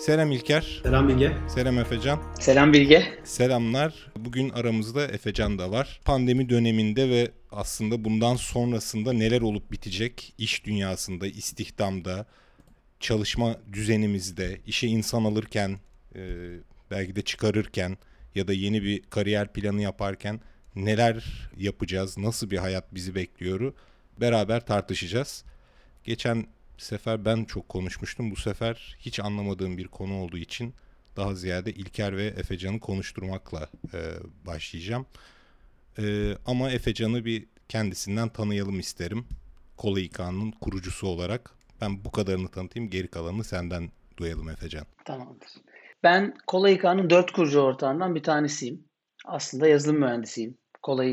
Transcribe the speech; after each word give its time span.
Selam 0.00 0.32
İlker. 0.32 0.80
Selam 0.82 1.08
Bilge. 1.08 1.32
Selam 1.48 1.78
Efecan. 1.78 2.20
Selam 2.40 2.72
Bilge. 2.72 3.18
Selamlar. 3.24 4.12
Bugün 4.16 4.50
aramızda 4.50 5.04
Efecan 5.04 5.58
da 5.58 5.70
var. 5.70 6.00
Pandemi 6.04 6.48
döneminde 6.48 7.10
ve 7.10 7.30
aslında 7.52 8.04
bundan 8.04 8.36
sonrasında 8.36 9.12
neler 9.12 9.40
olup 9.40 9.72
bitecek 9.72 10.34
iş 10.38 10.64
dünyasında, 10.64 11.26
istihdamda, 11.26 12.26
çalışma 13.00 13.56
düzenimizde, 13.72 14.60
işe 14.66 14.86
insan 14.86 15.24
alırken, 15.24 15.78
e, 16.14 16.20
belki 16.90 17.16
de 17.16 17.22
çıkarırken 17.22 17.96
ya 18.34 18.48
da 18.48 18.52
yeni 18.52 18.82
bir 18.82 19.02
kariyer 19.02 19.52
planı 19.52 19.82
yaparken 19.82 20.40
neler 20.76 21.24
yapacağız, 21.56 22.18
nasıl 22.18 22.50
bir 22.50 22.58
hayat 22.58 22.94
bizi 22.94 23.14
bekliyoru 23.14 23.74
beraber 24.20 24.66
tartışacağız. 24.66 25.44
Geçen 26.04 26.46
sefer 26.80 27.24
ben 27.24 27.44
çok 27.44 27.68
konuşmuştum. 27.68 28.30
Bu 28.30 28.36
sefer 28.36 28.96
hiç 28.98 29.20
anlamadığım 29.20 29.78
bir 29.78 29.88
konu 29.88 30.14
olduğu 30.14 30.38
için 30.38 30.74
daha 31.16 31.34
ziyade 31.34 31.70
İlker 31.72 32.16
ve 32.16 32.26
Efecan'ı 32.26 32.80
konuşturmakla 32.80 33.68
e, 33.94 33.98
başlayacağım. 34.46 35.06
E, 35.98 36.34
ama 36.46 36.70
Efecan'ı 36.70 37.24
bir 37.24 37.46
kendisinden 37.68 38.28
tanıyalım 38.28 38.80
isterim. 38.80 39.26
Kola 39.76 40.00
kurucusu 40.60 41.06
olarak. 41.06 41.54
Ben 41.80 42.04
bu 42.04 42.10
kadarını 42.10 42.48
tanıtayım. 42.48 42.90
Geri 42.90 43.08
kalanını 43.08 43.44
senden 43.44 43.90
duyalım 44.16 44.48
Efecan. 44.48 44.86
Tamamdır. 45.04 45.48
Ben 46.02 46.34
Kola 46.46 47.10
dört 47.10 47.32
kurucu 47.32 47.60
ortağından 47.60 48.14
bir 48.14 48.22
tanesiyim. 48.22 48.84
Aslında 49.24 49.68
yazılım 49.68 49.98
mühendisiyim. 50.00 50.58
Kola 50.82 51.04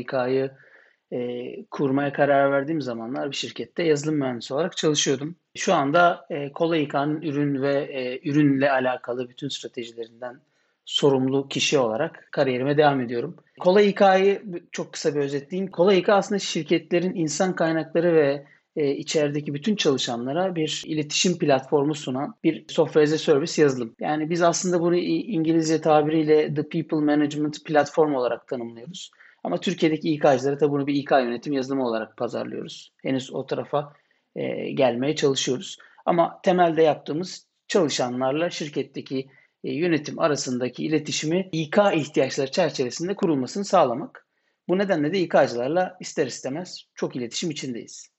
e, 1.12 1.64
kurmaya 1.64 2.12
karar 2.12 2.52
verdiğim 2.52 2.80
zamanlar 2.80 3.30
bir 3.30 3.36
şirkette 3.36 3.82
yazılım 3.82 4.16
mühendisi 4.16 4.54
olarak 4.54 4.76
çalışıyordum. 4.76 5.36
Şu 5.56 5.74
anda 5.74 6.26
e, 6.30 6.52
Kola 6.52 6.76
ürün 7.22 7.62
ve 7.62 7.74
e, 7.74 8.30
ürünle 8.30 8.70
alakalı 8.70 9.28
bütün 9.28 9.48
stratejilerinden 9.48 10.40
sorumlu 10.84 11.48
kişi 11.48 11.78
olarak 11.78 12.28
kariyerime 12.32 12.76
devam 12.76 13.00
ediyorum. 13.00 13.36
Kola 13.60 13.82
İK'yı 13.82 14.42
çok 14.72 14.92
kısa 14.92 15.14
bir 15.14 15.20
özetleyeyim. 15.20 15.70
Kola 15.70 15.94
İK 15.94 16.08
aslında 16.08 16.38
şirketlerin 16.38 17.14
insan 17.14 17.54
kaynakları 17.54 18.14
ve 18.14 18.46
e, 18.76 18.90
içerideki 18.90 19.54
bütün 19.54 19.76
çalışanlara 19.76 20.54
bir 20.54 20.82
iletişim 20.86 21.38
platformu 21.38 21.94
sunan 21.94 22.34
bir 22.44 22.64
software 22.68 23.04
as 23.04 23.12
a 23.12 23.18
service 23.18 23.62
yazılım. 23.62 23.94
Yani 24.00 24.30
biz 24.30 24.42
aslında 24.42 24.80
bunu 24.80 24.96
İngilizce 24.96 25.80
tabiriyle 25.80 26.54
The 26.54 26.62
People 26.62 27.00
Management 27.00 27.64
Platform 27.64 28.14
olarak 28.14 28.48
tanımlıyoruz. 28.48 29.10
Ama 29.44 29.60
Türkiye'deki 29.60 30.10
İK'cılara 30.10 30.58
tabii 30.58 30.70
bunu 30.70 30.86
bir 30.86 30.94
İK 30.94 31.10
yönetim 31.10 31.52
yazılımı 31.52 31.86
olarak 31.86 32.16
pazarlıyoruz. 32.16 32.92
Henüz 33.02 33.32
o 33.32 33.46
tarafa 33.46 33.92
e, 34.36 34.70
gelmeye 34.70 35.16
çalışıyoruz. 35.16 35.78
Ama 36.06 36.40
temelde 36.42 36.82
yaptığımız 36.82 37.46
çalışanlarla 37.68 38.50
şirketteki 38.50 39.28
e, 39.64 39.72
yönetim 39.72 40.18
arasındaki 40.18 40.84
iletişimi 40.84 41.48
İK 41.52 41.78
ihtiyaçları 41.94 42.50
çerçevesinde 42.50 43.14
kurulmasını 43.14 43.64
sağlamak. 43.64 44.26
Bu 44.68 44.78
nedenle 44.78 45.12
de 45.12 45.18
İK'cılarla 45.18 45.96
ister 46.00 46.26
istemez 46.26 46.84
çok 46.94 47.16
iletişim 47.16 47.50
içindeyiz. 47.50 48.10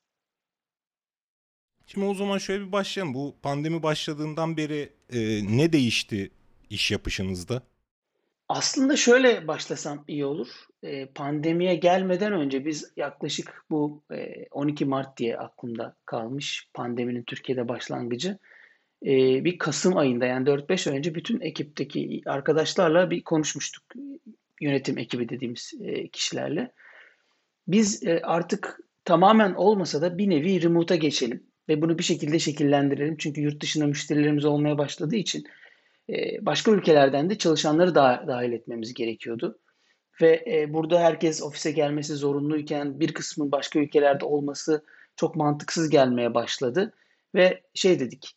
Şimdi 1.88 2.06
o 2.06 2.14
zaman 2.14 2.38
şöyle 2.38 2.68
bir 2.68 2.72
başlayalım. 2.72 3.14
Bu 3.14 3.36
pandemi 3.42 3.84
başladığından 3.84 4.58
beri 4.58 4.90
e, 5.14 5.20
ne 5.58 5.74
değişti 5.74 6.32
iş 6.70 6.92
yapışınızda? 6.92 7.62
Aslında 8.50 8.96
şöyle 8.96 9.48
başlasam 9.48 10.04
iyi 10.08 10.26
olur. 10.26 10.48
E, 10.84 11.06
pandemiye 11.06 11.76
gelmeden 11.76 12.34
önce 12.34 12.66
biz 12.66 12.92
yaklaşık 12.98 13.66
bu 13.70 14.04
e, 14.12 14.46
12 14.52 14.86
Mart 14.86 15.18
diye 15.18 15.38
aklımda 15.38 15.96
kalmış 16.06 16.70
pandeminin 16.74 17.24
Türkiye'de 17.24 17.68
başlangıcı. 17.68 18.38
E, 19.06 19.44
bir 19.44 19.58
Kasım 19.58 19.98
ayında 19.98 20.26
yani 20.26 20.48
4-5 20.48 20.90
ay 20.90 20.98
önce 20.98 21.16
bütün 21.16 21.42
ekipteki 21.42 22.22
arkadaşlarla 22.26 23.12
bir 23.12 23.24
konuşmuştuk. 23.24 23.84
Yönetim 24.62 24.98
ekibi 24.98 25.30
dediğimiz 25.30 25.74
e, 25.82 26.08
kişilerle. 26.08 26.72
Biz 27.68 28.04
e, 28.04 28.22
artık 28.24 28.80
tamamen 29.06 29.54
olmasa 29.54 30.02
da 30.02 30.18
bir 30.18 30.30
nevi 30.30 30.64
remote'a 30.64 30.98
geçelim 30.98 31.44
ve 31.70 31.82
bunu 31.82 31.98
bir 31.98 32.04
şekilde 32.04 32.40
şekillendirelim. 32.40 33.18
Çünkü 33.18 33.42
yurt 33.42 33.62
dışında 33.62 33.88
müşterilerimiz 33.88 34.46
olmaya 34.46 34.78
başladığı 34.78 35.16
için 35.16 35.44
başka 36.42 36.72
ülkelerden 36.72 37.30
de 37.30 37.38
çalışanları 37.38 37.96
da 37.96 38.24
dahil 38.28 38.52
etmemiz 38.52 38.94
gerekiyordu. 38.94 39.60
Ve 40.22 40.46
e, 40.48 40.74
burada 40.74 41.00
herkes 41.00 41.44
ofise 41.44 41.72
gelmesi 41.72 42.16
zorunluyken 42.16 43.00
bir 43.00 43.14
kısmın 43.14 43.52
başka 43.52 43.80
ülkelerde 43.80 44.26
olması 44.26 44.86
çok 45.16 45.36
mantıksız 45.36 45.90
gelmeye 45.90 46.34
başladı. 46.34 46.94
Ve 47.36 47.62
şey 47.74 48.00
dedik, 48.00 48.36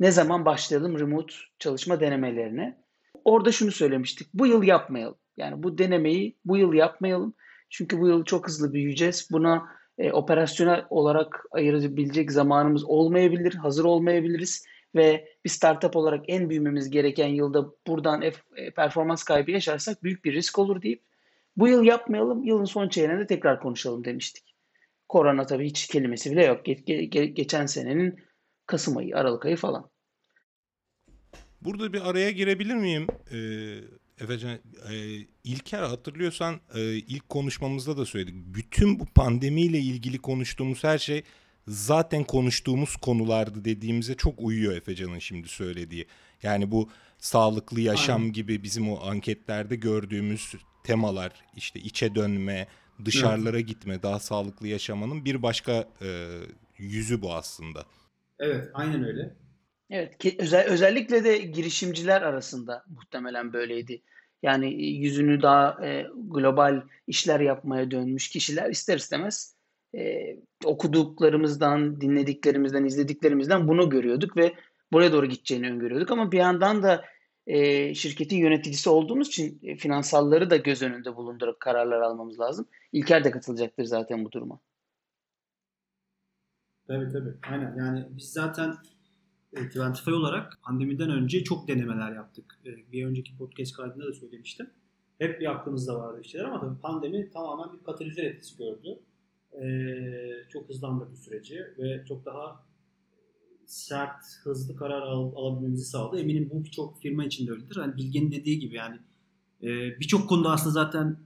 ne 0.00 0.10
zaman 0.10 0.44
başlayalım 0.44 0.98
remote 0.98 1.34
çalışma 1.58 2.00
denemelerine? 2.00 2.84
Orada 3.24 3.52
şunu 3.52 3.72
söylemiştik, 3.72 4.28
bu 4.34 4.46
yıl 4.46 4.62
yapmayalım. 4.62 5.18
Yani 5.36 5.62
bu 5.62 5.78
denemeyi 5.78 6.36
bu 6.44 6.56
yıl 6.56 6.72
yapmayalım. 6.72 7.34
Çünkü 7.70 8.00
bu 8.00 8.08
yıl 8.08 8.24
çok 8.24 8.48
hızlı 8.48 8.72
büyüyeceğiz. 8.72 9.28
Buna 9.32 9.68
e, 9.98 10.12
operasyonel 10.12 10.84
olarak 10.90 11.44
ayırabilecek 11.50 12.32
zamanımız 12.32 12.84
olmayabilir, 12.84 13.54
hazır 13.54 13.84
olmayabiliriz 13.84 14.64
ve 14.94 15.28
bir 15.44 15.50
startup 15.50 15.96
olarak 15.96 16.24
en 16.28 16.50
büyümemiz 16.50 16.90
gereken 16.90 17.28
yılda 17.28 17.66
buradan 17.86 18.22
e, 18.22 18.32
performans 18.70 19.22
kaybı 19.22 19.50
yaşarsak 19.50 20.02
büyük 20.02 20.24
bir 20.24 20.32
risk 20.32 20.58
olur 20.58 20.82
deyip 20.82 21.02
bu 21.56 21.68
yıl 21.68 21.84
yapmayalım, 21.84 22.44
yılın 22.44 22.64
son 22.64 22.88
çeyreğinde 22.88 23.26
tekrar 23.26 23.60
konuşalım 23.60 24.04
demiştik. 24.04 24.54
Korona 25.08 25.46
tabii 25.46 25.66
hiç 25.66 25.86
kelimesi 25.86 26.30
bile 26.30 26.44
yok. 26.44 26.66
Ge- 26.66 26.84
ge- 26.84 27.24
geçen 27.24 27.66
senenin 27.66 28.24
Kasım 28.66 28.96
ayı, 28.96 29.16
Aralık 29.16 29.46
ayı 29.46 29.56
falan. 29.56 29.90
Burada 31.60 31.92
bir 31.92 32.10
araya 32.10 32.30
girebilir 32.30 32.74
miyim? 32.74 33.06
Ee, 33.32 34.24
Efecan, 34.24 34.58
e, 34.90 34.94
İlker 35.44 35.82
hatırlıyorsan 35.82 36.60
e, 36.74 36.80
ilk 36.94 37.28
konuşmamızda 37.28 37.96
da 37.96 38.06
söyledik. 38.06 38.34
Bütün 38.36 39.00
bu 39.00 39.06
pandemiyle 39.06 39.78
ilgili 39.78 40.18
konuştuğumuz 40.18 40.84
her 40.84 40.98
şey 40.98 41.22
zaten 41.68 42.24
konuştuğumuz 42.24 42.96
konulardı 42.96 43.64
dediğimize 43.64 44.14
çok 44.14 44.34
uyuyor 44.38 44.76
Efecan'ın 44.76 45.18
şimdi 45.18 45.48
söylediği. 45.48 46.06
Yani 46.42 46.70
bu 46.70 46.90
sağlıklı 47.18 47.80
yaşam 47.80 48.20
Aynen. 48.20 48.32
gibi 48.32 48.62
bizim 48.62 48.92
o 48.92 49.06
anketlerde 49.06 49.76
gördüğümüz 49.76 50.54
temalar 50.84 51.32
işte 51.56 51.80
içe 51.80 52.14
dönme, 52.14 52.66
dışarılara 53.04 53.56
evet. 53.56 53.68
gitme, 53.68 54.02
daha 54.02 54.18
sağlıklı 54.18 54.68
yaşamanın 54.68 55.24
bir 55.24 55.42
başka 55.42 55.88
e, 56.02 56.38
yüzü 56.78 57.22
bu 57.22 57.34
aslında. 57.34 57.86
Evet, 58.38 58.68
aynen 58.74 59.04
öyle. 59.04 59.34
Evet, 59.90 60.18
ki 60.18 60.36
özel, 60.38 60.64
özellikle 60.64 61.24
de 61.24 61.38
girişimciler 61.38 62.22
arasında 62.22 62.84
muhtemelen 62.88 63.52
böyleydi. 63.52 64.02
Yani 64.42 64.84
yüzünü 64.84 65.42
daha 65.42 65.86
e, 65.86 66.06
global 66.16 66.82
işler 67.06 67.40
yapmaya 67.40 67.90
dönmüş 67.90 68.28
kişiler 68.28 68.70
ister 68.70 68.96
istemez 68.96 69.53
e, 69.96 70.36
okuduklarımızdan, 70.64 72.00
dinlediklerimizden, 72.00 72.84
izlediklerimizden 72.84 73.68
bunu 73.68 73.90
görüyorduk 73.90 74.36
ve 74.36 74.54
buraya 74.92 75.12
doğru 75.12 75.26
gideceğini 75.26 75.70
öngörüyorduk. 75.70 76.10
Ama 76.10 76.32
bir 76.32 76.38
yandan 76.38 76.82
da 76.82 77.04
e, 77.46 77.94
şirketin 77.94 78.36
yöneticisi 78.36 78.90
olduğumuz 78.90 79.28
için 79.28 79.58
e, 79.62 79.76
finansalları 79.76 80.50
da 80.50 80.56
göz 80.56 80.82
önünde 80.82 81.16
bulundurup 81.16 81.60
kararlar 81.60 82.00
almamız 82.00 82.40
lazım. 82.40 82.66
İlker 82.92 83.24
de 83.24 83.30
katılacaktır 83.30 83.84
zaten 83.84 84.24
bu 84.24 84.32
duruma. 84.32 84.60
Tabii 86.86 87.12
tabii. 87.12 87.34
Aynen. 87.50 87.76
Yani 87.76 88.06
biz 88.10 88.32
zaten 88.32 88.74
Twentify 89.54 90.10
olarak 90.10 90.58
pandemiden 90.62 91.10
önce 91.10 91.44
çok 91.44 91.68
denemeler 91.68 92.12
yaptık. 92.12 92.58
E, 92.66 92.92
bir 92.92 93.06
önceki 93.06 93.36
podcast 93.36 93.76
kaydında 93.76 94.06
da 94.06 94.12
söylemiştim. 94.12 94.70
Hep 95.18 95.40
bir 95.40 95.50
aklımızda 95.50 95.98
vardı 95.98 96.20
bir 96.24 96.38
ama 96.38 96.60
tabii 96.60 96.80
pandemi 96.80 97.30
tamamen 97.30 97.78
bir 97.78 97.84
katalizör 97.84 98.24
etkisi 98.24 98.58
gördü. 98.58 98.98
Ee, 99.62 100.48
çok 100.52 100.68
hızlandırdı 100.68 101.16
süreci 101.16 101.60
ve 101.78 102.04
çok 102.08 102.24
daha 102.24 102.64
sert, 103.66 104.24
hızlı 104.42 104.76
karar 104.76 105.02
al, 105.02 105.32
alabilmemizi 105.36 105.84
sağladı. 105.84 106.20
Eminim 106.20 106.50
bu 106.52 106.64
birçok 106.64 107.02
firma 107.02 107.24
için 107.24 107.46
de 107.46 107.52
öyledir. 107.52 107.76
Hani 107.76 107.96
Bilge'nin 107.96 108.32
dediği 108.32 108.58
gibi 108.58 108.74
yani 108.74 108.96
e, 109.62 110.00
birçok 110.00 110.28
konuda 110.28 110.50
aslında 110.50 110.72
zaten 110.72 111.18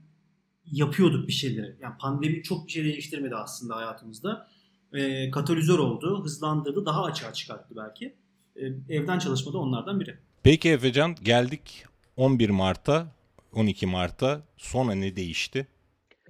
yapıyorduk 0.73 1.29
bir 1.29 1.33
şeyleri. 1.33 1.77
Yani 1.81 1.95
pandemi 2.01 2.43
çok 2.43 2.67
bir 2.67 2.73
şey 2.73 2.85
değiştirmedi 2.85 3.35
aslında 3.35 3.77
hayatımızda. 3.77 4.49
E, 4.93 5.31
katalizör 5.31 5.79
oldu, 5.79 6.25
hızlandırdı, 6.25 6.87
daha 6.87 7.05
açığa 7.05 7.33
çıkarttı 7.33 7.75
belki. 7.77 8.15
E, 8.57 8.95
evden 8.95 9.19
çalışma 9.19 9.53
da 9.53 9.59
onlardan 9.59 10.01
biri. 10.01 10.19
Peki 10.43 10.71
Efecan 10.71 11.17
geldik 11.23 11.85
11 12.17 12.51
Mart'a, 12.51 13.07
12 13.53 13.87
Mart'a 13.87 14.43
sonra 14.57 14.93
ne 14.93 15.17
değişti? 15.17 15.67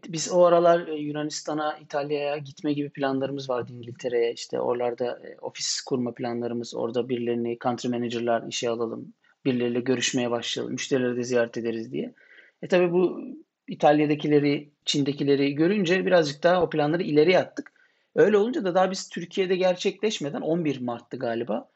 Biz 0.09 0.33
o 0.33 0.45
aralar 0.45 0.89
e, 0.89 0.95
Yunanistan'a, 0.95 1.79
İtalya'ya 1.79 2.37
gitme 2.37 2.73
gibi 2.73 2.91
planlarımız 2.91 3.51
vardı 3.51 3.73
İngiltere'ye. 3.73 4.33
İşte 4.33 4.61
oralarda 4.61 5.21
e, 5.25 5.39
ofis 5.41 5.81
kurma 5.81 6.15
planlarımız, 6.15 6.75
orada 6.75 7.09
birilerini 7.09 7.59
country 7.63 7.89
manager'lar 7.89 8.49
işe 8.49 8.71
alalım, 8.71 9.15
birileriyle 9.45 9.81
görüşmeye 9.81 10.31
başlayalım, 10.31 10.73
müşterileri 10.73 11.17
de 11.17 11.23
ziyaret 11.23 11.57
ederiz 11.57 11.93
diye. 11.93 12.15
E 12.63 12.69
tabi 12.69 12.93
bu 12.93 13.21
İtalya'dakileri, 13.69 14.71
Çin'dekileri 14.85 15.55
görünce 15.55 16.07
birazcık 16.07 16.43
daha 16.43 16.63
o 16.63 16.71
planları 16.71 17.03
ileri 17.03 17.39
attık. 17.39 17.73
Öyle 18.15 18.37
olunca 18.37 18.65
da 18.65 18.75
daha 18.75 18.91
biz 18.91 19.09
Türkiye'de 19.09 19.57
gerçekleşmeden 19.57 20.41
11 20.41 20.81
Mart'tı 20.81 21.17
galiba. 21.17 21.71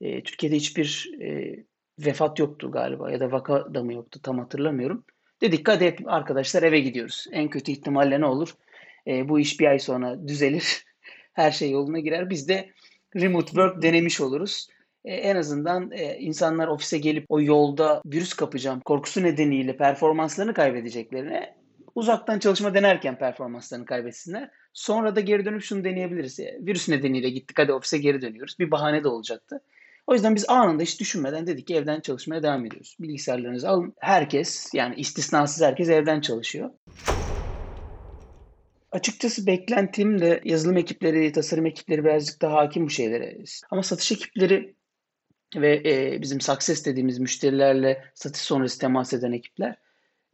E, 0.00 0.22
Türkiye'de 0.22 0.56
hiçbir 0.56 1.10
e, 1.20 1.56
vefat 1.98 2.38
yoktu 2.38 2.70
galiba 2.70 3.10
ya 3.10 3.20
da 3.20 3.32
vaka 3.32 3.74
da 3.74 3.82
mı 3.82 3.92
yoktu 3.92 4.20
tam 4.22 4.38
hatırlamıyorum. 4.38 5.04
Dedik 5.40 5.68
hadi 5.68 5.84
hep 5.84 6.00
arkadaşlar 6.06 6.62
eve 6.62 6.80
gidiyoruz. 6.80 7.26
En 7.32 7.50
kötü 7.50 7.72
ihtimalle 7.72 8.20
ne 8.20 8.26
olur? 8.26 8.54
E, 9.06 9.28
bu 9.28 9.40
iş 9.40 9.60
bir 9.60 9.66
ay 9.66 9.78
sonra 9.78 10.28
düzelir. 10.28 10.84
Her 11.32 11.50
şey 11.50 11.70
yoluna 11.70 11.98
girer. 11.98 12.30
Biz 12.30 12.48
de 12.48 12.70
remote 13.16 13.46
work 13.46 13.82
denemiş 13.82 14.20
oluruz. 14.20 14.68
E, 15.04 15.14
en 15.14 15.36
azından 15.36 15.90
e, 15.92 16.18
insanlar 16.18 16.68
ofise 16.68 16.98
gelip 16.98 17.24
o 17.28 17.40
yolda 17.40 18.02
virüs 18.06 18.34
kapacağım 18.34 18.80
korkusu 18.80 19.22
nedeniyle 19.22 19.76
performanslarını 19.76 20.54
kaybedeceklerine 20.54 21.54
uzaktan 21.94 22.38
çalışma 22.38 22.74
denerken 22.74 23.18
performanslarını 23.18 23.86
kaybetsinler. 23.86 24.50
Sonra 24.72 25.16
da 25.16 25.20
geri 25.20 25.44
dönüp 25.44 25.62
şunu 25.62 25.84
deneyebiliriz. 25.84 26.40
E, 26.40 26.58
virüs 26.60 26.88
nedeniyle 26.88 27.30
gittik 27.30 27.58
hadi 27.58 27.72
ofise 27.72 27.98
geri 27.98 28.22
dönüyoruz. 28.22 28.58
Bir 28.58 28.70
bahane 28.70 29.04
de 29.04 29.08
olacaktı. 29.08 29.60
O 30.08 30.14
yüzden 30.14 30.34
biz 30.34 30.48
anında 30.48 30.82
hiç 30.82 31.00
düşünmeden 31.00 31.46
dedik 31.46 31.66
ki 31.66 31.74
evden 31.74 32.00
çalışmaya 32.00 32.42
devam 32.42 32.66
ediyoruz. 32.66 32.96
Bilgisayarlarınızı 33.00 33.68
alın. 33.68 33.94
Herkes 33.98 34.70
yani 34.74 34.94
istisnasız 34.94 35.62
herkes 35.62 35.88
evden 35.88 36.20
çalışıyor. 36.20 36.70
Açıkçası 38.92 39.46
beklentim 39.46 40.20
de 40.20 40.40
yazılım 40.44 40.76
ekipleri, 40.76 41.32
tasarım 41.32 41.66
ekipleri 41.66 42.04
birazcık 42.04 42.42
daha 42.42 42.56
hakim 42.56 42.86
bu 42.86 42.90
şeylere. 42.90 43.38
Ama 43.70 43.82
satış 43.82 44.12
ekipleri 44.12 44.74
ve 45.56 45.82
e, 45.86 46.22
bizim 46.22 46.40
success 46.40 46.86
dediğimiz 46.86 47.18
müşterilerle 47.18 48.04
satış 48.14 48.42
sonrası 48.42 48.78
temas 48.78 49.12
eden 49.12 49.32
ekipler 49.32 49.76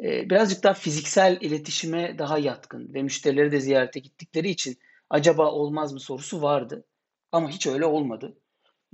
e, 0.00 0.30
birazcık 0.30 0.62
daha 0.62 0.74
fiziksel 0.74 1.38
iletişime 1.40 2.18
daha 2.18 2.38
yatkın 2.38 2.94
ve 2.94 3.02
müşterileri 3.02 3.52
de 3.52 3.60
ziyarete 3.60 4.00
gittikleri 4.00 4.48
için 4.50 4.78
acaba 5.10 5.50
olmaz 5.50 5.92
mı 5.92 6.00
sorusu 6.00 6.42
vardı. 6.42 6.84
Ama 7.32 7.50
hiç 7.50 7.66
öyle 7.66 7.84
olmadı. 7.84 8.36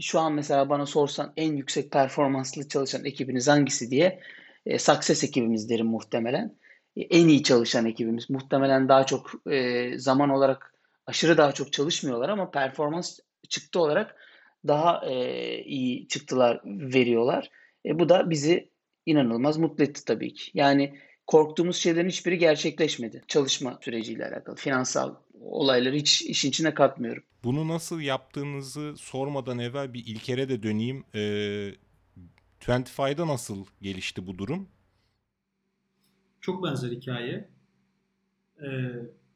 Şu 0.00 0.20
an 0.20 0.32
mesela 0.32 0.69
bana 0.69 0.87
sorsan 0.87 1.32
en 1.37 1.56
yüksek 1.56 1.91
performanslı 1.91 2.69
çalışan 2.69 3.05
ekibiniz 3.05 3.49
hangisi 3.49 3.91
diye 3.91 4.20
e, 4.67 4.79
Success 4.79 5.25
ekibimiz 5.25 5.70
derim 5.70 5.87
muhtemelen. 5.87 6.56
E, 6.97 7.00
en 7.00 7.29
iyi 7.29 7.43
çalışan 7.43 7.87
ekibimiz. 7.87 8.31
Muhtemelen 8.31 8.88
daha 8.88 9.06
çok 9.06 9.31
e, 9.50 9.99
zaman 9.99 10.31
olarak 10.31 10.75
aşırı 11.06 11.38
daha 11.38 11.52
çok 11.52 11.73
çalışmıyorlar 11.73 12.29
ama 12.29 12.50
performans 12.50 13.19
çıktı 13.49 13.81
olarak 13.81 14.17
daha 14.67 15.06
e, 15.06 15.62
iyi 15.62 16.08
çıktılar 16.08 16.61
veriyorlar. 16.64 17.50
E, 17.87 17.99
bu 17.99 18.08
da 18.08 18.31
bizi 18.31 18.70
inanılmaz 19.06 19.56
mutlu 19.56 19.85
etti 19.85 20.05
tabii 20.05 20.35
ki. 20.35 20.50
Yani 20.55 20.99
korktuğumuz 21.26 21.76
şeylerin 21.76 22.08
hiçbiri 22.08 22.38
gerçekleşmedi. 22.38 23.23
Çalışma 23.29 23.79
süreciyle 23.82 24.26
alakalı. 24.26 24.56
Finansal 24.56 25.14
olayları 25.40 25.96
hiç 25.96 26.22
işin 26.22 26.48
içine 26.48 26.75
katmıyorum. 26.75 27.22
Bunu 27.44 27.69
nasıl 27.69 28.00
yaptığınızı 28.00 28.94
sormadan 28.96 29.58
evvel 29.58 29.94
bir 29.94 30.06
İlker'e 30.06 30.48
de 30.48 30.62
döneyim. 30.62 31.04
E, 31.14 31.20
25'da 32.60 33.26
nasıl 33.26 33.66
gelişti 33.82 34.26
bu 34.26 34.38
durum? 34.38 34.69
Çok 36.40 36.64
benzer 36.64 36.90
hikaye. 36.90 37.48
Ee, 38.62 38.66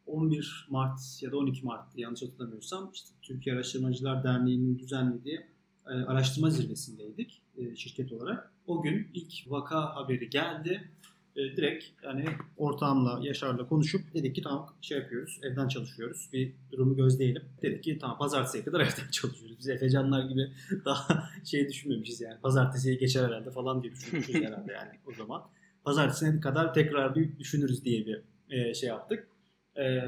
11 0.06 0.66
Mart 0.70 1.00
ya 1.20 1.32
da 1.32 1.36
12 1.36 1.64
Mart 1.66 1.98
yanlış 1.98 2.22
hatırlamıyorsam 2.22 2.90
işte 2.94 3.08
Türkiye 3.22 3.54
Araştırmacılar 3.54 4.24
Derneği'nin 4.24 4.78
düzenlediği 4.78 5.40
e, 5.86 5.90
araştırma 5.90 6.50
zirvesindeydik 6.50 7.42
e, 7.56 7.76
şirket 7.76 8.12
olarak. 8.12 8.52
O 8.66 8.82
gün 8.82 9.10
ilk 9.14 9.50
vaka 9.50 9.96
haberi 9.96 10.30
geldi. 10.30 10.90
E, 11.36 11.56
direkt 11.56 11.84
yani 12.02 12.24
ortağımla, 12.56 13.20
Yaşar'la 13.22 13.68
konuşup 13.68 14.14
dedik 14.14 14.34
ki 14.34 14.42
tamam 14.42 14.74
şey 14.80 14.98
yapıyoruz, 14.98 15.40
evden 15.42 15.68
çalışıyoruz. 15.68 16.28
Bir 16.32 16.52
durumu 16.72 16.96
gözleyelim. 16.96 17.42
Dedik 17.62 17.84
ki 17.84 17.98
tamam 18.00 18.18
pazartesiye 18.18 18.64
kadar 18.64 18.80
evden 18.80 19.10
çalışıyoruz. 19.10 19.58
Biz 19.58 19.68
Efecanlar 19.68 20.24
gibi 20.24 20.52
daha 20.84 21.30
şey 21.44 21.68
düşünmemişiz 21.68 22.20
yani. 22.20 22.40
Pazartesiye 22.42 22.94
geçer 22.94 23.24
herhalde 23.24 23.50
falan 23.50 23.82
diye 23.82 23.92
düşünmüşüz 23.92 24.34
herhalde 24.44 24.72
yani 24.72 24.90
o 25.06 25.12
zaman. 25.12 25.42
Pazartesine 25.84 26.40
kadar 26.40 26.74
tekrar 26.74 27.14
bir 27.14 27.38
düşünürüz 27.38 27.84
diye 27.84 28.06
bir 28.06 28.20
e, 28.50 28.74
şey 28.74 28.88
yaptık. 28.88 29.28
E, 29.76 29.84
e, 29.84 30.02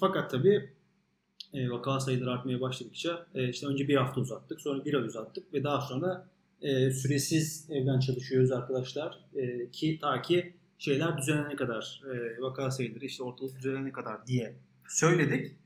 fakat 0.00 0.30
tabii 0.30 0.70
e, 1.54 1.70
vaka 1.70 2.00
sayıları 2.00 2.30
artmaya 2.30 2.60
başladıkça 2.60 3.26
e, 3.34 3.48
işte 3.48 3.66
önce 3.66 3.88
bir 3.88 3.96
hafta 3.96 4.20
uzattık, 4.20 4.60
sonra 4.60 4.84
bir 4.84 4.94
ay 4.94 5.02
uzattık 5.02 5.54
ve 5.54 5.64
daha 5.64 5.80
sonra 5.80 6.28
e, 6.62 6.90
süresiz 6.90 7.70
evden 7.70 8.00
çalışıyoruz 8.00 8.52
arkadaşlar 8.52 9.18
e, 9.34 9.70
ki 9.70 9.98
ta 10.00 10.22
ki 10.22 10.52
şeyler 10.78 11.18
düzenene 11.18 11.56
kadar 11.56 12.02
e, 12.12 12.42
vaka 12.42 12.70
sayıları 12.70 13.04
işte 13.04 13.22
ortalık 13.22 13.56
düzenene 13.56 13.92
kadar 13.92 14.26
diye 14.26 14.54
söyledik 14.88 15.56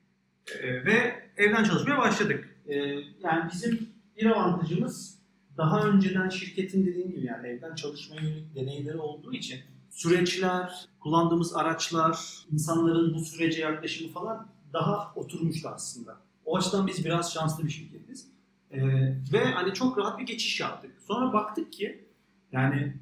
e, 0.62 0.84
ve 0.84 1.14
evden 1.36 1.64
çalışmaya 1.64 1.98
başladık. 1.98 2.56
E, 2.66 2.74
yani 3.22 3.50
bizim 3.52 3.88
bir 4.16 4.26
avantajımız 4.26 5.18
daha 5.56 5.88
önceden 5.88 6.28
şirketin 6.28 6.86
dediğim 6.86 7.10
gibi 7.10 7.26
yani 7.26 7.46
evden 7.46 7.74
çalışmaya 7.74 8.22
yönelik 8.22 8.54
deneyleri 8.54 8.96
olduğu 8.96 9.32
için 9.32 9.60
süreçler, 9.90 10.88
kullandığımız 11.00 11.56
araçlar, 11.56 12.44
insanların 12.52 13.14
bu 13.14 13.20
sürece 13.20 13.60
yaklaşımı 13.60 14.12
falan 14.12 14.48
daha 14.72 15.12
oturmuştu 15.14 15.68
aslında. 15.68 16.16
O 16.44 16.56
açıdan 16.56 16.86
biz 16.86 17.04
biraz 17.04 17.32
şanslı 17.32 17.64
bir 17.64 17.70
şirketiz. 17.70 17.97
Ee, 18.78 19.16
ve 19.32 19.44
hani 19.44 19.74
çok 19.74 19.98
rahat 19.98 20.18
bir 20.18 20.26
geçiş 20.26 20.60
yaptık. 20.60 20.90
Sonra 21.08 21.32
baktık 21.32 21.72
ki 21.72 22.04
yani 22.52 22.96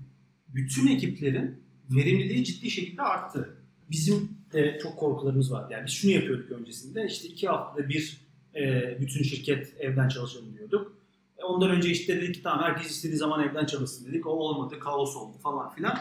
bütün 0.48 0.86
ekiplerin 0.86 1.62
verimliliği 1.90 2.44
ciddi 2.44 2.70
şekilde 2.70 3.02
arttı. 3.02 3.56
Bizim 3.90 4.36
de 4.52 4.78
çok 4.82 4.96
korkularımız 4.96 5.52
var. 5.52 5.70
Yani 5.70 5.86
biz 5.86 5.92
şunu 5.92 6.10
yapıyorduk 6.10 6.50
öncesinde. 6.50 7.06
İşte 7.06 7.28
iki 7.28 7.48
haftada 7.48 7.88
bir 7.88 8.20
e, 8.54 8.96
bütün 9.00 9.22
şirket 9.22 9.74
evden 9.80 10.08
çalışalım 10.08 10.56
diyorduk. 10.58 10.96
E, 11.38 11.44
ondan 11.44 11.70
önce 11.70 11.90
işte 11.90 12.16
dedik 12.16 12.34
ki 12.34 12.42
tamam 12.42 12.64
herkes 12.64 12.90
istediği 12.90 13.16
zaman 13.16 13.48
evden 13.48 13.66
çalışsın 13.66 14.06
dedik. 14.06 14.26
O 14.26 14.30
olmadı, 14.30 14.78
kaos 14.78 15.16
oldu 15.16 15.38
falan 15.38 15.74
filan. 15.74 15.98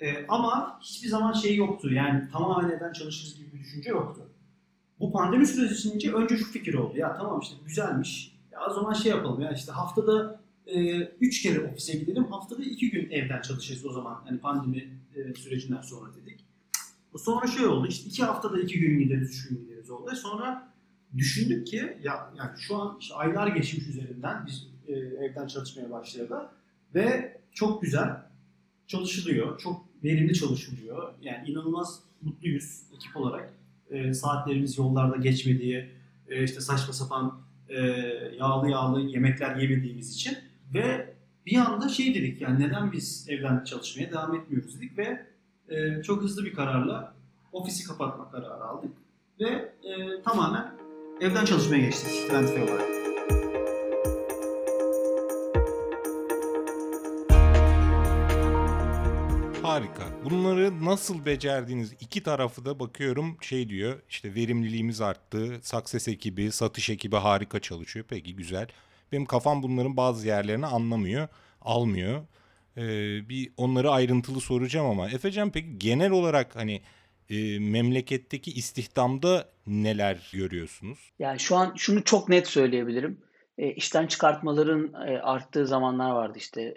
E, 0.00 0.26
ama 0.28 0.80
hiçbir 0.82 1.08
zaman 1.08 1.32
şey 1.32 1.56
yoktu. 1.56 1.92
Yani 1.92 2.28
tamamen 2.32 2.70
evden 2.70 2.92
çalışırız 2.92 3.36
gibi 3.36 3.52
bir 3.52 3.58
düşünce 3.58 3.90
yoktu. 3.90 4.28
Bu 5.00 5.12
pandemi 5.12 5.46
sürecince 5.46 6.12
önce 6.12 6.36
şu 6.36 6.52
fikir 6.52 6.74
oldu. 6.74 6.96
Ya 6.96 7.14
tamam 7.14 7.40
işte 7.40 7.54
güzelmiş. 7.66 8.31
O 8.70 8.74
zaman 8.74 8.92
şey 8.92 9.10
yapalım 9.10 9.40
ya 9.40 9.52
işte 9.52 9.72
haftada 9.72 10.40
e, 10.66 10.98
üç 11.00 11.42
kere 11.42 11.60
ofise 11.60 11.98
gidelim. 11.98 12.24
Haftada 12.24 12.62
iki 12.62 12.90
gün 12.90 13.10
evden 13.10 13.42
çalışırız 13.42 13.86
o 13.86 13.92
zaman. 13.92 14.22
Hani 14.24 14.38
pandemi 14.38 14.88
e, 15.16 15.34
sürecinden 15.34 15.80
sonra 15.80 16.10
dedik. 16.14 16.44
Sonra 17.16 17.46
şey 17.46 17.66
oldu 17.66 17.86
işte 17.86 18.08
iki 18.08 18.24
haftada 18.24 18.60
iki 18.60 18.80
gün 18.80 18.98
gideriz, 18.98 19.30
üç 19.30 19.48
gün 19.48 19.58
gideriz 19.58 19.90
oldu. 19.90 20.16
Sonra 20.16 20.72
düşündük 21.16 21.66
ki 21.66 21.98
ya 22.02 22.32
yani 22.38 22.50
şu 22.58 22.76
an 22.76 22.96
işte 23.00 23.14
aylar 23.14 23.46
geçmiş 23.46 23.88
üzerinden 23.88 24.46
biz 24.46 24.66
e, 24.88 24.92
evden 24.92 25.46
çalışmaya 25.46 25.90
başladı 25.90 26.48
ve 26.94 27.38
çok 27.52 27.82
güzel 27.82 28.22
çalışılıyor. 28.86 29.58
Çok 29.58 29.84
verimli 30.04 30.34
çalışılıyor. 30.34 31.14
Yani 31.22 31.50
inanılmaz 31.50 32.02
mutluyuz 32.22 32.82
ekip 32.96 33.16
olarak. 33.16 33.52
E, 33.90 34.14
saatlerimiz 34.14 34.78
yollarda 34.78 35.16
geçmediği, 35.16 35.90
e, 36.28 36.44
işte 36.44 36.60
saçma 36.60 36.92
sapan 36.92 37.40
e, 37.72 37.80
yağlı 38.38 38.70
yağlı 38.70 39.00
yemekler 39.00 39.56
yemediğimiz 39.56 40.14
için 40.14 40.38
ve 40.74 41.14
bir 41.46 41.56
anda 41.56 41.88
şey 41.88 42.14
dedik 42.14 42.40
yani 42.40 42.60
neden 42.60 42.92
biz 42.92 43.26
evden 43.28 43.64
çalışmaya 43.64 44.10
devam 44.10 44.34
etmiyoruz 44.34 44.76
dedik 44.76 44.98
ve 44.98 45.26
e, 45.68 46.02
çok 46.02 46.22
hızlı 46.22 46.44
bir 46.44 46.52
kararla 46.52 47.14
ofisi 47.52 47.88
kapatma 47.88 48.30
kararı 48.30 48.64
aldık 48.64 48.92
ve 49.40 49.72
e, 49.82 50.22
tamamen 50.22 50.72
evden 51.20 51.44
çalışmaya 51.44 51.78
geçtik 51.78 52.30
Trendyol 52.30 52.68
olarak. 52.68 53.02
Harika. 59.62 60.11
Bunları 60.24 60.84
nasıl 60.84 61.26
becerdiğiniz 61.26 61.92
iki 62.00 62.22
tarafı 62.22 62.64
da 62.64 62.80
bakıyorum 62.80 63.36
şey 63.40 63.68
diyor 63.68 64.02
işte 64.08 64.34
verimliliğimiz 64.34 65.00
arttı. 65.00 65.60
Success 65.62 66.08
ekibi, 66.08 66.52
satış 66.52 66.90
ekibi 66.90 67.16
harika 67.16 67.60
çalışıyor. 67.60 68.04
Peki 68.08 68.36
güzel. 68.36 68.66
Benim 69.12 69.26
kafam 69.26 69.62
bunların 69.62 69.96
bazı 69.96 70.26
yerlerini 70.26 70.66
anlamıyor, 70.66 71.28
almıyor. 71.60 72.22
Ee, 72.76 72.82
bir 73.28 73.52
onları 73.56 73.90
ayrıntılı 73.90 74.40
soracağım 74.40 74.86
ama 74.86 75.10
Efecan 75.10 75.50
peki 75.50 75.78
genel 75.78 76.10
olarak 76.10 76.56
hani 76.56 76.82
e, 77.30 77.58
memleketteki 77.58 78.52
istihdamda 78.52 79.48
neler 79.66 80.30
görüyorsunuz? 80.32 80.98
Yani 81.18 81.40
şu 81.40 81.56
an 81.56 81.74
şunu 81.76 82.04
çok 82.04 82.28
net 82.28 82.46
söyleyebilirim. 82.46 83.20
E, 83.58 83.72
işten 83.72 84.06
çıkartmaların 84.06 84.92
e, 85.08 85.18
arttığı 85.18 85.66
zamanlar 85.66 86.10
vardı 86.10 86.38
işte 86.38 86.62
e, 86.62 86.74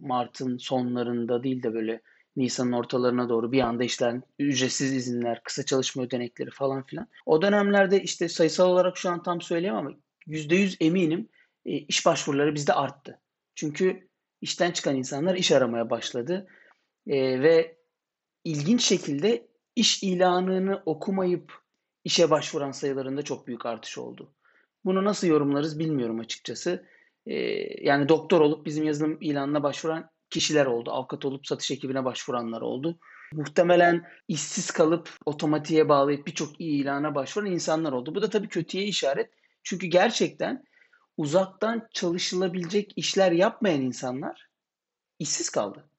Mart'ın 0.00 0.58
sonlarında 0.58 1.42
değil 1.42 1.62
de 1.62 1.74
böyle 1.74 2.00
Nisan'ın 2.36 2.72
ortalarına 2.72 3.28
doğru 3.28 3.52
bir 3.52 3.60
anda 3.60 3.84
işten 3.84 4.22
ücretsiz 4.38 4.92
izinler, 4.92 5.42
kısa 5.42 5.64
çalışma 5.64 6.02
ödenekleri 6.02 6.50
falan 6.50 6.82
filan. 6.82 7.08
O 7.26 7.42
dönemlerde 7.42 8.02
işte 8.02 8.28
sayısal 8.28 8.68
olarak 8.68 8.96
şu 8.96 9.10
an 9.10 9.22
tam 9.22 9.40
söyleyemem 9.40 9.86
ama 9.86 9.96
%100 10.26 10.76
eminim 10.80 11.28
e, 11.66 11.72
iş 11.72 12.06
başvuruları 12.06 12.54
bizde 12.54 12.72
arttı. 12.72 13.20
Çünkü 13.54 14.08
işten 14.40 14.70
çıkan 14.70 14.96
insanlar 14.96 15.34
iş 15.34 15.52
aramaya 15.52 15.90
başladı 15.90 16.46
e, 17.06 17.42
ve 17.42 17.76
ilginç 18.44 18.82
şekilde 18.82 19.46
iş 19.76 20.02
ilanını 20.02 20.82
okumayıp 20.86 21.52
işe 22.04 22.30
başvuran 22.30 22.72
sayılarında 22.72 23.22
çok 23.22 23.46
büyük 23.46 23.66
artış 23.66 23.98
oldu. 23.98 24.34
Bunu 24.84 25.04
nasıl 25.04 25.26
yorumlarız 25.26 25.78
bilmiyorum 25.78 26.20
açıkçası. 26.20 26.86
e, 27.26 27.34
yani 27.86 28.08
doktor 28.08 28.40
olup 28.40 28.66
bizim 28.66 28.84
yazılım 28.84 29.18
ilanına 29.20 29.62
başvuran 29.62 30.10
kişiler 30.30 30.66
oldu. 30.66 30.90
Avukat 30.90 31.24
olup 31.24 31.46
satış 31.46 31.70
ekibine 31.70 32.04
başvuranlar 32.04 32.60
oldu. 32.60 32.98
Muhtemelen 33.32 34.06
işsiz 34.28 34.70
kalıp 34.70 35.10
otomatiğe 35.26 35.88
bağlayıp 35.88 36.26
birçok 36.26 36.60
ilana 36.60 37.14
başvuran 37.14 37.50
insanlar 37.50 37.92
oldu. 37.92 38.14
Bu 38.14 38.22
da 38.22 38.30
tabii 38.30 38.48
kötüye 38.48 38.84
işaret. 38.84 39.30
Çünkü 39.62 39.86
gerçekten 39.86 40.64
uzaktan 41.16 41.88
çalışılabilecek 41.92 42.92
işler 42.96 43.32
yapmayan 43.32 43.80
insanlar 43.80 44.48
işsiz 45.18 45.50
kaldı. 45.50 45.90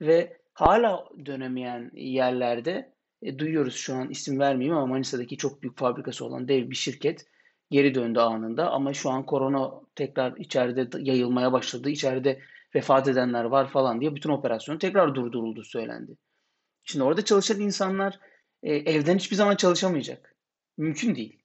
Ve 0.00 0.36
hala 0.52 1.08
dönemeyen 1.26 1.90
yerlerde 1.94 2.94
e, 3.22 3.38
duyuyoruz 3.38 3.74
şu 3.76 3.94
an 3.94 4.10
isim 4.10 4.38
vermeyeyim 4.38 4.76
ama 4.76 4.86
Manisa'daki 4.86 5.36
çok 5.36 5.62
büyük 5.62 5.78
fabrikası 5.78 6.24
olan 6.24 6.48
dev 6.48 6.70
bir 6.70 6.76
şirket 6.76 7.26
geri 7.70 7.94
döndü 7.94 8.18
anında 8.18 8.70
ama 8.70 8.94
şu 8.94 9.10
an 9.10 9.26
korona 9.26 9.72
tekrar 9.94 10.36
içeride 10.36 10.88
yayılmaya 10.98 11.52
başladı. 11.52 11.90
İçeride 11.90 12.40
vefat 12.74 13.08
edenler 13.08 13.44
var 13.44 13.70
falan 13.70 14.00
diye 14.00 14.14
bütün 14.14 14.30
operasyon 14.30 14.78
tekrar 14.78 15.14
durduruldu 15.14 15.64
söylendi. 15.64 16.16
Şimdi 16.84 17.04
orada 17.04 17.24
çalışan 17.24 17.60
insanlar 17.60 18.20
e, 18.62 18.74
evden 18.74 19.16
hiçbir 19.16 19.36
zaman 19.36 19.56
çalışamayacak. 19.56 20.36
Mümkün 20.76 21.14
değil. 21.14 21.42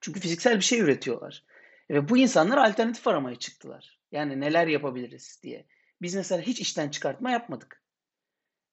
Çünkü 0.00 0.20
fiziksel 0.20 0.56
bir 0.56 0.64
şey 0.64 0.80
üretiyorlar. 0.80 1.44
Ve 1.90 2.08
bu 2.08 2.18
insanlar 2.18 2.58
alternatif 2.58 3.08
aramaya 3.08 3.36
çıktılar. 3.36 4.00
Yani 4.12 4.40
neler 4.40 4.66
yapabiliriz 4.66 5.40
diye. 5.42 5.66
Biz 6.02 6.14
mesela 6.14 6.42
hiç 6.42 6.60
işten 6.60 6.88
çıkartma 6.88 7.30
yapmadık. 7.30 7.82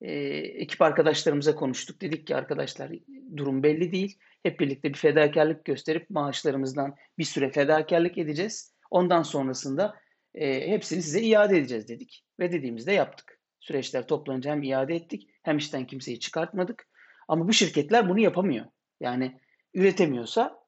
Ee, 0.01 0.13
ekip 0.38 0.82
arkadaşlarımıza 0.82 1.56
konuştuk. 1.56 2.01
Dedik 2.01 2.27
ki 2.27 2.36
arkadaşlar 2.36 2.92
durum 3.38 3.63
belli 3.63 3.92
değil. 3.92 4.20
Hep 4.44 4.60
birlikte 4.60 4.89
bir 4.89 4.98
fedakarlık 4.98 5.65
gösterip 5.65 6.10
maaşlarımızdan 6.10 6.96
bir 7.18 7.24
süre 7.24 7.51
fedakarlık 7.51 8.18
edeceğiz. 8.18 8.74
Ondan 8.92 9.24
sonrasında 9.24 9.96
e, 10.35 10.67
hepsini 10.67 11.01
size 11.01 11.21
iade 11.21 11.57
edeceğiz 11.57 11.87
dedik. 11.87 12.25
Ve 12.39 12.51
dediğimizde 12.51 12.91
yaptık. 12.91 13.39
Süreçler 13.59 14.07
toplanınca 14.07 14.51
hem 14.51 14.63
iade 14.63 14.95
ettik 14.95 15.29
hem 15.43 15.57
işten 15.57 15.87
kimseyi 15.87 16.19
çıkartmadık. 16.19 16.87
Ama 17.27 17.47
bu 17.47 17.53
şirketler 17.53 18.09
bunu 18.09 18.19
yapamıyor. 18.19 18.65
Yani 18.99 19.39
üretemiyorsa 19.73 20.59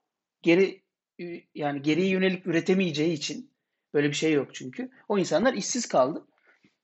geri 0.42 0.86
yani 1.56 1.82
geriye 1.82 2.08
yönelik 2.08 2.48
üretemeyeceği 2.48 3.14
için 3.14 3.52
böyle 3.94 4.10
bir 4.10 4.14
şey 4.14 4.34
yok 4.34 4.56
çünkü. 4.56 4.90
O 5.10 5.18
insanlar 5.18 5.54
işsiz 5.54 5.86
kaldı. 5.88 6.28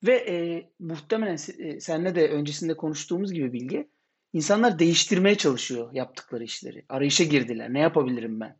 Ve 0.03 0.15
e, 0.15 0.69
muhtemelen 0.79 1.37
e, 1.57 1.79
seninle 1.79 2.15
de 2.15 2.29
öncesinde 2.29 2.77
konuştuğumuz 2.77 3.33
gibi 3.33 3.53
bilgi 3.53 3.89
insanlar 4.33 4.79
değiştirmeye 4.79 5.35
çalışıyor 5.35 5.93
yaptıkları 5.93 6.43
işleri. 6.43 6.85
Arayışa 6.89 7.23
girdiler. 7.23 7.73
Ne 7.73 7.79
yapabilirim 7.79 8.39
ben? 8.39 8.57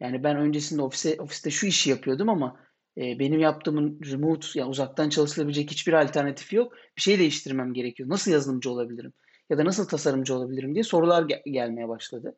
Yani 0.00 0.24
ben 0.24 0.36
öncesinde 0.36 0.82
ofise 0.82 1.20
ofiste 1.20 1.50
şu 1.50 1.66
işi 1.66 1.90
yapıyordum 1.90 2.28
ama 2.28 2.60
e, 2.98 3.18
benim 3.18 3.40
yaptığımın 3.40 4.00
remote 4.10 4.46
yani 4.54 4.68
uzaktan 4.70 5.08
çalışılabilecek 5.08 5.70
hiçbir 5.70 5.92
alternatifi 5.92 6.56
yok. 6.56 6.72
Bir 6.96 7.02
şey 7.02 7.18
değiştirmem 7.18 7.74
gerekiyor. 7.74 8.08
Nasıl 8.08 8.30
yazılımcı 8.30 8.70
olabilirim? 8.70 9.12
Ya 9.50 9.58
da 9.58 9.64
nasıl 9.64 9.88
tasarımcı 9.88 10.34
olabilirim 10.34 10.74
diye 10.74 10.84
sorular 10.84 11.22
gel- 11.22 11.42
gelmeye 11.46 11.88
başladı. 11.88 12.36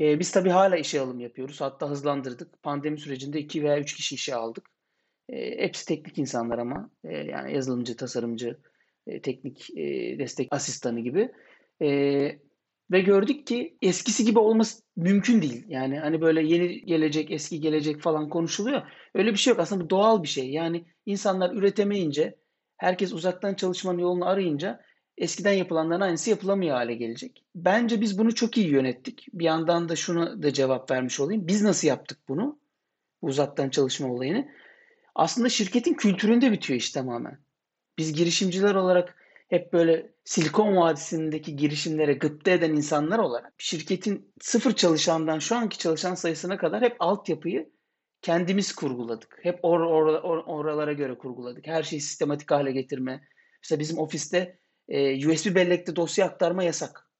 E, 0.00 0.18
biz 0.18 0.30
tabii 0.30 0.50
hala 0.50 0.76
işe 0.76 1.00
alım 1.00 1.20
yapıyoruz. 1.20 1.60
Hatta 1.60 1.90
hızlandırdık. 1.90 2.62
Pandemi 2.62 3.00
sürecinde 3.00 3.38
2 3.40 3.62
veya 3.62 3.80
3 3.80 3.94
kişi 3.94 4.14
işe 4.14 4.34
aldık. 4.34 4.70
E, 5.28 5.62
hepsi 5.64 5.86
teknik 5.86 6.18
insanlar 6.18 6.58
ama 6.58 6.90
e, 7.04 7.16
yani 7.16 7.54
yazılımcı, 7.54 7.96
tasarımcı, 7.96 8.58
e, 9.06 9.22
teknik 9.22 9.70
e, 9.78 10.18
destek 10.18 10.48
asistanı 10.50 11.00
gibi. 11.00 11.32
E, 11.82 11.88
ve 12.90 13.00
gördük 13.00 13.46
ki 13.46 13.78
eskisi 13.82 14.24
gibi 14.24 14.38
olması 14.38 14.82
mümkün 14.96 15.42
değil. 15.42 15.64
Yani 15.68 15.98
hani 15.98 16.20
böyle 16.20 16.42
yeni 16.42 16.84
gelecek, 16.84 17.30
eski 17.30 17.60
gelecek 17.60 18.00
falan 18.00 18.28
konuşuluyor. 18.28 18.82
Öyle 19.14 19.32
bir 19.32 19.36
şey 19.36 19.50
yok. 19.50 19.60
Aslında 19.60 19.84
bu 19.84 19.90
doğal 19.90 20.22
bir 20.22 20.28
şey. 20.28 20.50
Yani 20.50 20.84
insanlar 21.06 21.54
üretemeyince, 21.54 22.36
herkes 22.76 23.12
uzaktan 23.12 23.54
çalışmanın 23.54 23.98
yolunu 23.98 24.26
arayınca 24.26 24.80
eskiden 25.18 25.52
yapılanların 25.52 26.00
aynısı 26.00 26.30
yapılamıyor 26.30 26.76
hale 26.76 26.94
gelecek. 26.94 27.44
Bence 27.54 28.00
biz 28.00 28.18
bunu 28.18 28.34
çok 28.34 28.58
iyi 28.58 28.68
yönettik. 28.68 29.26
Bir 29.32 29.44
yandan 29.44 29.88
da 29.88 29.96
şunu 29.96 30.42
da 30.42 30.52
cevap 30.52 30.90
vermiş 30.90 31.20
olayım. 31.20 31.46
Biz 31.46 31.62
nasıl 31.62 31.88
yaptık 31.88 32.18
bunu? 32.28 32.58
Uzaktan 33.22 33.70
çalışma 33.70 34.08
olayını. 34.08 34.48
Aslında 35.14 35.48
şirketin 35.48 35.94
kültüründe 35.94 36.52
bitiyor 36.52 36.78
iş 36.78 36.90
tamamen. 36.90 37.38
Biz 37.98 38.12
girişimciler 38.12 38.74
olarak 38.74 39.19
hep 39.50 39.72
böyle 39.72 40.12
Silikon 40.24 40.76
Vadisi'ndeki 40.76 41.56
girişimlere 41.56 42.12
gıpta 42.12 42.50
eden 42.50 42.70
insanlar 42.70 43.18
olarak 43.18 43.52
şirketin 43.58 44.32
sıfır 44.40 44.72
çalışandan 44.72 45.38
şu 45.38 45.56
anki 45.56 45.78
çalışan 45.78 46.14
sayısına 46.14 46.56
kadar 46.58 46.82
hep 46.82 46.96
altyapıyı 46.98 47.70
kendimiz 48.22 48.74
kurguladık. 48.74 49.38
Hep 49.42 49.58
or, 49.62 49.80
or, 49.80 50.06
or, 50.06 50.44
oralara 50.46 50.92
göre 50.92 51.18
kurguladık. 51.18 51.66
Her 51.66 51.82
şeyi 51.82 52.00
sistematik 52.00 52.50
hale 52.50 52.72
getirme. 52.72 53.28
Mesela 53.62 53.80
bizim 53.80 53.98
ofiste 53.98 54.58
e, 54.88 55.28
USB 55.28 55.54
bellekte 55.54 55.96
dosya 55.96 56.26
aktarma 56.26 56.62
yasak. 56.62 57.10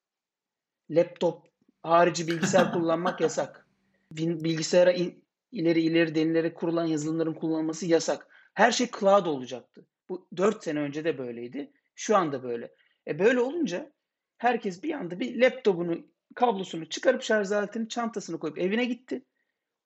Laptop 0.91 1.47
harici 1.83 2.29
bilgisayar 2.29 2.73
kullanmak 2.73 3.21
yasak. 3.21 3.67
Bilgisayara 4.13 4.93
in, 4.93 5.25
ileri 5.53 5.81
ileri 5.81 6.15
denilere 6.15 6.55
kurulan 6.55 6.87
yazılımların 6.87 7.35
kullanılması 7.35 7.87
yasak. 7.87 8.27
Her 8.55 8.73
şey 8.73 8.91
cloud 9.01 9.27
olacaktı. 9.27 9.87
Bu 10.09 10.29
4 10.37 10.65
sene 10.65 10.81
önce 10.81 11.05
de 11.05 11.19
böyleydi. 11.19 11.73
Şu 12.01 12.17
anda 12.17 12.43
böyle. 12.43 12.75
E 13.07 13.19
böyle 13.19 13.41
olunca 13.41 13.93
herkes 14.39 14.83
bir 14.83 14.95
anda 14.95 15.21
bir 15.21 15.41
laptopunu, 15.41 16.07
kablosunu 16.35 16.89
çıkarıp 16.89 17.23
şarj 17.23 17.53
aletini 17.53 17.89
çantasını 17.89 18.39
koyup 18.39 18.59
evine 18.59 18.85
gitti. 18.85 19.25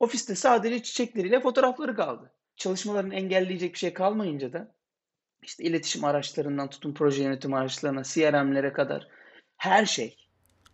Ofiste 0.01 0.35
sadece 0.35 0.83
çiçekleriyle 0.83 1.41
fotoğrafları 1.41 1.97
kaldı. 1.97 2.35
Çalışmalarını 2.57 3.15
engelleyecek 3.15 3.73
bir 3.73 3.79
şey 3.79 3.95
kalmayınca 3.95 4.53
da 4.53 4.75
işte 5.43 5.65
iletişim 5.65 6.05
araçlarından 6.05 6.71
tutun 6.71 6.95
proje 6.95 7.23
yönetim 7.23 7.55
araçlarına, 7.55 8.03
CRM'lere 8.03 8.73
kadar 8.73 9.09
her 9.57 9.87
şey 9.87 10.24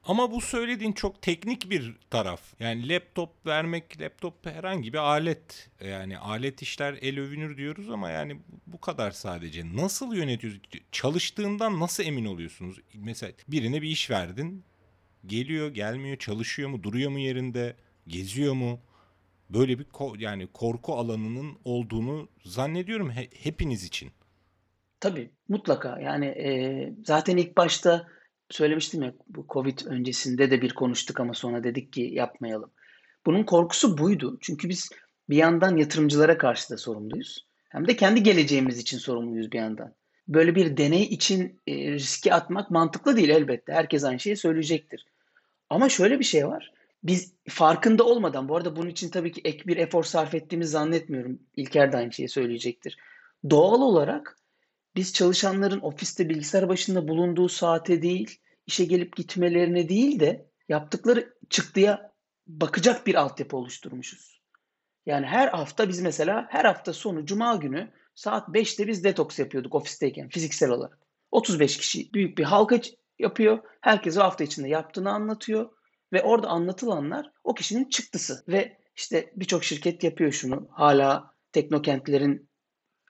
ama 0.04 0.30
bu 0.30 0.40
söylediğin 0.40 0.92
çok 0.92 1.22
teknik 1.22 1.70
bir 1.70 1.96
taraf. 2.10 2.40
Yani 2.60 2.88
laptop 2.88 3.46
vermek, 3.46 4.00
laptop 4.00 4.46
herhangi 4.46 4.92
bir 4.92 4.98
alet. 4.98 5.70
Yani 5.84 6.18
alet 6.18 6.62
işler 6.62 6.98
el 7.02 7.18
övünür 7.20 7.56
diyoruz 7.56 7.90
ama 7.90 8.10
yani 8.10 8.40
bu 8.66 8.80
kadar 8.80 9.10
sadece. 9.10 9.76
Nasıl 9.76 10.14
yönetiyorsunuz? 10.14 10.68
Çalıştığından 10.92 11.80
nasıl 11.80 12.04
emin 12.04 12.24
oluyorsunuz? 12.24 12.76
Mesela 12.94 13.32
birine 13.48 13.82
bir 13.82 13.88
iş 13.88 14.10
verdin. 14.10 14.64
Geliyor, 15.26 15.68
gelmiyor, 15.74 16.16
çalışıyor 16.16 16.68
mu, 16.68 16.82
duruyor 16.82 17.10
mu 17.10 17.18
yerinde, 17.18 17.76
geziyor 18.06 18.54
mu? 18.54 18.80
Böyle 19.50 19.78
bir 19.78 19.84
ko- 19.84 20.22
yani 20.22 20.46
korku 20.46 20.94
alanının 20.94 21.58
olduğunu 21.64 22.28
zannediyorum 22.44 23.10
he- 23.10 23.30
hepiniz 23.42 23.84
için. 23.84 24.10
Tabii 25.00 25.30
mutlaka 25.48 26.00
yani 26.00 26.26
e, 26.26 26.92
zaten 27.04 27.36
ilk 27.36 27.56
başta 27.56 28.08
söylemiştim 28.50 29.02
ya 29.02 29.14
bu 29.28 29.46
Covid 29.48 29.78
öncesinde 29.86 30.50
de 30.50 30.62
bir 30.62 30.74
konuştuk 30.74 31.20
ama 31.20 31.34
sonra 31.34 31.64
dedik 31.64 31.92
ki 31.92 32.10
yapmayalım. 32.12 32.70
Bunun 33.26 33.44
korkusu 33.44 33.98
buydu. 33.98 34.38
Çünkü 34.40 34.68
biz 34.68 34.90
bir 35.30 35.36
yandan 35.36 35.76
yatırımcılara 35.76 36.38
karşı 36.38 36.70
da 36.70 36.76
sorumluyuz. 36.76 37.46
Hem 37.68 37.88
de 37.88 37.96
kendi 37.96 38.22
geleceğimiz 38.22 38.78
için 38.78 38.98
sorumluyuz 38.98 39.52
bir 39.52 39.58
yandan. 39.58 39.94
Böyle 40.28 40.54
bir 40.54 40.76
deney 40.76 41.02
için 41.02 41.60
e, 41.66 41.74
riski 41.92 42.34
atmak 42.34 42.70
mantıklı 42.70 43.16
değil 43.16 43.28
elbette. 43.28 43.72
Herkes 43.72 44.04
aynı 44.04 44.20
şeyi 44.20 44.36
söyleyecektir. 44.36 45.06
Ama 45.70 45.88
şöyle 45.88 46.18
bir 46.18 46.24
şey 46.24 46.48
var. 46.48 46.72
Biz 47.04 47.32
farkında 47.48 48.04
olmadan, 48.04 48.48
bu 48.48 48.56
arada 48.56 48.76
bunun 48.76 48.90
için 48.90 49.08
tabii 49.08 49.32
ki 49.32 49.40
ek 49.44 49.62
bir 49.66 49.76
efor 49.76 50.04
sarf 50.04 50.34
ettiğimizi 50.34 50.70
zannetmiyorum. 50.70 51.38
İlker 51.56 51.92
de 51.92 51.96
aynı 51.96 52.12
şeyi 52.12 52.28
söyleyecektir. 52.28 52.96
Doğal 53.50 53.80
olarak 53.80 54.36
biz 54.96 55.12
çalışanların 55.12 55.80
ofiste 55.80 56.28
bilgisayar 56.28 56.68
başında 56.68 57.08
bulunduğu 57.08 57.48
saate 57.48 58.02
değil, 58.02 58.40
işe 58.66 58.84
gelip 58.84 59.16
gitmelerine 59.16 59.88
değil 59.88 60.20
de 60.20 60.46
yaptıkları 60.68 61.34
çıktıya 61.50 62.12
bakacak 62.46 63.06
bir 63.06 63.14
altyapı 63.14 63.56
oluşturmuşuz. 63.56 64.40
Yani 65.06 65.26
her 65.26 65.48
hafta 65.48 65.88
biz 65.88 66.00
mesela 66.00 66.46
her 66.50 66.64
hafta 66.64 66.92
sonu 66.92 67.26
cuma 67.26 67.56
günü 67.56 67.92
saat 68.14 68.48
5'te 68.48 68.86
biz 68.86 69.04
detoks 69.04 69.38
yapıyorduk 69.38 69.74
ofisteyken 69.74 70.28
fiziksel 70.28 70.70
olarak. 70.70 70.98
35 71.30 71.76
kişi 71.78 72.12
büyük 72.12 72.38
bir 72.38 72.44
halka 72.44 72.80
yapıyor. 73.18 73.58
Herkes 73.80 74.18
o 74.18 74.20
hafta 74.20 74.44
içinde 74.44 74.68
yaptığını 74.68 75.10
anlatıyor 75.10 75.70
ve 76.12 76.22
orada 76.22 76.48
anlatılanlar 76.48 77.30
o 77.44 77.54
kişinin 77.54 77.88
çıktısı 77.88 78.44
ve 78.48 78.78
işte 78.96 79.32
birçok 79.36 79.64
şirket 79.64 80.04
yapıyor 80.04 80.32
şunu. 80.32 80.68
Hala 80.70 81.34
teknokentlerin 81.52 82.49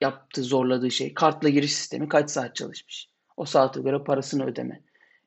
yaptığı, 0.01 0.43
zorladığı 0.43 0.91
şey 0.91 1.13
kartla 1.13 1.49
giriş 1.49 1.73
sistemi 1.73 2.09
kaç 2.09 2.31
saat 2.31 2.55
çalışmış. 2.55 3.09
O 3.37 3.45
saate 3.45 3.81
göre 3.81 4.03
parasını 4.03 4.45
ödeme. 4.45 4.81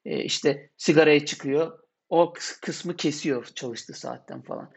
E, 0.04 0.24
işte 0.24 0.70
sigaraya 0.76 1.26
çıkıyor. 1.26 1.78
O 2.08 2.32
kısmı 2.60 2.96
kesiyor 2.96 3.44
çalıştığı 3.54 3.92
saatten 3.92 4.42
falan. 4.42 4.70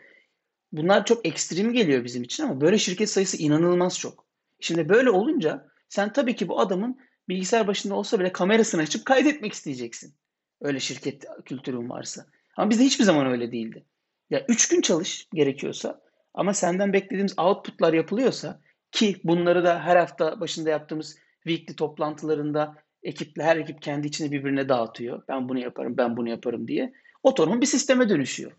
Bunlar 0.72 1.06
çok 1.06 1.26
ekstrem 1.26 1.74
geliyor 1.74 2.04
bizim 2.04 2.24
için 2.24 2.44
ama 2.44 2.62
böyle 2.62 2.78
şirket 2.78 3.10
sayısı 3.10 3.38
inanılmaz 3.38 4.00
çok. 4.00 4.26
Şimdi 4.60 4.90
böyle 4.90 5.10
olunca 5.10 5.68
sen 5.90 6.14
tabii 6.14 6.36
ki 6.36 6.48
bu 6.48 6.60
adamın 6.60 7.00
bilgisayar 7.30 7.68
başında 7.68 7.96
olsa 7.96 8.20
bile 8.20 8.32
kamerasını 8.32 8.82
açıp 8.82 9.06
kaydetmek 9.06 9.54
isteyeceksin. 9.54 10.16
Öyle 10.62 10.80
şirket 10.80 11.26
kültürün 11.46 11.90
varsa. 11.90 12.26
Ama 12.58 12.70
bizde 12.70 12.84
hiçbir 12.84 13.04
zaman 13.04 13.28
öyle 13.28 13.52
değildi. 13.52 13.86
Ya 14.30 14.46
üç 14.48 14.68
gün 14.68 14.82
çalış 14.82 15.28
gerekiyorsa 15.34 16.02
Ama 16.34 16.54
senden 16.54 16.94
beklediğimiz 16.94 17.40
outputlar 17.40 17.94
yapılıyorsa 17.94 18.62
ki 18.92 19.22
bunları 19.24 19.64
da 19.64 19.80
her 19.80 19.96
hafta 19.96 20.40
başında 20.40 20.70
yaptığımız 20.70 21.18
weekly 21.44 21.76
toplantılarında 21.76 22.76
ekiple 23.04 23.44
her 23.44 23.58
ekip 23.58 23.82
kendi 23.82 24.08
içini 24.08 24.32
birbirine 24.32 24.70
dağıtıyor. 24.70 25.24
Ben 25.28 25.50
bunu 25.50 25.60
yaparım, 25.60 25.98
ben 25.98 26.18
bunu 26.18 26.30
yaparım 26.30 26.68
diye. 26.68 26.94
Otonom 27.24 27.62
bir 27.62 27.66
sisteme 27.66 28.10
dönüşüyor. 28.10 28.52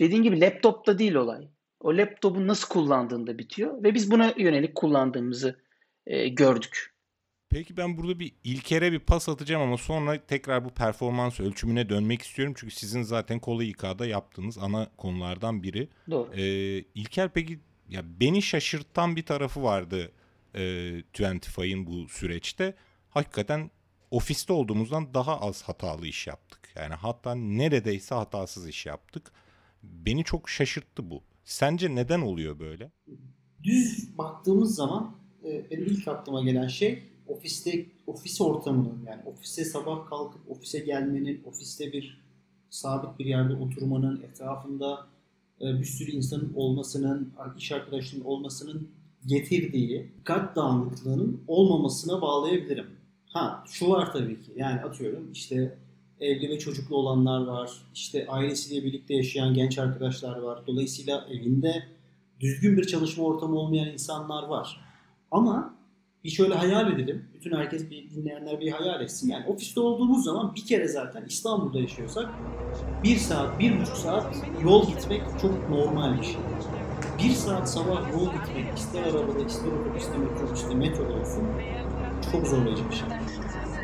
Dediğin 0.00 0.22
gibi 0.22 0.40
laptopta 0.40 0.98
değil 0.98 1.14
olay. 1.14 1.48
O 1.80 1.96
laptopu 1.96 2.46
nasıl 2.46 2.68
kullandığında 2.68 3.38
bitiyor 3.38 3.82
ve 3.82 3.94
biz 3.94 4.10
buna 4.10 4.34
yönelik 4.36 4.74
kullandığımızı 4.74 5.60
e, 6.06 6.28
gördük. 6.28 6.92
Peki 7.50 7.76
ben 7.76 7.96
burada 7.96 8.18
bir 8.18 8.32
ilkere 8.44 8.92
bir 8.92 8.98
pas 8.98 9.28
atacağım 9.28 9.62
ama 9.62 9.76
sonra 9.76 10.26
tekrar 10.26 10.64
bu 10.64 10.70
performans 10.70 11.40
ölçümüne 11.40 11.88
dönmek 11.88 12.22
istiyorum. 12.22 12.54
Çünkü 12.56 12.74
sizin 12.74 13.02
zaten 13.02 13.38
kola 13.38 13.64
İK'da 13.64 14.06
yaptığınız 14.06 14.58
ana 14.58 14.90
konulardan 14.96 15.62
biri. 15.62 15.88
Doğru. 16.10 16.34
Ee, 16.34 16.78
İlker 16.94 17.30
peki 17.34 17.60
ya 17.92 18.02
beni 18.20 18.42
şaşırtan 18.42 19.16
bir 19.16 19.26
tarafı 19.26 19.62
vardı 19.62 20.12
e, 20.54 20.92
Twentify'ın 21.12 21.86
bu 21.86 22.08
süreçte. 22.08 22.74
Hakikaten 23.10 23.70
ofiste 24.10 24.52
olduğumuzdan 24.52 25.14
daha 25.14 25.40
az 25.40 25.62
hatalı 25.62 26.06
iş 26.06 26.26
yaptık. 26.26 26.60
Yani 26.76 26.94
hatta 26.94 27.34
neredeyse 27.34 28.14
hatasız 28.14 28.68
iş 28.68 28.86
yaptık. 28.86 29.32
Beni 29.82 30.24
çok 30.24 30.48
şaşırttı 30.48 31.10
bu. 31.10 31.22
Sence 31.44 31.94
neden 31.94 32.20
oluyor 32.20 32.58
böyle? 32.58 32.90
Düz 33.62 34.18
baktığımız 34.18 34.74
zaman 34.74 35.16
e, 35.44 35.70
benim 35.70 35.86
ilk 35.86 36.08
aklıma 36.08 36.42
gelen 36.42 36.68
şey 36.68 37.02
ofiste 37.26 37.86
ofis 38.06 38.40
ortamının 38.40 39.04
yani 39.06 39.22
ofise 39.26 39.64
sabah 39.64 40.06
kalkıp 40.06 40.50
ofise 40.50 40.78
gelmenin, 40.78 41.42
ofiste 41.44 41.92
bir 41.92 42.22
sabit 42.70 43.18
bir 43.18 43.24
yerde 43.24 43.54
oturmanın, 43.54 44.22
etrafında 44.22 45.11
bir 45.62 45.84
sürü 45.84 46.10
insanın 46.10 46.52
olmasının, 46.56 47.32
iş 47.58 47.72
arkadaşlarının 47.72 48.24
olmasının 48.24 48.88
getirdiği 49.26 50.12
dikkat 50.18 50.56
dağınıklığının 50.56 51.40
olmamasına 51.48 52.22
bağlayabilirim. 52.22 52.86
Ha 53.26 53.64
şu 53.66 53.90
var 53.90 54.12
tabii 54.12 54.42
ki 54.42 54.52
yani 54.56 54.80
atıyorum 54.80 55.32
işte 55.32 55.78
evli 56.20 56.50
ve 56.50 56.58
çocuklu 56.58 56.96
olanlar 56.96 57.46
var. 57.46 57.70
İşte 57.94 58.26
ailesiyle 58.28 58.84
birlikte 58.84 59.14
yaşayan 59.14 59.54
genç 59.54 59.78
arkadaşlar 59.78 60.38
var. 60.38 60.62
Dolayısıyla 60.66 61.26
evinde 61.30 61.82
düzgün 62.40 62.76
bir 62.76 62.86
çalışma 62.86 63.24
ortamı 63.24 63.58
olmayan 63.58 63.88
insanlar 63.88 64.42
var. 64.42 64.80
Ama 65.30 65.74
bir 66.24 66.30
şöyle 66.30 66.54
hayal 66.54 66.92
edelim. 66.92 67.24
Bütün 67.34 67.56
herkes 67.56 67.90
bir 67.90 68.10
dinleyenler 68.10 68.60
bir 68.60 68.72
hayal 68.72 69.00
etsin. 69.00 69.30
Yani 69.30 69.46
ofiste 69.46 69.80
olduğumuz 69.80 70.24
zaman 70.24 70.54
bir 70.54 70.66
kere 70.66 70.88
zaten 70.88 71.24
İstanbul'da 71.24 71.78
yaşıyorsak 71.78 72.30
bir 73.04 73.16
saat, 73.16 73.60
bir 73.60 73.80
buçuk 73.80 73.96
saat 73.96 74.36
yol 74.64 74.86
gitmek 74.86 75.22
çok 75.42 75.70
normal 75.70 76.18
bir 76.18 76.24
şey. 76.24 76.36
Bir 77.24 77.30
saat 77.34 77.70
sabah 77.70 78.12
yol 78.12 78.32
gitmek 78.32 78.78
ister 78.78 79.02
arabada, 79.02 79.44
ister 79.46 79.72
otobüste, 79.72 80.18
metrobüste, 80.18 80.74
metroda 80.74 81.12
olsun 81.12 81.44
çok 82.32 82.46
zorlayıcı 82.46 82.90
bir 82.90 82.94
şey 82.94 83.08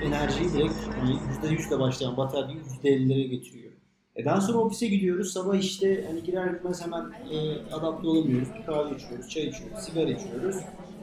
enerjiyi 0.03 0.53
direkt 0.53 0.75
hani 1.01 1.17
%100 1.43 1.81
başlayan 1.81 2.17
bataryayı 2.17 2.61
%50'lere 2.85 3.27
getiriyor. 3.27 3.73
E 4.17 4.25
daha 4.25 4.41
sonra 4.41 4.59
ofise 4.59 4.87
gidiyoruz. 4.87 5.33
Sabah 5.33 5.55
işte 5.55 6.05
hani 6.07 6.23
girer 6.23 6.47
gitmez 6.47 6.85
hemen 6.85 7.13
e, 7.31 7.59
adapte 7.73 8.09
olamıyoruz. 8.09 8.49
Kahve 8.67 8.97
içiyoruz, 8.97 9.29
çay 9.29 9.43
içiyoruz, 9.43 9.79
sigara 9.79 10.11
içiyoruz. 10.11 10.57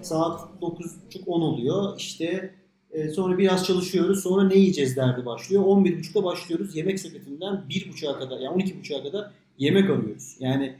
Saat 0.05 0.41
9.30-10 0.61 1.29
oluyor. 1.29 1.99
İşte 1.99 2.55
e, 2.91 3.09
sonra 3.09 3.37
biraz 3.37 3.65
çalışıyoruz. 3.65 4.23
Sonra 4.23 4.47
ne 4.47 4.57
yiyeceğiz 4.57 4.95
derdi 4.95 5.25
başlıyor. 5.25 5.63
11.30'da 5.63 6.23
başlıyoruz. 6.23 6.75
Yemek 6.75 6.99
sepetinden 6.99 7.53
1.30'a 7.69 8.19
kadar 8.19 8.39
yani 8.39 8.63
12.30'a 8.63 9.03
kadar 9.03 9.31
yemek 9.57 9.89
arıyoruz. 9.89 10.35
Yani 10.39 10.75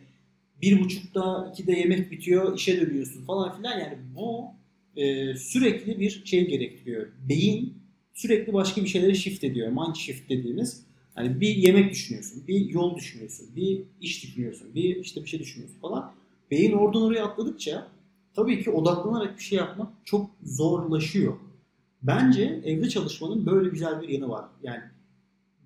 1.30'da 0.62 1.54
2'de 1.58 1.72
yemek 1.72 2.12
bitiyor, 2.12 2.58
işe 2.58 2.82
dönüyorsun 2.82 3.26
falan 3.26 3.58
filan. 3.58 3.80
Yani 3.80 3.98
bu 4.16 4.46
e, 4.96 5.36
sürekli 5.36 6.00
bir 6.00 6.22
şey 6.26 6.48
gerektiriyor. 6.48 7.08
Beyin 7.30 7.74
sürekli 8.14 8.54
başka 8.54 8.84
bir 8.84 8.88
şeylere 8.88 9.14
shift 9.14 9.44
ediyor. 9.44 9.68
Mind 9.68 9.96
shift 9.96 10.30
dediğimiz. 10.30 10.86
Hani 11.16 11.42
bir 11.42 11.56
yemek 11.56 11.92
düşünüyorsun, 11.92 12.44
bir 12.48 12.70
yol 12.70 12.96
düşünüyorsun, 12.96 13.48
bir 13.56 13.82
iş 14.02 14.24
düşünüyorsun, 14.24 14.68
bir 14.76 14.96
işte 14.96 15.24
bir 15.24 15.30
şey 15.30 15.40
düşünüyorsun 15.40 15.80
falan. 15.82 16.14
Beyin 16.52 16.72
oradan 16.72 17.02
oraya 17.02 17.26
atladıkça 17.26 17.95
tabii 18.36 18.64
ki 18.64 18.72
odaklanarak 18.72 19.38
bir 19.38 19.44
şey 19.44 19.58
yapmak 19.58 19.88
çok 20.06 20.30
zorlaşıyor. 20.44 21.34
Bence 22.04 22.62
evde 22.66 22.90
çalışmanın 22.90 23.46
böyle 23.46 23.70
güzel 23.70 24.02
bir 24.02 24.10
yanı 24.10 24.30
var. 24.30 24.46
Yani 24.64 24.84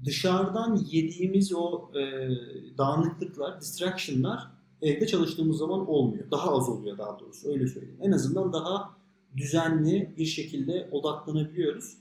dışarıdan 0.06 0.86
yediğimiz 0.92 1.54
o 1.54 1.90
e, 1.96 2.30
dağınıklıklar, 2.78 3.62
distraction'lar 3.62 4.48
evde 4.82 5.08
çalıştığımız 5.08 5.58
zaman 5.58 5.90
olmuyor. 5.90 6.32
Daha 6.32 6.58
az 6.58 6.70
oluyor 6.70 6.98
daha 6.98 7.20
doğrusu 7.20 7.50
öyle 7.50 7.68
söyleyeyim. 7.68 8.00
En 8.02 8.12
azından 8.12 8.54
daha 8.54 8.90
düzenli 9.38 10.14
bir 10.18 10.26
şekilde 10.26 10.90
odaklanabiliyoruz 10.92 11.98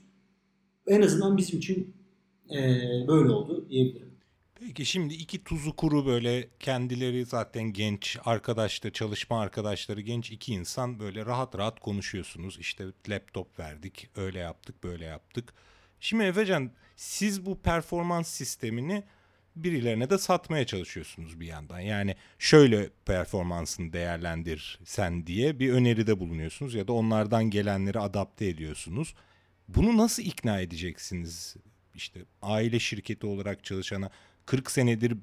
en 0.89 1.01
azından 1.01 1.37
bizim 1.37 1.59
için 1.59 1.93
e, 2.51 2.57
böyle 3.07 3.29
oldu 3.31 3.65
diyebilirim. 3.69 4.08
Peki 4.59 4.85
şimdi 4.85 5.13
iki 5.13 5.43
tuzu 5.43 5.75
kuru 5.75 6.05
böyle 6.05 6.49
kendileri 6.59 7.25
zaten 7.25 7.63
genç 7.63 8.17
arkadaşlar, 8.25 8.91
çalışma 8.91 9.41
arkadaşları 9.41 10.01
genç 10.01 10.31
iki 10.31 10.53
insan 10.53 10.99
böyle 10.99 11.25
rahat 11.25 11.57
rahat 11.57 11.79
konuşuyorsunuz. 11.79 12.59
İşte 12.59 12.85
laptop 13.09 13.59
verdik, 13.59 14.09
öyle 14.15 14.39
yaptık, 14.39 14.83
böyle 14.83 15.05
yaptık. 15.05 15.53
Şimdi 15.99 16.23
Efecan 16.23 16.71
siz 16.95 17.45
bu 17.45 17.61
performans 17.61 18.27
sistemini 18.27 19.03
birilerine 19.55 20.09
de 20.09 20.17
satmaya 20.17 20.65
çalışıyorsunuz 20.65 21.39
bir 21.39 21.47
yandan. 21.47 21.79
Yani 21.79 22.15
şöyle 22.39 22.89
performansını 23.05 23.93
değerlendir 23.93 24.79
sen 24.85 25.27
diye 25.27 25.59
bir 25.59 25.73
öneride 25.73 26.19
bulunuyorsunuz 26.19 26.73
ya 26.73 26.87
da 26.87 26.93
onlardan 26.93 27.49
gelenleri 27.49 27.99
adapte 27.99 28.47
ediyorsunuz. 28.47 29.13
Bunu 29.67 29.97
nasıl 29.97 30.23
ikna 30.23 30.61
edeceksiniz? 30.61 31.55
İşte 31.95 32.25
aile 32.41 32.79
şirketi 32.79 33.25
olarak 33.25 33.63
çalışana 33.63 34.09
40 34.49 34.71
senedir 34.71 35.17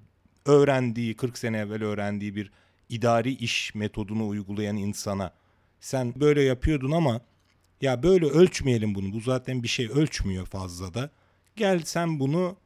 öğrendiği, 0.45 1.17
40 1.17 1.39
sene 1.39 1.59
evvel 1.59 1.83
öğrendiği 1.83 2.37
bir 2.37 2.51
idari 2.89 3.33
iş 3.33 3.75
metodunu 3.75 4.29
uygulayan 4.29 4.77
insana 4.77 5.33
sen 5.81 6.21
böyle 6.21 6.43
yapıyordun 6.43 6.91
ama 6.91 7.21
ya 7.81 8.03
böyle 8.03 8.27
ölçmeyelim 8.27 8.95
bunu. 8.95 9.13
Bu 9.13 9.21
zaten 9.21 9.63
bir 9.63 9.69
şey 9.69 9.87
ölçmüyor 9.87 10.47
fazla 10.47 10.95
da. 10.95 11.11
Gel 11.57 11.81
sen 11.85 12.21
bunu 12.21 12.57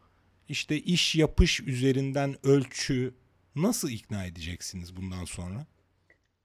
işte 0.48 0.76
iş 0.76 1.14
yapış 1.14 1.60
üzerinden 1.60 2.36
ölçü 2.46 3.14
nasıl 3.56 3.90
ikna 3.90 4.24
edeceksiniz 4.24 4.96
bundan 4.96 5.24
sonra? 5.24 5.66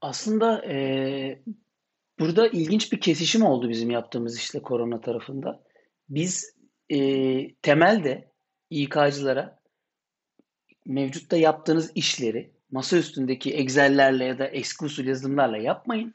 Aslında 0.01 0.65
e, 0.65 1.43
Burada 2.19 2.47
ilginç 2.47 2.91
bir 2.91 2.99
kesişim 2.99 3.43
oldu 3.43 3.69
bizim 3.69 3.89
yaptığımız 3.89 4.37
işte 4.37 4.61
korona 4.61 5.01
tarafında. 5.01 5.63
Biz 6.09 6.55
e, 6.89 6.97
temelde 7.55 8.31
İK'cılara 8.69 9.59
mevcutta 10.85 11.37
yaptığınız 11.37 11.91
işleri 11.95 12.51
masa 12.71 12.97
üstündeki 12.97 13.53
Excel'lerle 13.53 14.25
ya 14.25 14.39
da 14.39 14.47
eski 14.47 14.85
usul 14.85 15.05
yazılımlarla 15.05 15.57
yapmayın. 15.57 16.13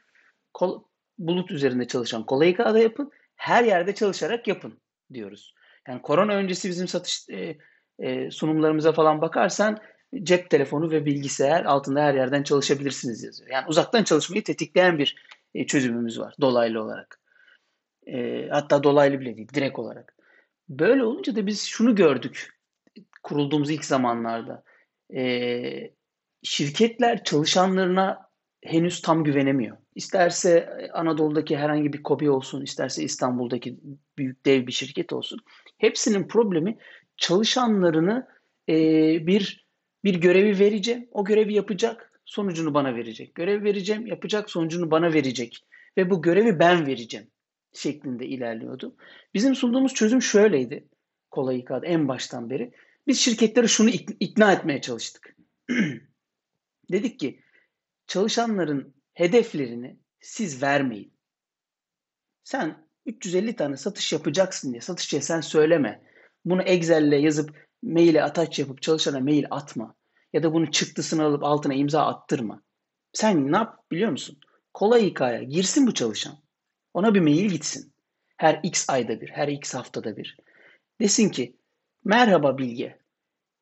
Kol, 0.53 0.83
bulut 1.17 1.51
üzerinde 1.51 1.87
çalışan 1.87 2.25
kolay 2.25 2.49
İK'da 2.49 2.79
yapın. 2.79 3.11
Her 3.35 3.63
yerde 3.63 3.95
çalışarak 3.95 4.47
yapın 4.47 4.79
diyoruz. 5.13 5.53
Yani 5.87 6.01
korona 6.01 6.33
öncesi 6.33 6.69
bizim 6.69 6.87
satış 6.87 7.29
e, 7.29 7.57
e, 7.99 8.31
sunumlarımıza 8.31 8.91
falan 8.91 9.21
bakarsan 9.21 9.77
cep 10.23 10.49
telefonu 10.49 10.91
ve 10.91 11.05
bilgisayar 11.05 11.65
altında 11.65 12.01
her 12.01 12.13
yerden 12.13 12.43
çalışabilirsiniz 12.43 13.23
yazıyor. 13.23 13.49
Yani 13.49 13.65
uzaktan 13.67 14.03
çalışmayı 14.03 14.43
tetikleyen 14.43 14.97
bir 14.97 15.15
e, 15.53 15.65
çözümümüz 15.65 16.19
var 16.19 16.35
dolaylı 16.41 16.83
olarak. 16.83 17.19
E, 18.07 18.47
hatta 18.49 18.83
dolaylı 18.83 19.19
bile 19.19 19.37
değil, 19.37 19.49
direkt 19.53 19.79
olarak. 19.79 20.15
Böyle 20.69 21.03
olunca 21.03 21.35
da 21.35 21.45
biz 21.47 21.63
şunu 21.63 21.95
gördük 21.95 22.60
kurulduğumuz 23.23 23.71
ilk 23.71 23.85
zamanlarda. 23.85 24.63
E, 25.15 25.93
şirketler 26.43 27.23
çalışanlarına 27.23 28.31
henüz 28.63 29.01
tam 29.01 29.23
güvenemiyor. 29.23 29.77
İsterse 29.95 30.69
Anadolu'daki 30.93 31.57
herhangi 31.57 31.93
bir 31.93 32.03
kobi 32.03 32.29
olsun, 32.29 32.61
isterse 32.61 33.03
İstanbul'daki 33.03 33.79
büyük 34.17 34.45
dev 34.45 34.67
bir 34.67 34.71
şirket 34.71 35.13
olsun. 35.13 35.39
Hepsinin 35.77 36.27
problemi 36.27 36.77
çalışanlarını 37.17 38.27
e, 38.69 38.75
bir 39.27 39.67
bir 40.03 40.15
görevi 40.15 40.59
vereceğim, 40.59 41.07
o 41.11 41.25
görevi 41.25 41.53
yapacak 41.53 42.21
sonucunu 42.25 42.73
bana 42.73 42.95
verecek. 42.95 43.35
Görev 43.35 43.63
vereceğim, 43.63 44.07
yapacak 44.07 44.49
sonucunu 44.49 44.91
bana 44.91 45.13
verecek. 45.13 45.65
Ve 45.97 46.09
bu 46.09 46.21
görevi 46.21 46.59
ben 46.59 46.87
vereceğim 46.87 47.27
şeklinde 47.73 48.25
ilerliyordu. 48.25 48.95
Bizim 49.33 49.55
sunduğumuz 49.55 49.93
çözüm 49.93 50.21
şöyleydi. 50.21 50.87
Kolay 51.31 51.65
en 51.83 52.07
baştan 52.07 52.49
beri. 52.49 52.71
Biz 53.07 53.19
şirketleri 53.19 53.69
şunu 53.69 53.89
ikna 54.19 54.53
etmeye 54.53 54.81
çalıştık. 54.81 55.35
Dedik 56.91 57.19
ki 57.19 57.41
çalışanların 58.07 58.95
hedeflerini 59.13 59.99
siz 60.19 60.63
vermeyin. 60.63 61.13
Sen 62.43 62.87
350 63.05 63.55
tane 63.55 63.77
satış 63.77 64.13
yapacaksın 64.13 64.71
diye 64.71 64.81
satışçıya 64.81 65.21
sen 65.21 65.41
söyleme. 65.41 66.03
Bunu 66.45 66.61
Excel'le 66.61 67.21
yazıp 67.23 67.67
maile 67.83 68.23
ataç 68.23 68.59
yapıp 68.59 68.81
çalışana 68.81 69.19
mail 69.19 69.45
atma 69.51 69.95
ya 70.33 70.43
da 70.43 70.53
bunun 70.53 70.65
çıktısını 70.65 71.23
alıp 71.23 71.43
altına 71.43 71.73
imza 71.73 72.05
attırma. 72.05 72.61
Sen 73.13 73.51
ne 73.51 73.57
yap 73.57 73.91
biliyor 73.91 74.11
musun? 74.11 74.39
Kolay 74.73 75.05
hikaye. 75.05 75.43
Girsin 75.43 75.87
bu 75.87 75.93
çalışan. 75.93 76.33
Ona 76.93 77.13
bir 77.13 77.19
mail 77.19 77.49
gitsin. 77.49 77.93
Her 78.37 78.59
x 78.63 78.89
ayda 78.89 79.21
bir, 79.21 79.29
her 79.29 79.47
x 79.47 79.73
haftada 79.73 80.17
bir. 80.17 80.37
Desin 81.01 81.29
ki 81.29 81.57
merhaba 82.03 82.57
Bilge. 82.57 82.97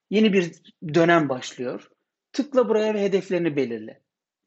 Yeni 0.10 0.34
bir 0.34 0.52
dönem 0.94 1.30
başlıyor. 1.30 1.90
Tıkla 2.34 2.70
buraya 2.70 2.94
ve 2.94 3.02
hedeflerini 3.02 3.56
belirle. 3.56 4.02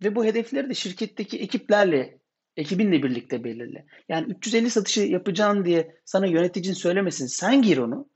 Ve 0.04 0.14
bu 0.14 0.24
hedefleri 0.24 0.70
de 0.70 0.74
şirketteki 0.74 1.38
ekiplerle, 1.38 2.18
ekibinle 2.56 3.02
birlikte 3.02 3.44
belirle. 3.44 3.86
Yani 4.08 4.32
350 4.32 4.70
satışı 4.70 5.00
yapacağın 5.00 5.64
diye 5.64 5.96
sana 6.04 6.26
yöneticin 6.26 6.72
söylemesin. 6.72 7.26
Sen 7.26 7.62
gir 7.62 7.78
onu. 7.78 8.08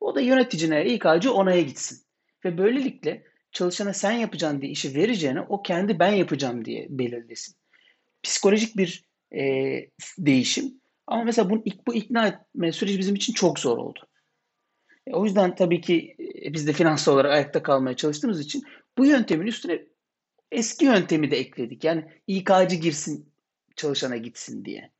O 0.00 0.14
da 0.14 0.20
yöneticine 0.20 0.86
ilk 0.86 1.06
acı 1.06 1.32
onaya 1.32 1.62
gitsin. 1.62 1.98
Ve 2.44 2.58
böylelikle 2.58 3.24
çalışana 3.52 3.92
sen 3.92 4.12
yapacaksın 4.12 4.60
diye 4.60 4.72
işi 4.72 4.94
vereceğine 4.94 5.40
o 5.40 5.62
kendi 5.62 5.98
ben 5.98 6.12
yapacağım 6.12 6.64
diye 6.64 6.86
belirlesin. 6.90 7.56
Psikolojik 8.22 8.76
bir 8.76 9.04
e, 9.32 9.42
değişim. 10.18 10.80
Ama 11.06 11.24
mesela 11.24 11.50
bu, 11.50 11.64
bu 11.86 11.94
ikna 11.94 12.26
etme 12.26 12.72
süreci 12.72 12.98
bizim 12.98 13.14
için 13.14 13.32
çok 13.32 13.58
zor 13.58 13.78
oldu. 13.78 14.08
E, 15.06 15.14
o 15.14 15.24
yüzden 15.24 15.54
tabii 15.54 15.80
ki 15.80 16.16
e, 16.44 16.52
biz 16.52 16.66
de 16.66 16.72
finansal 16.72 17.14
olarak 17.14 17.32
ayakta 17.32 17.62
kalmaya 17.62 17.96
çalıştığımız 17.96 18.40
için 18.40 18.64
bu 18.98 19.06
yöntemin 19.06 19.46
üstüne 19.46 19.82
eski 20.52 20.84
yöntemi 20.84 21.30
de 21.30 21.38
ekledik. 21.38 21.84
Yani 21.84 22.04
İK'cı 22.26 22.76
girsin 22.76 23.32
çalışana 23.76 24.16
gitsin 24.16 24.64
diye. 24.64 24.90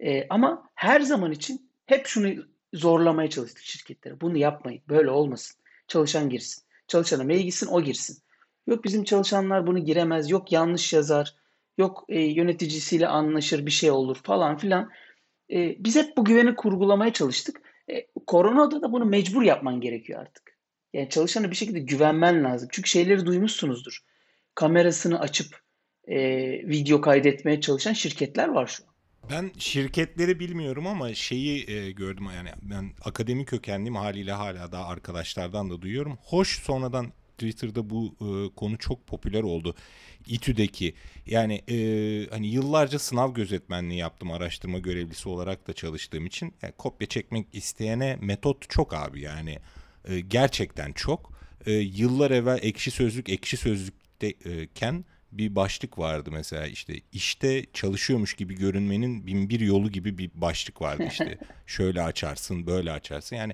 E, 0.00 0.26
ama 0.28 0.70
her 0.74 1.00
zaman 1.00 1.32
için 1.32 1.70
hep 1.86 2.06
şunu 2.06 2.44
zorlamaya 2.74 3.30
çalıştık 3.30 3.62
şirketlere. 3.62 4.20
Bunu 4.20 4.38
yapmayın. 4.38 4.82
Böyle 4.88 5.10
olmasın. 5.10 5.60
Çalışan 5.88 6.30
girsin. 6.30 6.64
Çalışana 6.88 7.24
mail 7.24 7.40
gitsin 7.40 7.66
o 7.66 7.82
girsin. 7.82 8.18
Yok 8.66 8.84
bizim 8.84 9.04
çalışanlar 9.04 9.66
bunu 9.66 9.78
giremez. 9.84 10.30
Yok 10.30 10.52
yanlış 10.52 10.92
yazar. 10.92 11.34
Yok 11.78 12.04
e, 12.08 12.20
yöneticisiyle 12.20 13.08
anlaşır 13.08 13.66
bir 13.66 13.70
şey 13.70 13.90
olur 13.90 14.16
falan 14.22 14.56
filan. 14.56 14.90
E, 15.50 15.84
biz 15.84 15.96
hep 15.96 16.16
bu 16.16 16.24
güveni 16.24 16.54
kurgulamaya 16.54 17.12
çalıştık. 17.12 17.71
E, 17.90 18.06
koronada 18.26 18.82
da 18.82 18.92
bunu 18.92 19.04
mecbur 19.04 19.42
yapman 19.42 19.80
gerekiyor 19.80 20.20
artık. 20.20 20.58
Yani 20.92 21.08
çalışana 21.08 21.50
bir 21.50 21.56
şekilde 21.56 21.80
güvenmen 21.80 22.44
lazım. 22.44 22.68
Çünkü 22.72 22.90
şeyleri 22.90 23.26
duymuşsunuzdur. 23.26 23.98
Kamerasını 24.54 25.20
açıp 25.20 25.60
e, 26.04 26.18
video 26.68 27.00
kaydetmeye 27.00 27.60
çalışan 27.60 27.92
şirketler 27.92 28.48
var 28.48 28.66
şu 28.66 28.84
an. 28.84 28.92
Ben 29.30 29.50
şirketleri 29.58 30.40
bilmiyorum 30.40 30.86
ama 30.86 31.14
şeyi 31.14 31.70
e, 31.70 31.92
gördüm 31.92 32.26
yani 32.36 32.48
ben 32.62 32.90
akademik 33.04 33.48
kökenliyim 33.48 33.96
haliyle 33.96 34.32
hala 34.32 34.72
daha 34.72 34.86
arkadaşlardan 34.86 35.70
da 35.70 35.82
duyuyorum. 35.82 36.18
Hoş 36.22 36.62
sonradan 36.62 37.12
Twitter'da 37.42 37.90
bu 37.90 38.14
e, 38.20 38.54
konu 38.54 38.78
çok 38.78 39.06
popüler 39.06 39.42
oldu. 39.42 39.74
İTÜ'deki 40.26 40.94
yani 41.26 41.54
e, 41.54 41.76
hani 42.30 42.46
yıllarca 42.46 42.98
sınav 42.98 43.34
gözetmenliği 43.34 44.00
yaptım 44.00 44.30
araştırma 44.30 44.78
görevlisi 44.78 45.28
olarak 45.28 45.68
da 45.68 45.72
çalıştığım 45.72 46.26
için. 46.26 46.54
Yani 46.62 46.72
kopya 46.78 47.08
çekmek 47.08 47.46
isteyene 47.52 48.18
metot 48.20 48.70
çok 48.70 48.94
abi 48.94 49.20
yani. 49.20 49.58
E, 50.08 50.20
gerçekten 50.20 50.92
çok. 50.92 51.32
E, 51.66 51.72
yıllar 51.72 52.30
evvel 52.30 52.58
ekşi 52.62 52.90
sözlük 52.90 53.28
ekşi 53.28 53.56
sözlükteyken 53.56 55.04
bir 55.32 55.56
başlık 55.56 55.98
vardı 55.98 56.30
mesela 56.32 56.66
işte 56.66 56.94
işte 57.12 57.66
çalışıyormuş 57.72 58.34
gibi 58.34 58.54
görünmenin 58.54 59.26
bin 59.26 59.48
bir 59.48 59.60
yolu 59.60 59.90
gibi 59.90 60.18
bir 60.18 60.30
başlık 60.34 60.82
vardı 60.82 61.04
işte. 61.10 61.38
Şöyle 61.66 62.02
açarsın 62.02 62.66
böyle 62.66 62.92
açarsın. 62.92 63.36
Yani 63.36 63.52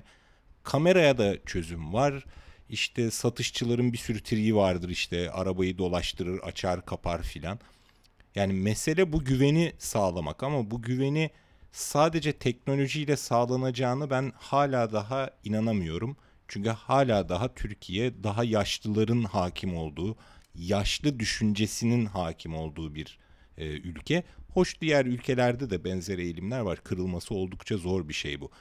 kameraya 0.63 1.17
da 1.17 1.45
çözüm 1.45 1.93
var 1.93 2.25
işte 2.69 3.11
satışçıların 3.11 3.93
bir 3.93 3.97
sürü 3.97 4.23
triği 4.23 4.55
vardır 4.55 4.89
işte 4.89 5.31
arabayı 5.31 5.77
dolaştırır 5.77 6.39
açar 6.39 6.85
kapar 6.85 7.23
filan 7.23 7.59
yani 8.35 8.53
mesele 8.53 9.13
bu 9.13 9.23
güveni 9.23 9.73
sağlamak 9.77 10.43
ama 10.43 10.71
bu 10.71 10.81
güveni 10.81 11.29
sadece 11.71 12.33
teknolojiyle 12.33 13.17
sağlanacağını 13.17 14.09
ben 14.09 14.33
hala 14.35 14.93
daha 14.93 15.29
inanamıyorum. 15.43 16.17
Çünkü 16.47 16.69
hala 16.69 17.29
daha 17.29 17.53
Türkiye 17.55 18.23
daha 18.23 18.43
yaşlıların 18.43 19.23
hakim 19.23 19.77
olduğu, 19.77 20.17
yaşlı 20.55 21.19
düşüncesinin 21.19 22.05
hakim 22.05 22.55
olduğu 22.55 22.95
bir 22.95 23.19
e, 23.57 23.65
ülke. 23.65 24.23
Hoş 24.53 24.81
diğer 24.81 25.05
ülkelerde 25.05 25.69
de 25.69 25.83
benzer 25.83 26.17
eğilimler 26.17 26.59
var. 26.59 26.83
Kırılması 26.83 27.35
oldukça 27.35 27.77
zor 27.77 28.09
bir 28.09 28.13
şey 28.13 28.41
bu. 28.41 28.51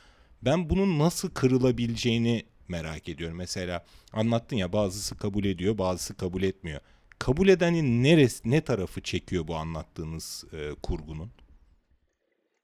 Ben 0.42 0.71
bunun 0.71 0.99
nasıl 0.99 1.31
kırılabileceğini 1.31 2.44
merak 2.68 3.09
ediyorum. 3.09 3.37
Mesela 3.37 3.85
anlattın 4.12 4.57
ya 4.57 4.72
bazısı 4.72 5.16
kabul 5.16 5.44
ediyor, 5.44 5.78
bazısı 5.78 6.16
kabul 6.16 6.42
etmiyor. 6.42 6.81
Kabul 7.18 7.48
edenin 7.48 8.04
neresi, 8.04 8.50
ne 8.50 8.61
tarafı 8.61 9.00
çekiyor 9.00 9.48
bu 9.48 9.57
anlattığınız 9.57 10.44
e, 10.52 10.74
kurgunun? 10.83 11.31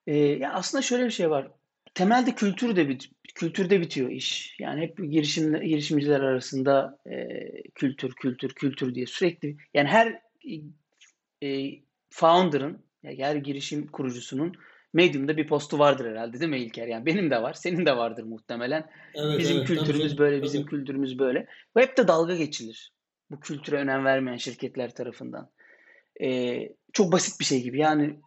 E, 0.07 0.17
ya 0.17 0.53
aslında 0.53 0.83
şöyle 0.83 1.05
bir 1.05 1.11
şey 1.11 1.31
var. 1.31 1.49
Temelde 1.95 2.35
kültür 2.35 2.77
de 2.77 2.89
bit 2.89 3.11
kültürde 3.35 3.81
bitiyor 3.81 4.11
iş. 4.11 4.57
Yani 4.59 4.81
hep 4.81 4.99
girişim 5.11 5.61
girişimciler 5.61 6.21
arasında 6.21 6.99
e, 7.07 7.27
kültür, 7.75 8.13
kültür, 8.13 8.49
kültür 8.49 8.95
diye 8.95 9.07
sürekli 9.07 9.57
yani 9.75 9.89
her 9.89 10.21
e, 11.43 11.71
founder'ın 12.11 12.83
yani 13.03 13.25
her 13.25 13.37
girişim 13.37 13.87
kurucusunun 13.87 14.57
Medium'da 14.95 15.37
bir 15.37 15.47
postu 15.47 15.79
vardır 15.79 16.11
herhalde 16.11 16.41
değil 16.41 16.51
mi 16.51 16.59
İlker? 16.59 16.87
Yani 16.87 17.07
benim 17.07 17.31
de 17.31 17.43
var, 17.43 17.53
senin 17.53 17.87
de 17.87 17.97
vardır 17.97 18.23
muhtemelen. 18.23 18.91
Evet, 19.15 19.39
bizim 19.39 19.57
evet, 19.57 19.67
kültürümüz 19.67 20.11
tabii, 20.11 20.19
böyle, 20.19 20.37
tabii. 20.37 20.45
bizim 20.45 20.67
kültürümüz 20.67 21.19
böyle. 21.19 21.47
Ve 21.77 21.83
hep 21.83 21.97
de 21.97 22.09
dalga 22.09 22.37
geçilir. 22.37 22.93
Bu 23.31 23.41
kültüre 23.41 23.77
önem 23.77 24.05
vermeyen 24.05 24.37
şirketler 24.37 24.95
tarafından. 24.95 25.51
Ee, 26.23 26.69
çok 26.93 27.13
basit 27.13 27.41
bir 27.41 27.45
şey 27.45 27.63
gibi. 27.63 27.79
Yani 27.79 28.21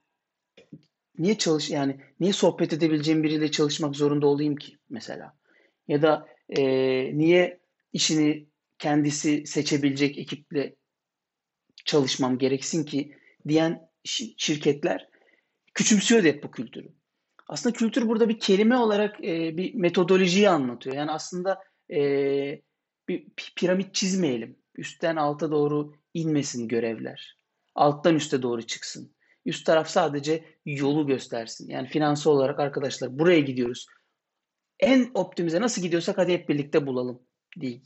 niye 1.17 1.37
çalış 1.37 1.69
yani 1.69 1.99
niye 2.19 2.33
sohbet 2.33 2.73
edebileceğim 2.73 3.23
biriyle 3.23 3.51
çalışmak 3.51 3.95
zorunda 3.95 4.27
olayım 4.27 4.55
ki 4.55 4.77
mesela? 4.89 5.33
Ya 5.87 6.01
da 6.01 6.27
e, 6.49 6.63
niye 7.17 7.59
işini 7.93 8.47
kendisi 8.79 9.43
seçebilecek 9.45 10.17
ekiple 10.17 10.75
çalışmam 11.85 12.37
gereksin 12.37 12.83
ki 12.83 13.11
diyen 13.47 13.89
şirketler 14.37 15.07
küçümsüyor 15.77 16.23
hep 16.23 16.43
bu 16.43 16.51
kültürü. 16.51 16.89
Aslında 17.47 17.75
kültür 17.75 18.07
burada 18.07 18.29
bir 18.29 18.39
kelime 18.39 18.77
olarak 18.77 19.25
e, 19.25 19.57
bir 19.57 19.75
metodolojiyi 19.75 20.49
anlatıyor. 20.49 20.95
Yani 20.95 21.11
aslında 21.11 21.63
e, 21.91 21.99
bir 23.09 23.27
piramit 23.55 23.93
çizmeyelim. 23.93 24.59
Üstten 24.77 25.15
alta 25.15 25.51
doğru 25.51 25.93
inmesin 26.13 26.67
görevler. 26.67 27.37
Alttan 27.75 28.15
üste 28.15 28.41
doğru 28.41 28.61
çıksın. 28.61 29.15
Üst 29.45 29.65
taraf 29.65 29.89
sadece 29.89 30.43
yolu 30.65 31.07
göstersin. 31.07 31.69
Yani 31.69 31.87
finansal 31.87 32.31
olarak 32.31 32.59
arkadaşlar 32.59 33.19
buraya 33.19 33.39
gidiyoruz. 33.39 33.85
En 34.79 35.11
optimize 35.13 35.61
nasıl 35.61 35.81
gidiyorsak 35.81 36.17
hadi 36.17 36.33
hep 36.33 36.49
birlikte 36.49 36.87
bulalım 36.87 37.21
değil. 37.57 37.81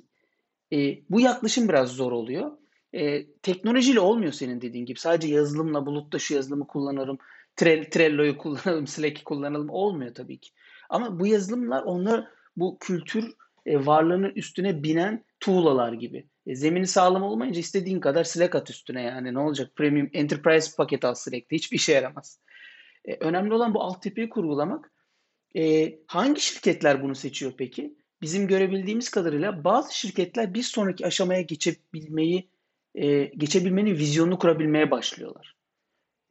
E, 0.74 0.78
bu 1.10 1.22
yaklaşım 1.22 1.70
biraz 1.70 1.90
zor 1.90 2.12
oluyor. 2.12 2.52
E, 2.94 3.32
teknolojiyle 3.34 4.00
olmuyor 4.00 4.32
senin 4.32 4.62
dediğin 4.62 4.86
gibi. 4.86 5.00
Sadece 5.00 5.34
yazılımla 5.34 5.86
bulutta 5.86 6.20
şu 6.20 6.34
yazılımı 6.34 6.68
kullanırım. 6.68 7.18
Trello'yu 7.56 8.38
kullanalım, 8.38 8.88
Slack'i 8.88 9.24
kullanalım 9.24 9.70
olmuyor 9.70 10.16
tabii 10.16 10.40
ki. 10.40 10.52
Ama 10.90 11.20
bu 11.20 11.28
yazılımlar 11.28 11.84
onlar 11.84 12.28
bu 12.56 12.78
kültür 12.80 13.34
e, 13.66 13.86
varlığının 13.86 14.32
üstüne 14.36 14.84
binen 14.84 15.26
tuğlalar 15.40 15.94
gibi. 15.94 16.28
E, 16.46 16.56
zemini 16.56 16.88
sağlam 16.88 17.24
olmayınca 17.24 17.60
istediğin 17.60 18.00
kadar 18.00 18.24
Slack 18.24 18.56
at 18.56 18.70
üstüne 18.70 19.02
yani 19.02 19.34
ne 19.34 19.40
olacak? 19.40 19.76
Premium 19.76 20.10
Enterprise 20.14 20.76
paket 20.78 21.06
al 21.06 21.14
Slack'te 21.14 21.56
hiçbir 21.56 21.78
işe 21.78 21.94
yaramaz. 21.94 22.40
E, 23.06 23.16
önemli 23.16 23.54
olan 23.54 23.74
bu 23.74 23.82
altyapıyı 23.82 24.30
kurgulamak. 24.30 24.92
E, 25.56 25.94
hangi 26.08 26.42
şirketler 26.42 27.04
bunu 27.04 27.16
seçiyor 27.16 27.54
peki? 27.58 27.96
Bizim 28.22 28.48
görebildiğimiz 28.48 29.10
kadarıyla 29.10 29.64
bazı 29.64 29.98
şirketler 29.98 30.54
bir 30.54 30.64
sonraki 30.64 31.06
aşamaya 31.06 31.42
geçebilmeyi, 31.42 32.50
e, 32.96 33.24
geçebilmenin 33.24 33.96
vizyonunu 33.96 34.40
kurabilmeye 34.40 34.92
başlıyorlar. 34.92 35.56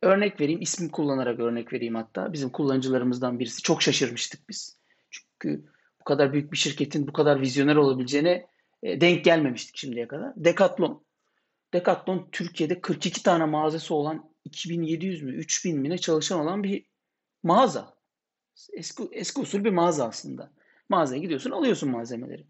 Örnek 0.03 0.41
vereyim, 0.41 0.61
ismi 0.61 0.91
kullanarak 0.91 1.41
örnek 1.41 1.73
vereyim 1.73 1.95
hatta. 1.95 2.33
Bizim 2.33 2.51
kullanıcılarımızdan 2.51 3.39
birisi. 3.39 3.63
Çok 3.63 3.83
şaşırmıştık 3.83 4.49
biz. 4.49 4.79
Çünkü 5.11 5.65
bu 6.01 6.05
kadar 6.05 6.33
büyük 6.33 6.53
bir 6.53 6.57
şirketin 6.57 7.09
bu 7.09 7.13
kadar 7.13 7.41
vizyoner 7.41 7.77
olabileceğine 7.77 8.47
e, 8.83 9.01
denk 9.01 9.25
gelmemiştik 9.25 9.77
şimdiye 9.77 10.09
kadar. 10.09 10.33
Decathlon. 10.37 11.05
Decathlon 11.75 12.29
Türkiye'de 12.33 12.81
42 12.81 13.23
tane 13.23 13.45
mağazası 13.45 13.95
olan 13.95 14.31
2700 14.45 15.23
mü 15.23 15.35
3000 15.35 15.79
mi 15.79 15.99
çalışan 15.99 16.41
olan 16.41 16.63
bir 16.63 16.87
mağaza. 17.43 17.95
Eski, 18.73 19.09
eski 19.13 19.41
usul 19.41 19.65
bir 19.65 19.71
mağaza 19.71 20.09
aslında. 20.09 20.51
Mağazaya 20.89 21.21
gidiyorsun 21.21 21.51
alıyorsun 21.51 21.91
malzemeleri. 21.91 22.47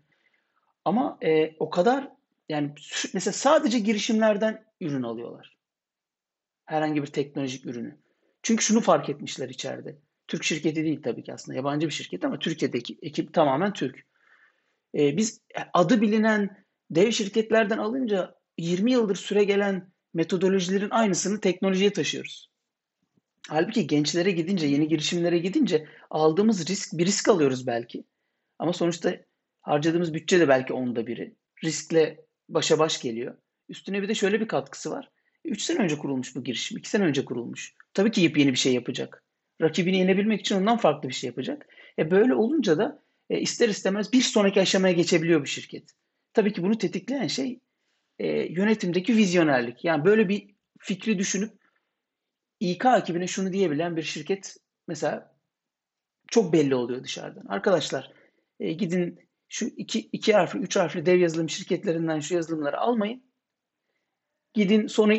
Ama 0.84 1.18
e, 1.22 1.56
o 1.58 1.70
kadar 1.70 2.08
yani 2.48 2.74
mesela 3.14 3.32
sadece 3.32 3.78
girişimlerden 3.78 4.64
ürün 4.80 5.02
alıyorlar. 5.02 5.59
Herhangi 6.70 7.02
bir 7.02 7.06
teknolojik 7.06 7.66
ürünü. 7.66 7.98
Çünkü 8.42 8.64
şunu 8.64 8.80
fark 8.80 9.08
etmişler 9.08 9.48
içeride. 9.48 9.98
Türk 10.28 10.44
şirketi 10.44 10.84
değil 10.84 11.02
tabii 11.02 11.22
ki 11.22 11.34
aslında. 11.34 11.56
Yabancı 11.56 11.86
bir 11.86 11.92
şirket 11.92 12.24
ama 12.24 12.38
Türkiye'deki 12.38 12.98
ekip 13.02 13.34
tamamen 13.34 13.72
Türk. 13.72 14.06
Ee, 14.94 15.16
biz 15.16 15.40
adı 15.74 16.00
bilinen 16.00 16.64
dev 16.90 17.10
şirketlerden 17.10 17.78
alınca 17.78 18.34
20 18.58 18.92
yıldır 18.92 19.16
süre 19.16 19.44
gelen 19.44 19.92
metodolojilerin 20.14 20.90
aynısını 20.90 21.40
teknolojiye 21.40 21.92
taşıyoruz. 21.92 22.50
Halbuki 23.48 23.86
gençlere 23.86 24.30
gidince, 24.30 24.66
yeni 24.66 24.88
girişimlere 24.88 25.38
gidince 25.38 25.88
aldığımız 26.10 26.68
risk, 26.68 26.98
bir 26.98 27.06
risk 27.06 27.28
alıyoruz 27.28 27.66
belki. 27.66 28.04
Ama 28.58 28.72
sonuçta 28.72 29.16
harcadığımız 29.60 30.14
bütçe 30.14 30.40
de 30.40 30.48
belki 30.48 30.72
onda 30.72 31.06
biri. 31.06 31.34
Riskle 31.64 32.26
başa 32.48 32.78
baş 32.78 33.00
geliyor. 33.00 33.36
Üstüne 33.68 34.02
bir 34.02 34.08
de 34.08 34.14
şöyle 34.14 34.40
bir 34.40 34.48
katkısı 34.48 34.90
var. 34.90 35.10
3 35.44 35.62
sene 35.62 35.78
önce 35.78 35.98
kurulmuş 35.98 36.36
bu 36.36 36.44
girişim. 36.44 36.78
2 36.78 36.90
sene 36.90 37.04
önce 37.04 37.24
kurulmuş. 37.24 37.74
Tabii 37.94 38.10
ki 38.10 38.20
yepyeni 38.20 38.52
bir 38.52 38.58
şey 38.58 38.74
yapacak. 38.74 39.24
Rakibini 39.60 39.98
yenebilmek 39.98 40.40
için 40.40 40.56
ondan 40.56 40.76
farklı 40.76 41.08
bir 41.08 41.14
şey 41.14 41.28
yapacak. 41.28 41.66
E 41.98 42.10
böyle 42.10 42.34
olunca 42.34 42.78
da 42.78 43.02
e, 43.30 43.40
ister 43.40 43.68
istemez 43.68 44.12
bir 44.12 44.20
sonraki 44.20 44.60
aşamaya 44.60 44.94
geçebiliyor 44.94 45.40
bu 45.40 45.46
şirket. 45.46 45.90
Tabii 46.32 46.52
ki 46.52 46.62
bunu 46.62 46.78
tetikleyen 46.78 47.26
şey 47.26 47.60
e, 48.18 48.28
yönetimdeki 48.28 49.16
vizyonerlik. 49.16 49.84
Yani 49.84 50.04
böyle 50.04 50.28
bir 50.28 50.54
fikri 50.78 51.18
düşünüp 51.18 51.60
İK 52.60 52.84
ekibine 52.98 53.26
şunu 53.26 53.52
diyebilen 53.52 53.96
bir 53.96 54.02
şirket 54.02 54.56
mesela 54.88 55.36
çok 56.28 56.52
belli 56.52 56.74
oluyor 56.74 57.04
dışarıdan. 57.04 57.46
Arkadaşlar 57.48 58.12
e, 58.60 58.72
gidin 58.72 59.18
şu 59.48 59.66
iki, 59.66 60.00
iki 60.00 60.32
harfli, 60.32 60.58
üç 60.58 60.76
harfli 60.76 61.06
dev 61.06 61.18
yazılım 61.18 61.50
şirketlerinden 61.50 62.20
şu 62.20 62.34
yazılımları 62.34 62.78
almayın. 62.78 63.29
Gidin 64.54 64.86
sonu 64.86 65.12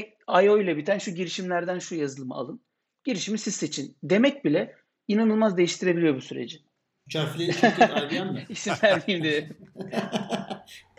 IO 0.44 0.62
ile 0.62 0.78
biten 0.78 0.98
şu 0.98 1.12
girişimlerden 1.12 1.80
şu 1.80 1.96
yazılımı 1.96 2.36
alın. 2.36 2.62
Girişimi 3.04 3.38
siz 3.38 3.56
seçin. 3.56 3.98
Demek 4.04 4.46
bile 4.46 4.76
inanılmaz 5.08 5.58
değiştirebiliyor 5.58 6.15
bu 6.15 6.22
süreci. 6.22 6.62
Üç 7.08 7.15
harfli 7.15 7.54
şirket 7.54 7.89
IBM 7.89 8.34
mi? 8.34 8.46
İsim 8.50 8.74
vermeyeyim 8.84 9.24
diye. 9.24 9.50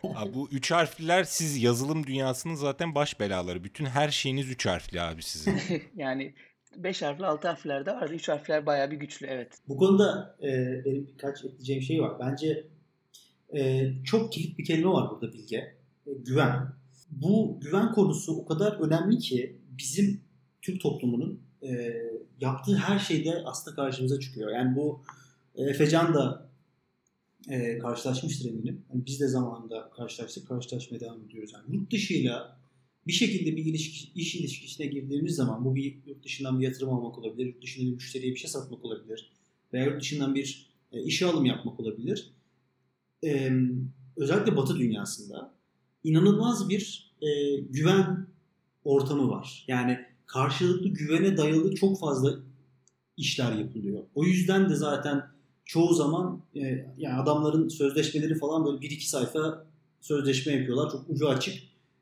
Abi 0.14 0.34
bu 0.34 0.48
üç 0.52 0.70
harfliler 0.70 1.24
siz 1.24 1.62
yazılım 1.62 2.06
dünyasının 2.06 2.54
zaten 2.54 2.94
baş 2.94 3.20
belaları. 3.20 3.64
Bütün 3.64 3.84
her 3.84 4.08
şeyiniz 4.08 4.50
üç 4.50 4.66
harfli 4.66 5.00
abi 5.00 5.22
sizin. 5.22 5.60
yani 5.96 6.34
5 6.76 7.02
harfli 7.02 7.26
6 7.26 7.48
harfler 7.48 7.86
de 7.86 7.92
vardı. 7.92 8.14
3 8.14 8.28
harfler 8.28 8.66
bayağı 8.66 8.90
bir 8.90 8.96
güçlü 8.96 9.26
evet. 9.26 9.58
Bu 9.68 9.76
konuda 9.76 10.36
e, 10.42 10.48
benim 10.84 11.06
birkaç 11.06 11.44
ekleyeceğim 11.44 11.82
şey 11.82 12.02
var. 12.02 12.12
Bence 12.20 12.66
e, 13.56 13.90
çok 14.04 14.32
kilit 14.32 14.58
bir 14.58 14.64
kelime 14.64 14.90
var 14.90 15.10
burada 15.10 15.32
Bilge. 15.32 15.56
E, 16.06 16.12
güven. 16.26 16.81
Bu 17.12 17.58
güven 17.60 17.92
konusu 17.92 18.32
o 18.36 18.46
kadar 18.46 18.72
önemli 18.72 19.18
ki 19.18 19.56
bizim 19.78 20.20
Türk 20.62 20.80
toplumunun 20.80 21.40
e, 21.62 21.92
yaptığı 22.40 22.76
her 22.76 22.98
şeyde 22.98 23.42
aslında 23.44 23.76
karşımıza 23.76 24.20
çıkıyor. 24.20 24.50
Yani 24.50 24.76
bu 24.76 25.02
e, 25.54 25.62
Efecan 25.62 26.14
da 26.14 26.48
e, 27.48 27.78
karşılaşmıştır 27.78 28.50
eminim. 28.50 28.84
Yani 28.92 29.06
biz 29.06 29.20
de 29.20 29.28
zamanında 29.28 29.90
karşılaştık, 29.96 30.48
karşılaşmaya 30.48 31.00
devam 31.00 31.24
ediyoruz. 31.24 31.50
Yani 31.54 31.76
yurt 31.76 31.92
dışıyla 31.92 32.58
bir 33.06 33.12
şekilde 33.12 33.56
bir 33.56 33.64
ilişki, 33.64 34.20
iş 34.20 34.34
ilişkisine 34.34 34.86
girdiğimiz 34.86 35.34
zaman 35.34 35.64
bu 35.64 35.74
bir 35.74 35.96
yurt 36.06 36.24
dışından 36.24 36.60
bir 36.60 36.64
yatırım 36.64 36.90
almak 36.90 37.18
olabilir, 37.18 37.46
yurt 37.46 37.62
dışında 37.62 37.86
bir 37.86 37.92
müşteriye 37.92 38.32
bir 38.32 38.38
şey 38.38 38.50
satmak 38.50 38.84
olabilir 38.84 39.32
veya 39.72 39.84
yurt 39.84 40.00
dışından 40.00 40.34
bir 40.34 40.66
e, 40.92 41.02
işe 41.02 41.26
alım 41.26 41.44
yapmak 41.44 41.80
olabilir. 41.80 42.30
E, 43.24 43.50
özellikle 44.16 44.56
Batı 44.56 44.78
dünyasında 44.78 45.54
inanılmaz 46.04 46.68
bir 46.68 47.12
e, 47.22 47.56
güven 47.60 48.26
ortamı 48.84 49.30
var. 49.30 49.64
Yani 49.68 49.98
karşılıklı 50.26 50.88
güvene 50.88 51.36
dayalı 51.36 51.74
çok 51.74 52.00
fazla 52.00 52.34
işler 53.16 53.52
yapılıyor. 53.52 54.02
O 54.14 54.24
yüzden 54.24 54.70
de 54.70 54.74
zaten 54.74 55.22
çoğu 55.64 55.94
zaman 55.94 56.42
e, 56.54 56.60
yani 56.98 57.14
adamların 57.14 57.68
sözleşmeleri 57.68 58.38
falan 58.38 58.64
böyle 58.64 58.80
bir 58.80 58.90
iki 58.90 59.08
sayfa 59.08 59.66
sözleşme 60.00 60.52
yapıyorlar. 60.52 60.90
Çok 60.90 61.10
ucu 61.10 61.28
açık. 61.28 61.54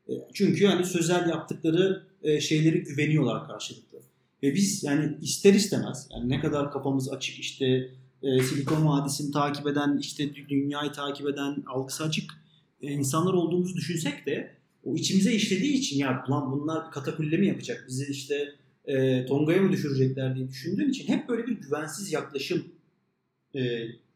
E, 0.09 0.13
çünkü 0.33 0.63
yani 0.63 0.85
sözel 0.85 1.29
yaptıkları 1.29 2.03
e, 2.23 2.41
şeyleri 2.41 2.83
güveniyorlar 2.83 3.47
karşılıklı. 3.47 3.97
Ve 4.43 4.55
biz 4.55 4.83
yani 4.83 5.17
ister 5.21 5.53
istemez 5.53 6.07
yani 6.11 6.29
ne 6.29 6.39
kadar 6.39 6.71
kafamız 6.71 7.09
açık 7.09 7.39
işte 7.39 7.65
e, 8.23 8.39
Silikon 8.43 8.87
Vadisi'ni 8.87 9.31
takip 9.31 9.67
eden 9.67 9.97
işte 9.97 10.35
dünyayı 10.35 10.91
takip 10.91 11.27
eden 11.27 11.63
algısı 11.67 12.03
açık 12.03 12.31
insanlar 12.81 13.33
olduğumuzu 13.33 13.75
düşünsek 13.75 14.25
de 14.25 14.51
o 14.83 14.95
içimize 14.95 15.33
işlediği 15.33 15.73
için 15.73 15.99
ya 15.99 16.23
lan 16.29 16.51
bunlar 16.51 16.91
katakulle 16.91 17.37
mi 17.37 17.47
yapacak 17.47 17.85
bizi 17.87 18.11
işte 18.11 18.55
e, 18.85 19.25
Tonga'ya 19.25 19.61
mı 19.61 19.71
düşürecekler 19.71 20.35
diye 20.35 20.47
düşündüğün 20.47 20.89
için 20.89 21.07
hep 21.07 21.29
böyle 21.29 21.47
bir 21.47 21.61
güvensiz 21.61 22.11
yaklaşım 22.11 22.63
e, 23.55 23.59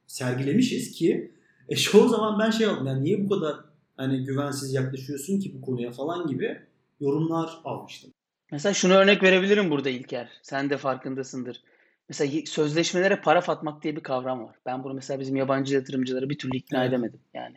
sergilemişiz 0.07 0.91
ki 0.91 1.31
e, 1.69 1.75
çoğu 1.75 2.09
zaman 2.09 2.39
ben 2.39 2.51
şey 2.51 2.67
aldım 2.67 2.87
yani 2.87 3.03
niye 3.03 3.25
bu 3.25 3.29
kadar 3.29 3.55
hani 3.97 4.23
güvensiz 4.23 4.73
yaklaşıyorsun 4.73 5.39
ki 5.39 5.53
bu 5.57 5.61
konuya 5.61 5.91
falan 5.91 6.27
gibi 6.27 6.59
yorumlar 6.99 7.49
almıştım. 7.63 8.11
Mesela 8.51 8.73
şunu 8.73 8.93
örnek 8.93 9.23
verebilirim 9.23 9.69
burada 9.69 9.89
İlker. 9.89 10.29
Sen 10.41 10.69
de 10.69 10.77
farkındasındır. 10.77 11.61
Mesela 12.09 12.45
sözleşmelere 12.45 13.21
para 13.21 13.41
fatmak 13.41 13.83
diye 13.83 13.95
bir 13.95 14.03
kavram 14.03 14.43
var. 14.43 14.55
Ben 14.65 14.83
bunu 14.83 14.93
mesela 14.93 15.19
bizim 15.19 15.35
yabancı 15.35 15.75
yatırımcıları 15.75 16.29
bir 16.29 16.37
türlü 16.37 16.57
ikna 16.57 16.81
evet. 16.81 16.89
edemedim. 16.89 17.19
Yani 17.33 17.55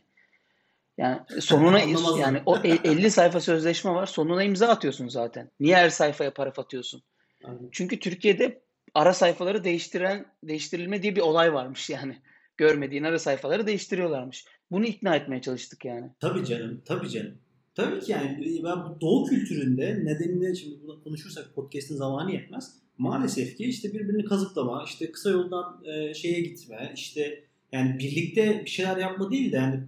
yani 0.98 1.20
sonuna 1.40 1.80
yani 2.20 2.42
o 2.46 2.58
50 2.58 3.10
sayfa 3.10 3.40
sözleşme 3.40 3.90
var. 3.90 4.06
Sonuna 4.06 4.42
imza 4.42 4.68
atıyorsun 4.68 5.08
zaten. 5.08 5.50
Niye 5.60 5.76
her 5.76 5.90
sayfaya 5.90 6.34
para 6.34 6.52
fatıyorsun? 6.52 7.02
Aynen. 7.44 7.68
Çünkü 7.72 7.98
Türkiye'de 7.98 8.62
ara 8.94 9.14
sayfaları 9.14 9.64
değiştiren 9.64 10.26
değiştirilme 10.42 11.02
diye 11.02 11.16
bir 11.16 11.20
olay 11.20 11.54
varmış 11.54 11.90
yani. 11.90 12.16
Görmediğin 12.56 13.02
ara 13.02 13.18
sayfaları 13.18 13.66
değiştiriyorlarmış. 13.66 14.44
Bunu 14.70 14.84
ikna 14.84 15.16
etmeye 15.16 15.42
çalıştık 15.42 15.84
yani. 15.84 16.10
Tabii 16.20 16.44
canım, 16.44 16.82
tabii 16.84 17.08
canım. 17.08 17.38
Tabii 17.74 18.00
ki 18.00 18.12
yani 18.12 18.60
ben 18.64 18.84
bu 18.84 19.00
doğu 19.00 19.26
kültüründe 19.26 20.04
nedenini 20.04 20.56
şimdi 20.56 20.76
bunu 20.82 21.02
konuşursak 21.04 21.54
podcast'in 21.54 21.96
zamanı 21.96 22.32
yetmez. 22.32 22.72
Maalesef 22.98 23.56
ki 23.56 23.64
işte 23.64 23.94
birbirini 23.94 24.24
kazıklama, 24.24 24.84
işte 24.86 25.12
kısa 25.12 25.30
yoldan 25.30 25.84
e, 25.84 26.14
şeye 26.14 26.40
gitme, 26.40 26.92
işte 26.94 27.44
yani 27.72 27.98
birlikte 27.98 28.62
bir 28.64 28.70
şeyler 28.70 28.96
yapma 28.96 29.30
değil 29.30 29.52
de 29.52 29.56
yani 29.56 29.80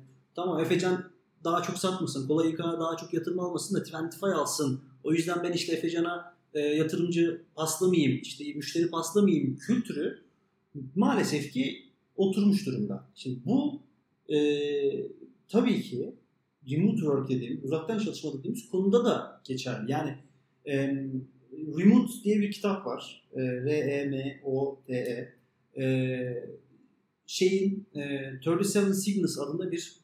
tamam 0.42 0.61
Efecan 0.61 1.11
daha 1.44 1.62
çok 1.62 1.79
satmasın, 1.79 2.29
kolay 2.29 2.59
daha 2.59 2.96
çok 2.96 3.14
yatırım 3.14 3.40
almasın 3.40 3.76
da 3.76 3.83
Twentify 3.83 4.26
alsın. 4.26 4.81
O 5.05 5.12
yüzden 5.12 5.42
ben 5.42 5.53
işte 5.53 5.72
Efecan'a 5.72 6.35
e, 6.55 6.61
yatırımcı 6.61 7.42
paslamayayım, 7.55 8.20
işte 8.22 8.44
müşteri 8.55 8.90
paslamayayım 8.90 9.57
kültürü 9.57 10.18
maalesef 10.94 11.53
ki 11.53 11.83
oturmuş 12.16 12.66
durumda. 12.66 13.05
Şimdi 13.14 13.38
bu 13.44 13.81
e, 14.29 14.38
tabii 15.48 15.83
ki 15.83 16.14
remote 16.70 16.96
work 16.96 17.29
dediğim, 17.29 17.61
uzaktan 17.64 17.98
çalışma 17.98 18.33
dediğimiz 18.38 18.70
konuda 18.70 19.05
da 19.05 19.40
geçerli. 19.44 19.92
Yani 19.92 20.16
e, 20.66 21.05
Remote 21.79 22.12
diye 22.24 22.40
bir 22.40 22.53
kitap 22.53 22.87
var. 22.87 23.29
E, 23.37 23.40
R-E-M-O-T-E. 23.42 25.35
E, 25.83 26.50
şeyin 27.26 27.87
e, 27.94 28.50
37 28.50 28.94
Signals 28.94 29.38
adında 29.38 29.70
bir 29.72 29.99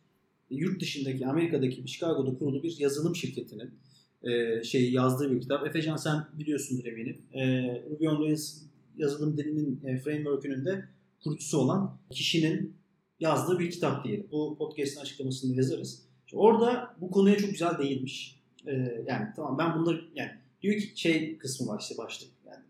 yurt 0.50 0.80
dışındaki 0.80 1.26
Amerika'daki 1.26 1.88
Chicago'da 1.88 2.38
kurulu 2.38 2.62
bir 2.62 2.76
yazılım 2.78 3.16
şirketinin 3.16 3.74
e, 4.22 4.64
şey 4.64 4.92
yazdığı 4.92 5.32
bir 5.32 5.40
kitap. 5.40 5.66
Efecan 5.66 5.96
sen 5.96 6.26
biliyorsundur 6.38 6.84
eminim. 6.84 7.22
E, 7.32 7.42
Ruby 7.90 8.08
on 8.08 8.24
Rails 8.24 8.62
yazılım 8.96 9.36
dilinin 9.36 9.80
e, 9.84 9.98
framework'ünün 9.98 10.64
de 10.64 10.84
kurucusu 11.24 11.58
olan 11.58 11.98
kişinin 12.10 12.76
yazdığı 13.20 13.58
bir 13.58 13.70
kitap 13.70 14.04
diyelim. 14.04 14.26
Bu 14.32 14.56
podcast'ın 14.58 15.00
açıklamasını 15.00 15.56
yazarız. 15.56 16.02
Şimdi 16.26 16.40
orada 16.40 16.96
bu 17.00 17.10
konuya 17.10 17.36
çok 17.36 17.50
güzel 17.50 17.78
değinmiş. 17.78 18.40
E, 18.66 18.72
yani 19.06 19.26
tamam 19.36 19.58
ben 19.58 19.78
bunları 19.78 20.04
yani 20.14 20.30
diyor 20.62 20.80
ki 20.80 20.92
şey 20.94 21.38
kısmı 21.38 21.66
var 21.66 21.80
işte 21.80 21.98
başlık. 21.98 22.30
Yani 22.46 22.62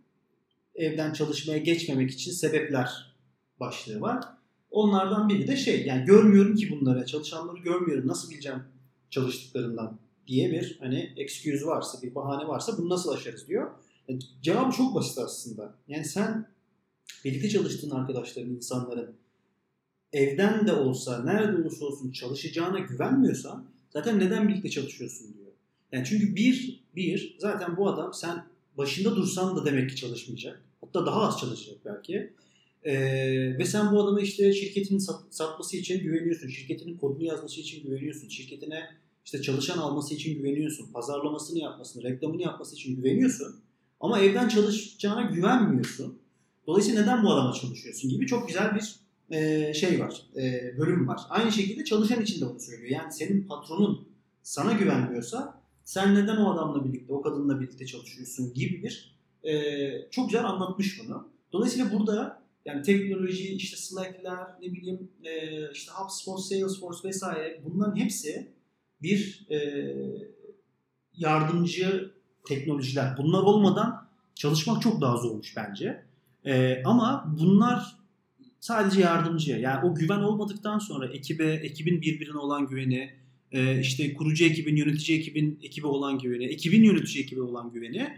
evden 0.74 1.12
çalışmaya 1.12 1.58
geçmemek 1.58 2.10
için 2.10 2.32
sebepler 2.32 3.16
başlığı 3.60 4.00
var. 4.00 4.24
Onlardan 4.70 5.28
biri 5.28 5.48
de 5.48 5.56
şey 5.56 5.86
yani 5.86 6.04
görmüyorum 6.04 6.54
ki 6.56 6.70
bunları, 6.70 7.06
çalışanları 7.06 7.58
görmüyorum. 7.58 8.08
Nasıl 8.08 8.30
bileceğim 8.30 8.62
çalıştıklarından 9.10 9.98
diye 10.26 10.52
bir 10.52 10.78
hani 10.80 11.12
excuse 11.16 11.66
varsa, 11.66 12.02
bir 12.02 12.14
bahane 12.14 12.48
varsa 12.48 12.78
bunu 12.78 12.88
nasıl 12.88 13.12
aşarız 13.12 13.48
diyor. 13.48 13.70
Yani 14.08 14.20
cevabı 14.42 14.76
çok 14.76 14.94
basit 14.94 15.18
aslında. 15.18 15.74
Yani 15.88 16.04
sen 16.04 16.48
birlikte 17.24 17.48
çalıştığın 17.48 17.90
arkadaşların, 17.90 18.50
insanların 18.50 19.16
evden 20.12 20.66
de 20.66 20.72
olsa, 20.72 21.24
nerede 21.24 21.62
olursa 21.62 21.84
olsun 21.84 22.12
çalışacağına 22.12 22.78
güvenmiyorsan 22.78 23.64
zaten 23.90 24.18
neden 24.18 24.48
birlikte 24.48 24.70
çalışıyorsun 24.70 25.34
diyor. 25.34 25.52
Yani 25.92 26.04
çünkü 26.06 26.36
bir, 26.36 26.84
bir 26.96 27.36
zaten 27.38 27.76
bu 27.76 27.88
adam 27.88 28.14
sen 28.14 28.44
başında 28.78 29.16
dursan 29.16 29.56
da 29.56 29.64
demek 29.64 29.90
ki 29.90 29.96
çalışmayacak. 29.96 30.62
Hatta 30.80 31.06
daha 31.06 31.22
az 31.22 31.38
çalışacak 31.38 31.78
belki. 31.84 32.32
Ee, 32.86 33.58
ve 33.58 33.64
sen 33.64 33.92
bu 33.92 34.02
adama 34.02 34.20
işte 34.20 34.52
şirketinin 34.52 34.98
sat, 34.98 35.20
satması 35.30 35.76
için 35.76 36.02
güveniyorsun. 36.02 36.48
Şirketinin 36.48 36.96
kodunu 36.96 37.24
yazması 37.24 37.60
için 37.60 37.84
güveniyorsun. 37.84 38.28
Şirketine 38.28 38.84
işte 39.24 39.42
çalışan 39.42 39.78
alması 39.78 40.14
için 40.14 40.38
güveniyorsun. 40.38 40.92
Pazarlamasını 40.92 41.58
yapmasını, 41.58 42.02
reklamını 42.02 42.42
yapması 42.42 42.74
için 42.74 42.96
güveniyorsun. 42.96 43.60
Ama 44.00 44.20
evden 44.20 44.48
çalışacağına 44.48 45.22
güvenmiyorsun. 45.22 46.18
Dolayısıyla 46.66 47.02
neden 47.02 47.24
bu 47.24 47.32
adama 47.32 47.52
çalışıyorsun 47.52 48.10
gibi 48.10 48.26
çok 48.26 48.48
güzel 48.48 48.74
bir 48.74 48.96
e, 49.30 49.74
şey 49.74 50.00
var, 50.00 50.22
e, 50.36 50.74
bölüm 50.78 51.08
var. 51.08 51.20
Aynı 51.28 51.52
şekilde 51.52 51.84
çalışan 51.84 52.22
için 52.22 52.40
de 52.40 52.50
bunu 52.50 52.60
söylüyor. 52.60 52.90
Yani 52.90 53.12
senin 53.12 53.46
patronun 53.46 54.08
sana 54.42 54.72
güvenmiyorsa 54.72 55.62
sen 55.84 56.14
neden 56.14 56.36
o 56.36 56.52
adamla 56.52 56.84
birlikte, 56.84 57.12
o 57.12 57.22
kadınla 57.22 57.60
birlikte 57.60 57.86
çalışıyorsun 57.86 58.54
gibi 58.54 58.82
bir 58.82 59.16
e, 59.44 60.10
çok 60.10 60.28
güzel 60.28 60.44
anlatmış 60.44 61.00
bunu. 61.04 61.28
Dolayısıyla 61.52 61.92
burada 61.92 62.45
yani 62.66 62.82
teknoloji, 62.82 63.54
işte 63.54 63.76
Slack'ler, 63.76 64.46
ne 64.62 64.72
bileyim 64.72 65.10
e, 65.24 65.30
işte 65.72 65.92
HubSpot, 65.92 66.40
Salesforce 66.40 67.08
vesaire 67.08 67.60
bunların 67.64 67.96
hepsi 67.96 68.52
bir 69.02 69.46
e, 69.50 69.58
yardımcı 71.16 72.12
teknolojiler. 72.48 73.16
Bunlar 73.18 73.42
olmadan 73.42 74.08
çalışmak 74.34 74.82
çok 74.82 75.00
daha 75.00 75.16
zormuş 75.16 75.56
bence. 75.56 76.02
E, 76.44 76.82
ama 76.84 77.34
bunlar 77.40 77.96
sadece 78.60 79.00
yardımcı. 79.00 79.52
Yani 79.52 79.86
o 79.86 79.94
güven 79.94 80.20
olmadıktan 80.20 80.78
sonra 80.78 81.06
ekibe, 81.06 81.52
ekibin 81.52 82.02
birbirine 82.02 82.38
olan 82.38 82.66
güveni, 82.66 83.10
e, 83.52 83.80
işte 83.80 84.14
kurucu 84.14 84.44
ekibin, 84.44 84.76
yönetici 84.76 85.18
ekibin 85.18 85.58
ekibe 85.62 85.86
olan 85.86 86.18
güveni, 86.18 86.44
ekibin 86.44 86.82
yönetici 86.82 87.24
ekibe 87.24 87.42
olan 87.42 87.72
güveni 87.72 88.08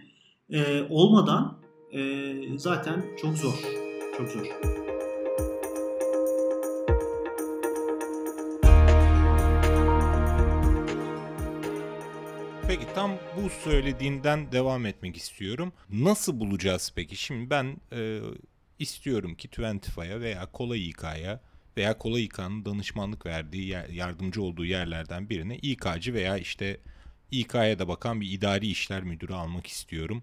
e, 0.50 0.82
olmadan 0.90 1.58
e, 1.92 2.32
zaten 2.56 3.04
çok 3.20 3.36
zor. 3.38 3.87
Çok 4.18 4.30
zor. 4.30 4.46
Peki 12.68 12.86
tam 12.94 13.10
bu 13.36 13.50
söylediğinden 13.50 14.52
devam 14.52 14.86
etmek 14.86 15.16
istiyorum. 15.16 15.72
Nasıl 15.90 16.40
bulacağız 16.40 16.92
peki? 16.96 17.16
Şimdi 17.16 17.50
ben 17.50 17.76
e, 17.92 18.20
istiyorum 18.78 19.34
ki 19.34 19.48
Twentify'a 19.48 20.20
veya 20.20 20.46
Kola 20.52 20.76
İK'ya 20.76 21.40
veya 21.76 21.98
Kola 21.98 22.20
İK'nın 22.20 22.64
danışmanlık 22.64 23.26
verdiği, 23.26 23.76
yardımcı 23.90 24.42
olduğu 24.42 24.64
yerlerden 24.64 25.28
birine 25.28 25.58
İK'cı 25.58 26.14
veya 26.14 26.38
işte 26.38 26.80
İK'ya 27.30 27.78
da 27.78 27.88
bakan 27.88 28.20
bir 28.20 28.32
idari 28.32 28.66
işler 28.66 29.02
müdürü 29.02 29.34
almak 29.34 29.66
istiyorum. 29.66 30.22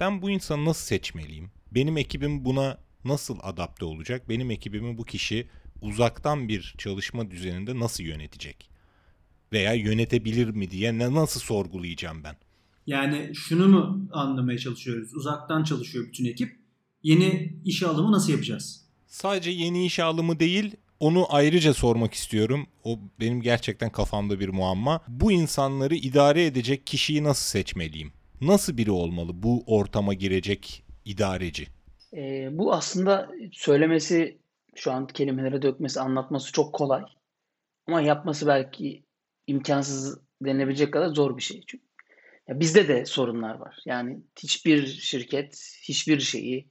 Ben 0.00 0.22
bu 0.22 0.30
insanı 0.30 0.64
nasıl 0.64 0.86
seçmeliyim? 0.86 1.50
Benim 1.72 1.96
ekibim 1.96 2.44
buna 2.44 2.78
nasıl 3.04 3.38
adapte 3.42 3.84
olacak? 3.84 4.28
Benim 4.28 4.50
ekibimi 4.50 4.98
bu 4.98 5.04
kişi 5.04 5.48
uzaktan 5.80 6.48
bir 6.48 6.74
çalışma 6.78 7.30
düzeninde 7.30 7.78
nasıl 7.78 8.04
yönetecek? 8.04 8.70
Veya 9.52 9.74
yönetebilir 9.74 10.48
mi 10.48 10.70
diye 10.70 10.98
ne 10.98 11.14
nasıl 11.14 11.40
sorgulayacağım 11.40 12.24
ben? 12.24 12.36
Yani 12.86 13.30
şunu 13.34 13.68
mu 13.68 14.08
anlamaya 14.12 14.58
çalışıyoruz? 14.58 15.14
Uzaktan 15.14 15.64
çalışıyor 15.64 16.06
bütün 16.06 16.24
ekip. 16.24 16.58
Yeni 17.02 17.56
iş 17.64 17.82
alımı 17.82 18.12
nasıl 18.12 18.32
yapacağız? 18.32 18.84
Sadece 19.06 19.50
yeni 19.50 19.86
iş 19.86 19.98
alımı 19.98 20.40
değil, 20.40 20.76
onu 21.00 21.26
ayrıca 21.28 21.74
sormak 21.74 22.14
istiyorum. 22.14 22.66
O 22.84 22.98
benim 23.20 23.42
gerçekten 23.42 23.90
kafamda 23.90 24.40
bir 24.40 24.48
muamma. 24.48 25.00
Bu 25.08 25.32
insanları 25.32 25.94
idare 25.94 26.46
edecek 26.46 26.86
kişiyi 26.86 27.24
nasıl 27.24 27.44
seçmeliyim? 27.44 28.12
Nasıl 28.40 28.76
biri 28.76 28.90
olmalı 28.90 29.42
bu 29.42 29.64
ortama 29.66 30.14
girecek 30.14 30.84
idareci? 31.04 31.66
E, 32.16 32.48
bu 32.52 32.72
aslında 32.72 33.30
söylemesi, 33.52 34.38
şu 34.74 34.92
an 34.92 35.06
kelimelere 35.06 35.62
dökmesi, 35.62 36.00
anlatması 36.00 36.52
çok 36.52 36.74
kolay. 36.74 37.04
Ama 37.86 38.00
yapması 38.00 38.46
belki 38.46 39.04
imkansız 39.46 40.20
denilebilecek 40.42 40.92
kadar 40.92 41.08
zor 41.08 41.36
bir 41.36 41.42
şey. 41.42 41.64
Çünkü 41.66 41.84
ya 42.48 42.60
bizde 42.60 42.88
de 42.88 43.04
sorunlar 43.04 43.54
var. 43.54 43.78
Yani 43.84 44.22
hiçbir 44.38 44.86
şirket, 44.86 45.78
hiçbir 45.82 46.20
şeyi 46.20 46.68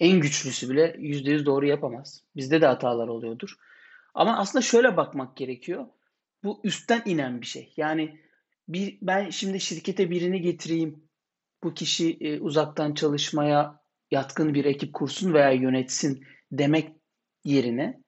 en 0.00 0.20
güçlüsü 0.20 0.70
bile 0.70 0.96
yüzde 0.98 1.30
yüz 1.30 1.46
doğru 1.46 1.66
yapamaz. 1.66 2.24
Bizde 2.36 2.60
de 2.60 2.66
hatalar 2.66 3.08
oluyordur. 3.08 3.56
Ama 4.14 4.38
aslında 4.38 4.62
şöyle 4.62 4.96
bakmak 4.96 5.36
gerekiyor. 5.36 5.86
Bu 6.44 6.60
üstten 6.64 7.02
inen 7.06 7.40
bir 7.40 7.46
şey. 7.46 7.72
Yani 7.76 8.20
bir, 8.68 8.98
ben 9.02 9.30
şimdi 9.30 9.60
şirkete 9.60 10.10
birini 10.10 10.40
getireyim. 10.40 11.04
Bu 11.62 11.74
kişi 11.74 12.16
e, 12.20 12.40
uzaktan 12.40 12.94
çalışmaya 12.94 13.80
yatkın 14.10 14.54
bir 14.54 14.64
ekip 14.64 14.94
kursun 14.94 15.34
veya 15.34 15.50
yönetsin 15.50 16.24
demek 16.52 16.92
yerine 17.44 18.00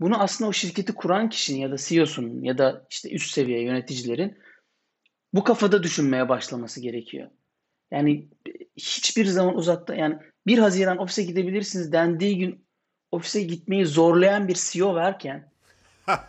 bunu 0.00 0.22
aslında 0.22 0.50
o 0.50 0.52
şirketi 0.52 0.94
kuran 0.94 1.28
kişinin 1.28 1.58
ya 1.58 1.70
da 1.70 1.76
CEO'sunun 1.76 2.42
ya 2.42 2.58
da 2.58 2.86
işte 2.90 3.10
üst 3.10 3.30
seviye 3.30 3.62
yöneticilerin 3.62 4.38
bu 5.32 5.44
kafada 5.44 5.82
düşünmeye 5.82 6.28
başlaması 6.28 6.80
gerekiyor. 6.80 7.30
Yani 7.90 8.28
hiçbir 8.76 9.26
zaman 9.26 9.56
uzakta 9.56 9.94
yani 9.94 10.16
1 10.46 10.58
Haziran 10.58 10.98
ofise 10.98 11.22
gidebilirsiniz 11.22 11.92
dendiği 11.92 12.38
gün 12.38 12.66
ofise 13.10 13.42
gitmeyi 13.42 13.86
zorlayan 13.86 14.48
bir 14.48 14.58
CEO 14.70 14.94
varken 14.94 15.52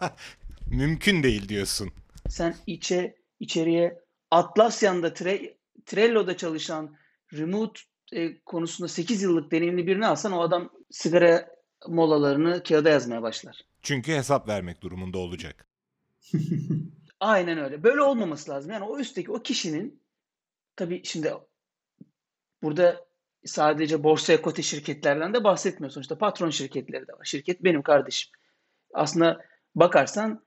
Mümkün 0.67 1.23
değil 1.23 1.49
diyorsun. 1.49 1.91
sen 2.29 2.55
içe 2.67 3.15
içeriye 3.39 3.99
Atlassian'da 4.31 5.13
Tre, 5.13 5.57
Trello'da 5.85 6.37
çalışan 6.37 6.97
remote 7.33 7.81
e, 8.13 8.39
konusunda 8.39 8.87
8 8.87 9.21
yıllık 9.21 9.51
deneyimli 9.51 9.87
birini 9.87 10.07
alsan 10.07 10.31
o 10.31 10.41
adam 10.41 10.69
sigara 10.91 11.49
molalarını 11.87 12.63
kağıda 12.63 12.89
yazmaya 12.89 13.21
başlar. 13.21 13.61
Çünkü 13.81 14.11
hesap 14.11 14.47
vermek 14.47 14.81
durumunda 14.81 15.17
olacak. 15.17 15.67
Aynen 17.19 17.57
öyle. 17.57 17.83
Böyle 17.83 18.01
olmaması 18.01 18.51
lazım. 18.51 18.71
Yani 18.71 18.83
o 18.83 18.99
üstteki 18.99 19.31
o 19.31 19.41
kişinin 19.43 20.03
tabii 20.75 21.01
şimdi 21.03 21.33
burada 22.63 23.07
sadece 23.45 24.03
borsaya 24.03 24.41
kote 24.41 24.61
şirketlerden 24.61 25.33
de 25.33 25.43
bahsetmiyor. 25.43 25.91
Sonuçta 25.91 26.17
patron 26.17 26.49
şirketleri 26.49 27.07
de 27.07 27.13
var. 27.13 27.25
Şirket 27.25 27.63
benim 27.63 27.81
kardeşim. 27.81 28.31
Aslında 28.93 29.45
bakarsan 29.75 30.45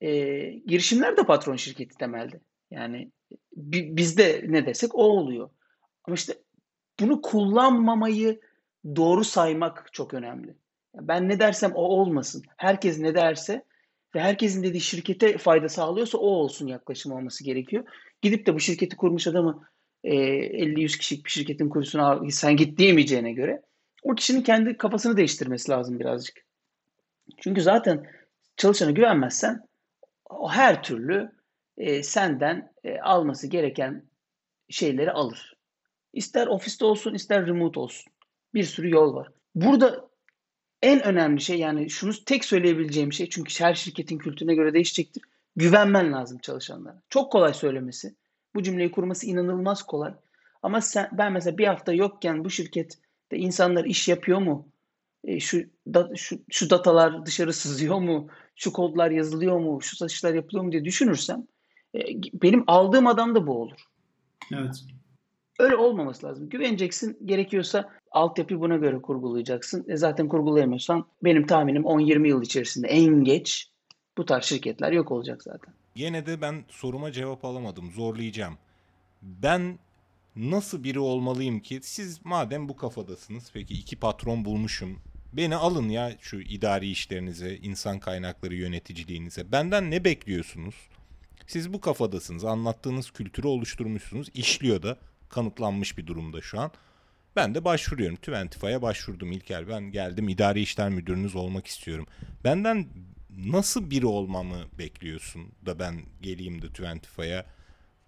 e, 0.00 0.10
girişimler 0.50 1.16
de 1.16 1.22
patron 1.22 1.56
şirketi 1.56 1.96
temelde. 1.96 2.40
Yani 2.70 3.12
bi- 3.52 3.96
bizde 3.96 4.44
ne 4.48 4.66
desek 4.66 4.94
o 4.94 5.02
oluyor. 5.02 5.50
Ama 6.04 6.14
işte 6.14 6.34
bunu 7.00 7.22
kullanmamayı 7.22 8.40
doğru 8.96 9.24
saymak 9.24 9.92
çok 9.92 10.14
önemli. 10.14 10.54
Ben 10.94 11.28
ne 11.28 11.38
dersem 11.38 11.72
o 11.74 11.82
olmasın. 11.82 12.42
Herkes 12.56 12.98
ne 12.98 13.14
derse 13.14 13.64
ve 14.14 14.20
herkesin 14.20 14.62
dediği 14.62 14.80
şirkete 14.80 15.38
fayda 15.38 15.68
sağlıyorsa 15.68 16.18
o 16.18 16.26
olsun 16.26 16.66
yaklaşım 16.66 17.12
olması 17.12 17.44
gerekiyor. 17.44 17.84
Gidip 18.22 18.46
de 18.46 18.54
bu 18.54 18.60
şirketi 18.60 18.96
kurmuş 18.96 19.26
adamı 19.26 19.68
e, 20.04 20.14
50-100 20.14 20.98
kişilik 20.98 21.24
bir 21.24 21.30
şirketin 21.30 21.68
kursuna 21.68 22.30
sen 22.30 22.56
git 22.56 22.78
diyemeyeceğine 22.78 23.32
göre 23.32 23.62
o 24.02 24.14
kişinin 24.14 24.42
kendi 24.42 24.76
kafasını 24.76 25.16
değiştirmesi 25.16 25.70
lazım 25.70 26.00
birazcık. 26.00 26.44
Çünkü 27.36 27.62
zaten 27.62 28.06
çalışana 28.56 28.90
güvenmezsen 28.90 29.68
o 30.30 30.50
her 30.50 30.82
türlü 30.82 31.32
e, 31.76 32.02
senden 32.02 32.72
e, 32.84 33.00
alması 33.00 33.46
gereken 33.46 34.04
şeyleri 34.68 35.12
alır. 35.12 35.57
İster 36.18 36.46
ofiste 36.46 36.84
olsun 36.84 37.14
ister 37.14 37.46
remote 37.46 37.80
olsun. 37.80 38.12
Bir 38.54 38.64
sürü 38.64 38.90
yol 38.90 39.14
var. 39.14 39.28
Burada 39.54 40.08
en 40.82 41.02
önemli 41.02 41.40
şey 41.40 41.58
yani 41.58 41.90
şunu 41.90 42.12
tek 42.26 42.44
söyleyebileceğim 42.44 43.12
şey 43.12 43.28
çünkü 43.28 43.60
her 43.60 43.74
şirketin 43.74 44.18
kültürüne 44.18 44.54
göre 44.54 44.74
değişecektir. 44.74 45.22
Güvenmen 45.56 46.12
lazım 46.12 46.38
çalışanlara. 46.38 47.02
Çok 47.08 47.32
kolay 47.32 47.54
söylemesi. 47.54 48.14
Bu 48.54 48.62
cümleyi 48.62 48.90
kurması 48.90 49.26
inanılmaz 49.26 49.82
kolay. 49.82 50.14
Ama 50.62 50.80
sen, 50.80 51.08
ben 51.12 51.32
mesela 51.32 51.58
bir 51.58 51.66
hafta 51.66 51.92
yokken 51.92 52.44
bu 52.44 52.50
şirkette 52.50 52.98
insanlar 53.36 53.84
iş 53.84 54.08
yapıyor 54.08 54.38
mu? 54.38 54.68
E, 55.24 55.40
şu, 55.40 55.62
da, 55.94 56.10
şu 56.16 56.38
şu 56.50 56.70
datalar 56.70 57.26
dışarı 57.26 57.52
sızıyor 57.52 57.98
mu? 57.98 58.28
Şu 58.56 58.72
kodlar 58.72 59.10
yazılıyor 59.10 59.58
mu? 59.58 59.82
Şu 59.82 59.96
satışlar 59.96 60.34
yapılıyor 60.34 60.64
mu 60.64 60.72
diye 60.72 60.84
düşünürsem 60.84 61.46
e, 61.94 62.00
benim 62.42 62.64
aldığım 62.66 63.06
adam 63.06 63.34
da 63.34 63.46
bu 63.46 63.62
olur. 63.62 63.80
Evet. 64.54 64.84
Öyle 65.58 65.76
olmaması 65.76 66.26
lazım. 66.26 66.48
Güveneceksin. 66.48 67.18
Gerekiyorsa 67.24 67.90
altyapıyı 68.10 68.60
buna 68.60 68.76
göre 68.76 69.02
kurgulayacaksın. 69.02 69.84
E 69.88 69.96
zaten 69.96 70.28
kurgulayamıyorsan 70.28 71.06
benim 71.24 71.46
tahminim 71.46 71.82
10-20 71.82 72.28
yıl 72.28 72.42
içerisinde 72.42 72.88
en 72.88 73.24
geç 73.24 73.68
bu 74.16 74.24
tarz 74.24 74.44
şirketler 74.44 74.92
yok 74.92 75.12
olacak 75.12 75.42
zaten. 75.42 75.74
Yine 75.94 76.26
de 76.26 76.40
ben 76.40 76.64
soruma 76.68 77.12
cevap 77.12 77.44
alamadım. 77.44 77.90
Zorlayacağım. 77.90 78.58
Ben 79.22 79.78
nasıl 80.36 80.84
biri 80.84 80.98
olmalıyım 80.98 81.60
ki 81.60 81.80
siz 81.82 82.24
madem 82.24 82.68
bu 82.68 82.76
kafadasınız 82.76 83.50
peki 83.54 83.74
iki 83.74 83.96
patron 83.96 84.44
bulmuşum. 84.44 84.98
Beni 85.32 85.56
alın 85.56 85.88
ya 85.88 86.12
şu 86.20 86.40
idari 86.40 86.90
işlerinize, 86.90 87.56
insan 87.56 87.98
kaynakları 87.98 88.54
yöneticiliğinize. 88.54 89.52
Benden 89.52 89.90
ne 89.90 90.04
bekliyorsunuz? 90.04 90.74
Siz 91.46 91.72
bu 91.72 91.80
kafadasınız. 91.80 92.44
Anlattığınız 92.44 93.10
kültürü 93.10 93.46
oluşturmuşsunuz. 93.46 94.28
İşliyor 94.34 94.82
da 94.82 94.98
kanıtlanmış 95.28 95.98
bir 95.98 96.06
durumda 96.06 96.40
şu 96.40 96.60
an. 96.60 96.70
Ben 97.36 97.54
de 97.54 97.64
başvuruyorum. 97.64 98.16
Twentify'a 98.16 98.82
başvurdum 98.82 99.32
İlker. 99.32 99.68
Ben 99.68 99.82
geldim 99.82 100.28
idari 100.28 100.60
işler 100.60 100.88
müdürünüz 100.88 101.36
olmak 101.36 101.66
istiyorum. 101.66 102.06
Benden 102.44 102.86
nasıl 103.46 103.90
biri 103.90 104.06
olmamı 104.06 104.56
bekliyorsun 104.78 105.42
da 105.66 105.78
ben 105.78 105.94
geleyim 106.22 106.62
de 106.62 106.68
Twentify'a 106.68 107.46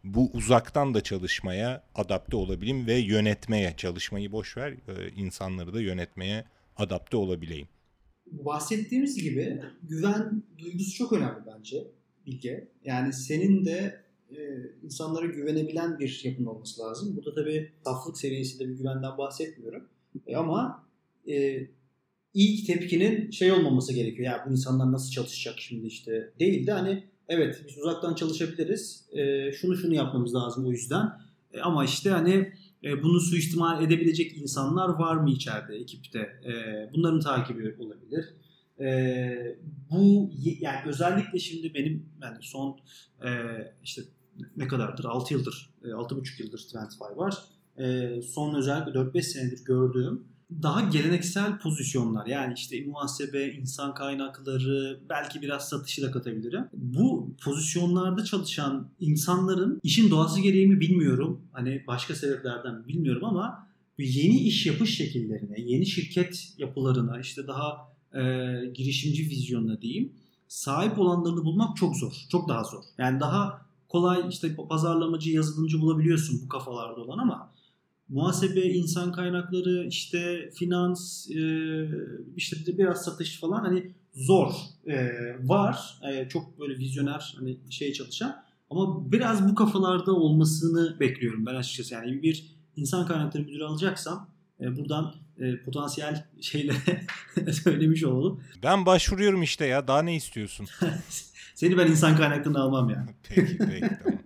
bu 0.04 0.30
uzaktan 0.32 0.94
da 0.94 1.00
çalışmaya 1.00 1.84
adapte 1.94 2.36
olabileyim 2.36 2.86
ve 2.86 2.94
yönetmeye 2.94 3.74
çalışmayı 3.76 4.32
boş 4.32 4.56
ver 4.56 4.70
e, 4.70 5.10
insanları 5.16 5.74
da 5.74 5.80
yönetmeye 5.80 6.44
adapte 6.76 7.16
olabileyim. 7.16 7.68
Bahsettiğimiz 8.26 9.22
gibi 9.22 9.62
güven 9.82 10.42
duygusu 10.58 10.96
çok 10.96 11.12
önemli 11.12 11.38
bence 11.46 11.76
Bilge. 12.26 12.68
Yani 12.84 13.12
senin 13.12 13.64
de 13.64 14.04
insanlara 14.82 15.26
güvenebilen 15.26 15.98
bir 15.98 16.20
yapının 16.24 16.46
olması 16.46 16.80
lazım. 16.80 17.16
Burada 17.16 17.34
tabii 17.34 17.72
saflık 17.84 18.18
seviyesinde 18.18 18.68
bir 18.68 18.74
güvenden 18.74 19.18
bahsetmiyorum. 19.18 19.88
E, 20.26 20.36
ama 20.36 20.86
e, 21.28 21.66
ilk 22.34 22.66
tepkinin 22.66 23.30
şey 23.30 23.52
olmaması 23.52 23.92
gerekiyor. 23.92 24.32
Ya 24.32 24.44
bu 24.46 24.52
insanlar 24.52 24.92
nasıl 24.92 25.10
çalışacak 25.10 25.54
şimdi 25.58 25.86
işte 25.86 26.32
değil 26.40 26.66
de 26.66 26.72
hani 26.72 27.04
evet 27.28 27.64
biz 27.68 27.78
uzaktan 27.78 28.14
çalışabiliriz. 28.14 29.08
E, 29.12 29.52
şunu 29.52 29.76
şunu 29.76 29.94
yapmamız 29.94 30.34
lazım 30.34 30.66
o 30.66 30.70
yüzden. 30.70 31.06
E, 31.52 31.60
ama 31.60 31.84
işte 31.84 32.10
hani 32.10 32.52
e, 32.84 33.02
bunu 33.02 33.20
suistimal 33.20 33.84
edebilecek 33.84 34.36
insanlar 34.38 34.88
var 34.88 35.16
mı 35.16 35.30
içeride 35.30 35.76
ekipte? 35.76 36.18
E, 36.18 36.52
bunların 36.94 37.20
takibi 37.20 37.76
olabilir. 37.78 38.24
E, 38.80 39.58
bu 39.90 40.30
yani 40.42 40.78
özellikle 40.86 41.38
şimdi 41.38 41.74
benim 41.74 42.06
yani 42.22 42.36
son 42.40 42.80
e, 43.24 43.30
işte 43.84 44.02
ne 44.56 44.68
kadardır 44.68 45.04
6 45.04 45.34
yıldır 45.34 45.70
e, 45.84 45.86
6,5 45.86 46.42
yıldır 46.42 46.58
Twentify 46.58 47.16
var. 47.16 47.34
E, 47.78 48.14
son 48.22 48.54
özellikle 48.54 48.92
4-5 48.92 49.22
senedir 49.22 49.64
gördüğüm 49.64 50.24
daha 50.62 50.80
geleneksel 50.80 51.58
pozisyonlar 51.58 52.26
yani 52.26 52.54
işte 52.56 52.84
muhasebe, 52.86 53.48
insan 53.48 53.94
kaynakları, 53.94 55.00
belki 55.08 55.42
biraz 55.42 55.68
satışı 55.68 56.02
da 56.02 56.10
katabilirim. 56.10 56.64
Bu 56.72 57.34
pozisyonlarda 57.44 58.24
çalışan 58.24 58.88
insanların 59.00 59.80
işin 59.82 60.10
doğası 60.10 60.40
gereği 60.40 60.66
mi 60.66 60.80
bilmiyorum. 60.80 61.40
Hani 61.52 61.84
başka 61.86 62.14
sebeplerden 62.14 62.88
bilmiyorum 62.88 63.24
ama 63.24 63.66
yeni 63.98 64.38
iş 64.38 64.66
yapış 64.66 64.96
şekillerine, 64.96 65.60
yeni 65.60 65.86
şirket 65.86 66.54
yapılarına, 66.58 67.20
işte 67.20 67.46
daha 67.46 67.90
e, 68.14 68.22
girişimci 68.74 69.22
vizyonuna 69.22 69.82
diyeyim 69.82 70.12
sahip 70.48 70.98
olanlarını 70.98 71.44
bulmak 71.44 71.76
çok 71.76 71.96
zor. 71.96 72.12
Çok 72.30 72.48
daha 72.48 72.64
zor. 72.64 72.82
Yani 72.98 73.20
daha 73.20 73.66
kolay 73.90 74.28
işte 74.28 74.56
pazarlamacı, 74.68 75.30
yazılımcı 75.30 75.80
bulabiliyorsun 75.80 76.40
bu 76.44 76.48
kafalarda 76.48 77.00
olan 77.00 77.18
ama 77.18 77.50
muhasebe, 78.08 78.60
insan 78.60 79.12
kaynakları, 79.12 79.86
işte 79.88 80.50
finans, 80.54 81.30
işte 82.36 82.78
biraz 82.78 83.04
satış 83.04 83.40
falan 83.40 83.64
hani 83.64 83.92
zor 84.14 84.52
var. 85.42 86.00
Çok 86.28 86.60
böyle 86.60 86.78
vizyoner 86.78 87.34
hani 87.38 87.58
şey 87.70 87.92
çalışan 87.92 88.42
ama 88.70 89.12
biraz 89.12 89.48
bu 89.48 89.54
kafalarda 89.54 90.12
olmasını 90.12 91.00
bekliyorum 91.00 91.46
ben 91.46 91.54
açıkçası. 91.54 91.94
Yani 91.94 92.22
bir 92.22 92.46
insan 92.76 93.06
kaynakları 93.06 93.42
müdürü 93.42 93.64
alacaksam 93.64 94.28
buradan 94.60 95.14
potansiyel 95.64 96.26
şeylere 96.40 97.06
söylemiş 97.52 98.04
olalım. 98.04 98.40
Ben 98.62 98.86
başvuruyorum 98.86 99.42
işte 99.42 99.66
ya. 99.66 99.88
Daha 99.88 100.02
ne 100.02 100.16
istiyorsun? 100.16 100.66
Seni 101.60 101.78
ben 101.78 101.86
insan 101.86 102.16
kaynaklarını 102.16 102.58
almam 102.58 102.90
ya. 102.90 103.06
peki 103.28 103.58
peki 103.58 103.88
tamam. 104.04 104.18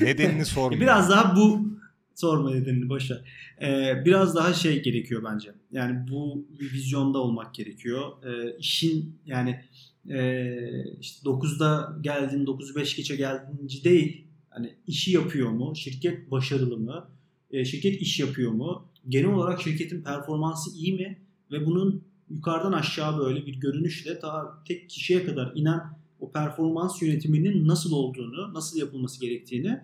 Nedenini 0.00 0.44
sormuyorum. 0.54 0.80
Biraz 0.80 1.10
daha 1.10 1.36
bu 1.36 1.68
sorma 2.14 2.50
nedenini 2.50 2.88
boşver. 2.88 3.20
Ee, 3.62 4.02
biraz 4.04 4.36
daha 4.36 4.52
şey 4.54 4.82
gerekiyor 4.82 5.24
bence. 5.24 5.54
Yani 5.72 6.10
bu 6.10 6.46
bir 6.60 6.72
vizyonda 6.72 7.18
olmak 7.18 7.54
gerekiyor. 7.54 8.12
Ee, 8.24 8.56
işin 8.58 9.18
yani 9.26 9.64
e, 10.10 10.56
işte 11.00 11.28
9'da 11.28 11.96
geldin 12.00 12.46
9'u 12.46 12.76
5 12.76 12.96
geçe 12.96 13.16
geldiğinci 13.16 13.84
değil. 13.84 14.26
Hani 14.50 14.74
işi 14.86 15.12
yapıyor 15.12 15.50
mu? 15.50 15.76
Şirket 15.76 16.30
başarılı 16.30 16.78
mı? 16.78 17.08
E, 17.50 17.64
şirket 17.64 18.02
iş 18.02 18.20
yapıyor 18.20 18.52
mu? 18.52 18.88
Genel 19.08 19.30
olarak 19.30 19.62
şirketin 19.62 20.02
performansı 20.02 20.70
iyi 20.76 20.94
mi? 20.94 21.18
Ve 21.50 21.66
bunun 21.66 22.04
yukarıdan 22.30 22.72
aşağı 22.72 23.18
böyle 23.18 23.46
bir 23.46 23.60
görünüşle 23.60 24.18
ta 24.18 24.62
tek 24.68 24.90
kişiye 24.90 25.24
kadar 25.24 25.52
inen 25.54 26.03
o 26.24 26.32
performans 26.32 27.02
yönetiminin 27.02 27.68
nasıl 27.68 27.92
olduğunu, 27.92 28.54
nasıl 28.54 28.78
yapılması 28.78 29.20
gerektiğini 29.20 29.80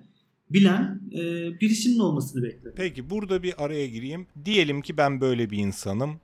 bilen 0.50 1.00
e, 1.12 1.20
birisinin 1.60 1.98
olmasını 1.98 2.42
beklerim. 2.42 2.74
Peki 2.76 3.10
burada 3.10 3.42
bir 3.42 3.64
araya 3.64 3.86
gireyim. 3.86 4.26
Diyelim 4.44 4.82
ki 4.82 4.96
ben 4.96 5.20
böyle 5.20 5.50
bir 5.50 5.58
insanım 5.58 6.20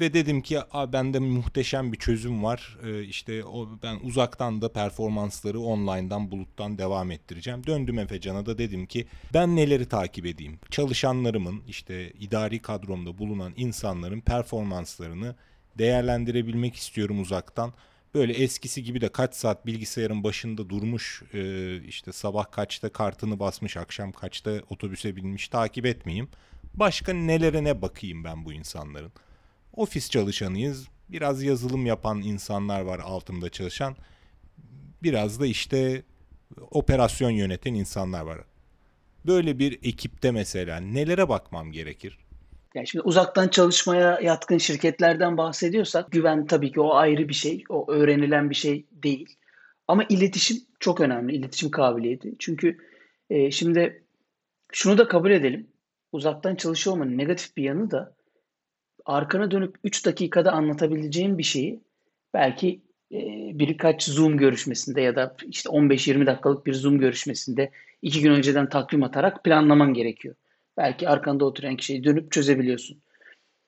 ve 0.00 0.14
dedim 0.14 0.42
ki 0.42 0.58
bende 0.92 1.18
muhteşem 1.18 1.92
bir 1.92 1.98
çözüm 1.98 2.44
var. 2.44 2.78
Ee, 2.84 3.02
işte 3.02 3.44
o 3.44 3.68
ben 3.82 3.98
uzaktan 4.02 4.62
da 4.62 4.72
performansları 4.72 5.60
online'dan 5.60 6.30
buluttan 6.30 6.78
devam 6.78 7.10
ettireceğim. 7.10 7.66
Döndüm 7.66 7.98
Efecan'a 7.98 8.46
da 8.46 8.58
dedim 8.58 8.86
ki 8.86 9.06
ben 9.34 9.56
neleri 9.56 9.86
takip 9.88 10.26
edeyim? 10.26 10.58
Çalışanlarımın 10.70 11.62
işte 11.68 12.10
idari 12.10 12.58
kadromda 12.58 13.18
bulunan 13.18 13.52
insanların 13.56 14.20
performanslarını 14.20 15.34
değerlendirebilmek 15.78 16.74
istiyorum 16.74 17.20
uzaktan 17.20 17.72
böyle 18.14 18.32
eskisi 18.32 18.82
gibi 18.82 19.00
de 19.00 19.08
kaç 19.08 19.34
saat 19.34 19.66
bilgisayarın 19.66 20.24
başında 20.24 20.68
durmuş 20.68 21.22
e, 21.34 21.76
işte 21.82 22.12
sabah 22.12 22.50
kaçta 22.52 22.88
kartını 22.88 23.38
basmış 23.38 23.76
akşam 23.76 24.12
kaçta 24.12 24.60
otobüse 24.70 25.16
binmiş 25.16 25.48
takip 25.48 25.86
etmeyeyim. 25.86 26.28
Başka 26.74 27.12
nelere 27.12 27.64
ne 27.64 27.82
bakayım 27.82 28.24
ben 28.24 28.44
bu 28.44 28.52
insanların. 28.52 29.12
Ofis 29.72 30.10
çalışanıyız. 30.10 30.88
Biraz 31.08 31.42
yazılım 31.42 31.86
yapan 31.86 32.22
insanlar 32.22 32.80
var 32.80 32.98
altımda 32.98 33.50
çalışan. 33.50 33.96
Biraz 35.02 35.40
da 35.40 35.46
işte 35.46 36.02
operasyon 36.70 37.30
yöneten 37.30 37.74
insanlar 37.74 38.22
var. 38.22 38.38
Böyle 39.26 39.58
bir 39.58 39.72
ekipte 39.82 40.30
mesela 40.30 40.80
nelere 40.80 41.28
bakmam 41.28 41.72
gerekir? 41.72 42.18
Yani 42.74 42.86
şimdi 42.86 43.02
uzaktan 43.02 43.48
çalışmaya 43.48 44.20
yatkın 44.20 44.58
şirketlerden 44.58 45.36
bahsediyorsak 45.36 46.12
güven 46.12 46.46
tabii 46.46 46.72
ki 46.72 46.80
o 46.80 46.94
ayrı 46.94 47.28
bir 47.28 47.34
şey. 47.34 47.64
O 47.68 47.92
öğrenilen 47.92 48.50
bir 48.50 48.54
şey 48.54 48.86
değil. 48.92 49.36
Ama 49.88 50.04
iletişim 50.08 50.56
çok 50.80 51.00
önemli. 51.00 51.36
İletişim 51.36 51.70
kabiliyeti. 51.70 52.32
Çünkü 52.38 52.78
e, 53.30 53.50
şimdi 53.50 54.04
şunu 54.72 54.98
da 54.98 55.08
kabul 55.08 55.30
edelim. 55.30 55.66
Uzaktan 56.12 56.54
çalışıyor 56.54 56.96
negatif 56.96 57.56
bir 57.56 57.62
yanı 57.62 57.90
da 57.90 58.14
arkana 59.04 59.50
dönüp 59.50 59.76
3 59.84 60.06
dakikada 60.06 60.52
anlatabileceğin 60.52 61.38
bir 61.38 61.42
şeyi 61.42 61.80
belki 62.34 62.80
e, 63.12 63.18
birkaç 63.58 64.04
Zoom 64.04 64.36
görüşmesinde 64.36 65.00
ya 65.00 65.16
da 65.16 65.36
işte 65.46 65.70
15-20 65.70 66.26
dakikalık 66.26 66.66
bir 66.66 66.74
Zoom 66.74 66.98
görüşmesinde 66.98 67.70
iki 68.02 68.22
gün 68.22 68.30
önceden 68.30 68.68
takvim 68.68 69.02
atarak 69.02 69.44
planlaman 69.44 69.94
gerekiyor. 69.94 70.34
Belki 70.76 71.08
arkanda 71.08 71.44
oturan 71.44 71.76
kişiyi 71.76 72.04
dönüp 72.04 72.32
çözebiliyorsun. 72.32 73.02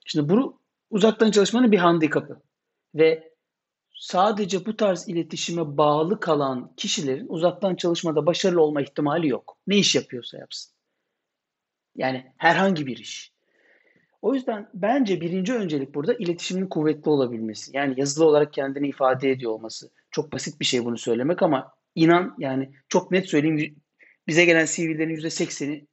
Şimdi 0.06 0.28
bu 0.28 0.60
uzaktan 0.90 1.30
çalışmanın 1.30 1.72
bir 1.72 1.78
handikapı. 1.78 2.42
Ve 2.94 3.32
sadece 3.94 4.66
bu 4.66 4.76
tarz 4.76 5.08
iletişime 5.08 5.76
bağlı 5.76 6.20
kalan 6.20 6.74
kişilerin 6.76 7.26
uzaktan 7.28 7.76
çalışmada 7.76 8.26
başarılı 8.26 8.62
olma 8.62 8.82
ihtimali 8.82 9.28
yok. 9.28 9.58
Ne 9.66 9.76
iş 9.76 9.94
yapıyorsa 9.94 10.38
yapsın. 10.38 10.74
Yani 11.96 12.32
herhangi 12.36 12.86
bir 12.86 12.96
iş. 12.96 13.32
O 14.22 14.34
yüzden 14.34 14.68
bence 14.74 15.20
birinci 15.20 15.54
öncelik 15.54 15.94
burada 15.94 16.14
iletişimin 16.14 16.66
kuvvetli 16.66 17.10
olabilmesi. 17.10 17.76
Yani 17.76 17.94
yazılı 17.96 18.24
olarak 18.24 18.52
kendini 18.52 18.88
ifade 18.88 19.30
ediyor 19.30 19.52
olması. 19.52 19.90
Çok 20.10 20.32
basit 20.32 20.60
bir 20.60 20.64
şey 20.64 20.84
bunu 20.84 20.98
söylemek 20.98 21.42
ama 21.42 21.72
inan 21.94 22.34
yani 22.38 22.72
çok 22.88 23.10
net 23.10 23.28
söyleyeyim 23.28 23.76
bize 24.26 24.44
gelen 24.44 24.66
CV'lerin 24.66 25.16
%80'i 25.16 25.86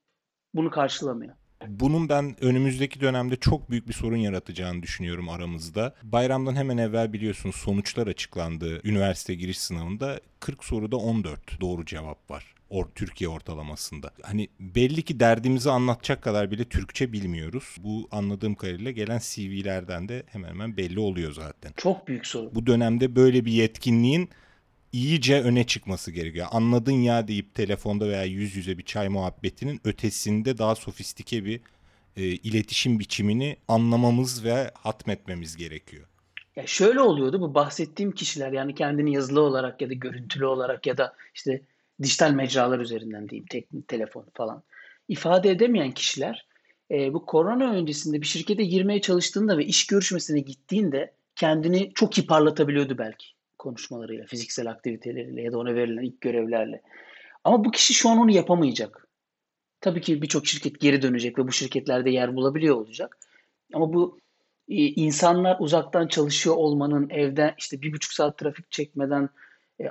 bunu 0.54 0.72
karşılamıyor. 0.72 1.34
Bunun 1.68 2.10
ben 2.10 2.44
önümüzdeki 2.44 3.02
dönemde 3.02 3.36
çok 3.36 3.72
büyük 3.72 3.88
bir 3.88 3.94
sorun 3.94 4.18
yaratacağını 4.18 4.84
düşünüyorum 4.84 5.30
aramızda. 5.30 5.94
Bayramdan 6.04 6.56
hemen 6.56 6.78
evvel 6.78 7.14
biliyorsunuz 7.14 7.56
sonuçlar 7.56 8.08
açıklandı. 8.08 8.82
Üniversite 8.84 9.36
giriş 9.36 9.60
sınavında 9.60 10.20
40 10.40 10.64
soruda 10.64 10.98
14 10.98 11.62
doğru 11.62 11.86
cevap 11.86 12.32
var. 12.32 12.54
Or 12.70 12.86
Türkiye 12.96 13.30
ortalamasında. 13.30 14.12
Hani 14.22 14.48
belli 14.60 15.02
ki 15.02 15.20
derdimizi 15.20 15.72
anlatacak 15.72 16.22
kadar 16.22 16.52
bile 16.52 16.66
Türkçe 16.66 17.14
bilmiyoruz. 17.14 17.76
Bu 17.80 18.08
anladığım 18.12 18.56
kadarıyla 18.56 18.92
gelen 18.92 19.20
CV'lerden 19.24 20.10
de 20.10 20.24
hemen 20.28 20.50
hemen 20.50 20.78
belli 20.78 21.00
oluyor 21.00 21.34
zaten. 21.34 21.72
Çok 21.78 22.08
büyük 22.08 22.28
sorun. 22.28 22.56
Bu 22.56 22.66
dönemde 22.66 23.16
böyle 23.16 23.46
bir 23.46 23.52
yetkinliğin 23.52 24.30
iyice 24.94 25.42
öne 25.42 25.64
çıkması 25.68 26.12
gerekiyor. 26.12 26.48
Anladın 26.52 26.92
ya 26.92 27.28
deyip 27.28 27.56
telefonda 27.56 28.08
veya 28.08 28.24
yüz 28.24 28.56
yüze 28.56 28.78
bir 28.78 28.84
çay 28.84 29.10
muhabbetinin 29.10 29.82
ötesinde 29.84 30.58
daha 30.58 30.76
sofistike 30.76 31.46
bir 31.46 31.62
e, 32.18 32.24
iletişim 32.24 33.00
biçimini 33.00 33.58
anlamamız 33.68 34.44
ve 34.44 34.72
hatmetmemiz 34.74 35.56
gerekiyor. 35.56 36.06
Ya 36.56 36.68
şöyle 36.68 37.00
oluyordu 37.00 37.42
bu 37.42 37.54
bahsettiğim 37.54 38.12
kişiler 38.12 38.52
yani 38.52 38.76
kendini 38.76 39.14
yazılı 39.14 39.42
olarak 39.42 39.82
ya 39.82 39.90
da 39.90 39.94
görüntülü 39.94 40.46
olarak 40.46 40.88
ya 40.88 40.98
da 40.98 41.16
işte 41.36 41.62
dijital 42.02 42.32
mecralar 42.32 42.80
üzerinden 42.80 43.30
diyeyim 43.30 43.46
teknik 43.50 43.88
telefon 43.88 44.26
falan 44.34 44.64
ifade 45.08 45.50
edemeyen 45.50 45.92
kişiler 45.92 46.46
e, 46.92 47.14
bu 47.14 47.26
korona 47.26 47.72
öncesinde 47.72 48.22
bir 48.22 48.28
şirkete 48.28 48.64
girmeye 48.64 49.02
çalıştığında 49.02 49.58
ve 49.58 49.66
iş 49.66 49.88
görüşmesine 49.88 50.40
gittiğinde 50.40 51.14
kendini 51.36 51.92
çok 51.96 52.18
iyi 52.18 52.28
belki 52.98 53.28
konuşmalarıyla, 53.64 54.26
fiziksel 54.26 54.70
aktiviteleriyle 54.70 55.42
ya 55.42 55.52
da 55.52 55.58
ona 55.58 55.76
verilen 55.76 56.04
ilk 56.04 56.22
görevlerle. 56.22 56.82
Ama 57.44 57.66
bu 57.66 57.72
kişi 57.72 57.94
şu 57.94 58.10
an 58.10 58.18
onu 58.18 58.32
yapamayacak. 58.32 59.08
Tabii 59.82 60.02
ki 60.02 60.22
birçok 60.22 60.48
şirket 60.48 60.80
geri 60.80 61.02
dönecek 61.02 61.40
ve 61.40 61.48
bu 61.48 61.52
şirketlerde 61.52 62.10
yer 62.10 62.36
bulabiliyor 62.36 62.76
olacak. 62.76 63.18
Ama 63.74 63.94
bu 63.94 64.20
e, 64.68 64.76
insanlar 64.76 65.58
uzaktan 65.60 66.08
çalışıyor 66.08 66.56
olmanın 66.56 67.10
evden 67.10 67.54
işte 67.58 67.82
bir 67.82 67.94
buçuk 67.94 68.14
saat 68.14 68.38
trafik 68.38 68.72
çekmeden 68.72 69.30
e, 69.82 69.84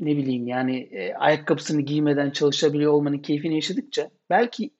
ne 0.00 0.16
bileyim 0.16 0.46
yani 0.46 0.80
e, 0.80 1.14
ayakkabısını 1.14 1.80
giymeden 1.80 2.30
çalışabiliyor 2.30 2.92
olmanın 2.92 3.18
keyfini 3.18 3.54
yaşadıkça 3.54 4.10
belki 4.30 4.70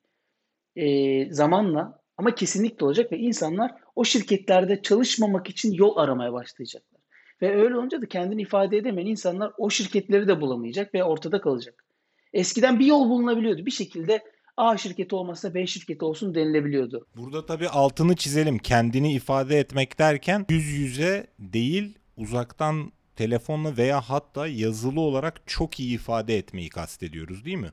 zamanla 1.31 2.01
ama 2.16 2.35
kesinlikle 2.35 2.87
olacak 2.87 3.12
ve 3.12 3.18
insanlar 3.18 3.70
o 3.97 4.05
şirketlerde 4.05 4.83
çalışmamak 4.83 5.51
için 5.51 5.72
yol 5.72 5.97
aramaya 5.97 6.33
başlayacaklar. 6.33 6.97
Ve 7.43 7.57
öyle 7.57 7.76
olunca 7.76 8.03
da 8.03 8.07
kendini 8.07 8.43
ifade 8.43 8.76
edemeyen 8.76 9.07
insanlar 9.07 9.53
o 9.59 9.70
şirketleri 9.70 10.28
de 10.28 10.41
bulamayacak 10.41 10.95
ve 10.95 11.05
ortada 11.05 11.41
kalacak. 11.41 11.84
Eskiden 12.32 12.78
bir 12.78 12.86
yol 12.86 13.09
bulunabiliyordu. 13.11 13.66
Bir 13.66 13.70
şekilde 13.70 14.22
A 14.57 14.76
şirketi 14.76 15.14
olmazsa 15.14 15.55
B 15.55 15.66
şirketi 15.66 16.05
olsun 16.05 16.34
denilebiliyordu. 16.34 17.07
Burada 17.16 17.47
tabii 17.47 17.68
altını 17.68 18.16
çizelim. 18.16 18.59
Kendini 18.59 19.12
ifade 19.12 19.59
etmek 19.59 19.99
derken 19.99 20.47
yüz 20.51 20.64
yüze 20.64 21.26
değil 21.39 21.99
uzaktan 22.16 22.93
telefonla 23.16 23.76
veya 23.76 24.01
hatta 24.01 24.47
yazılı 24.47 25.01
olarak 25.01 25.43
çok 25.47 25.80
iyi 25.80 25.95
ifade 25.95 26.39
etmeyi 26.39 26.68
kastediyoruz 26.68 27.45
değil 27.45 27.57
mi? 27.57 27.70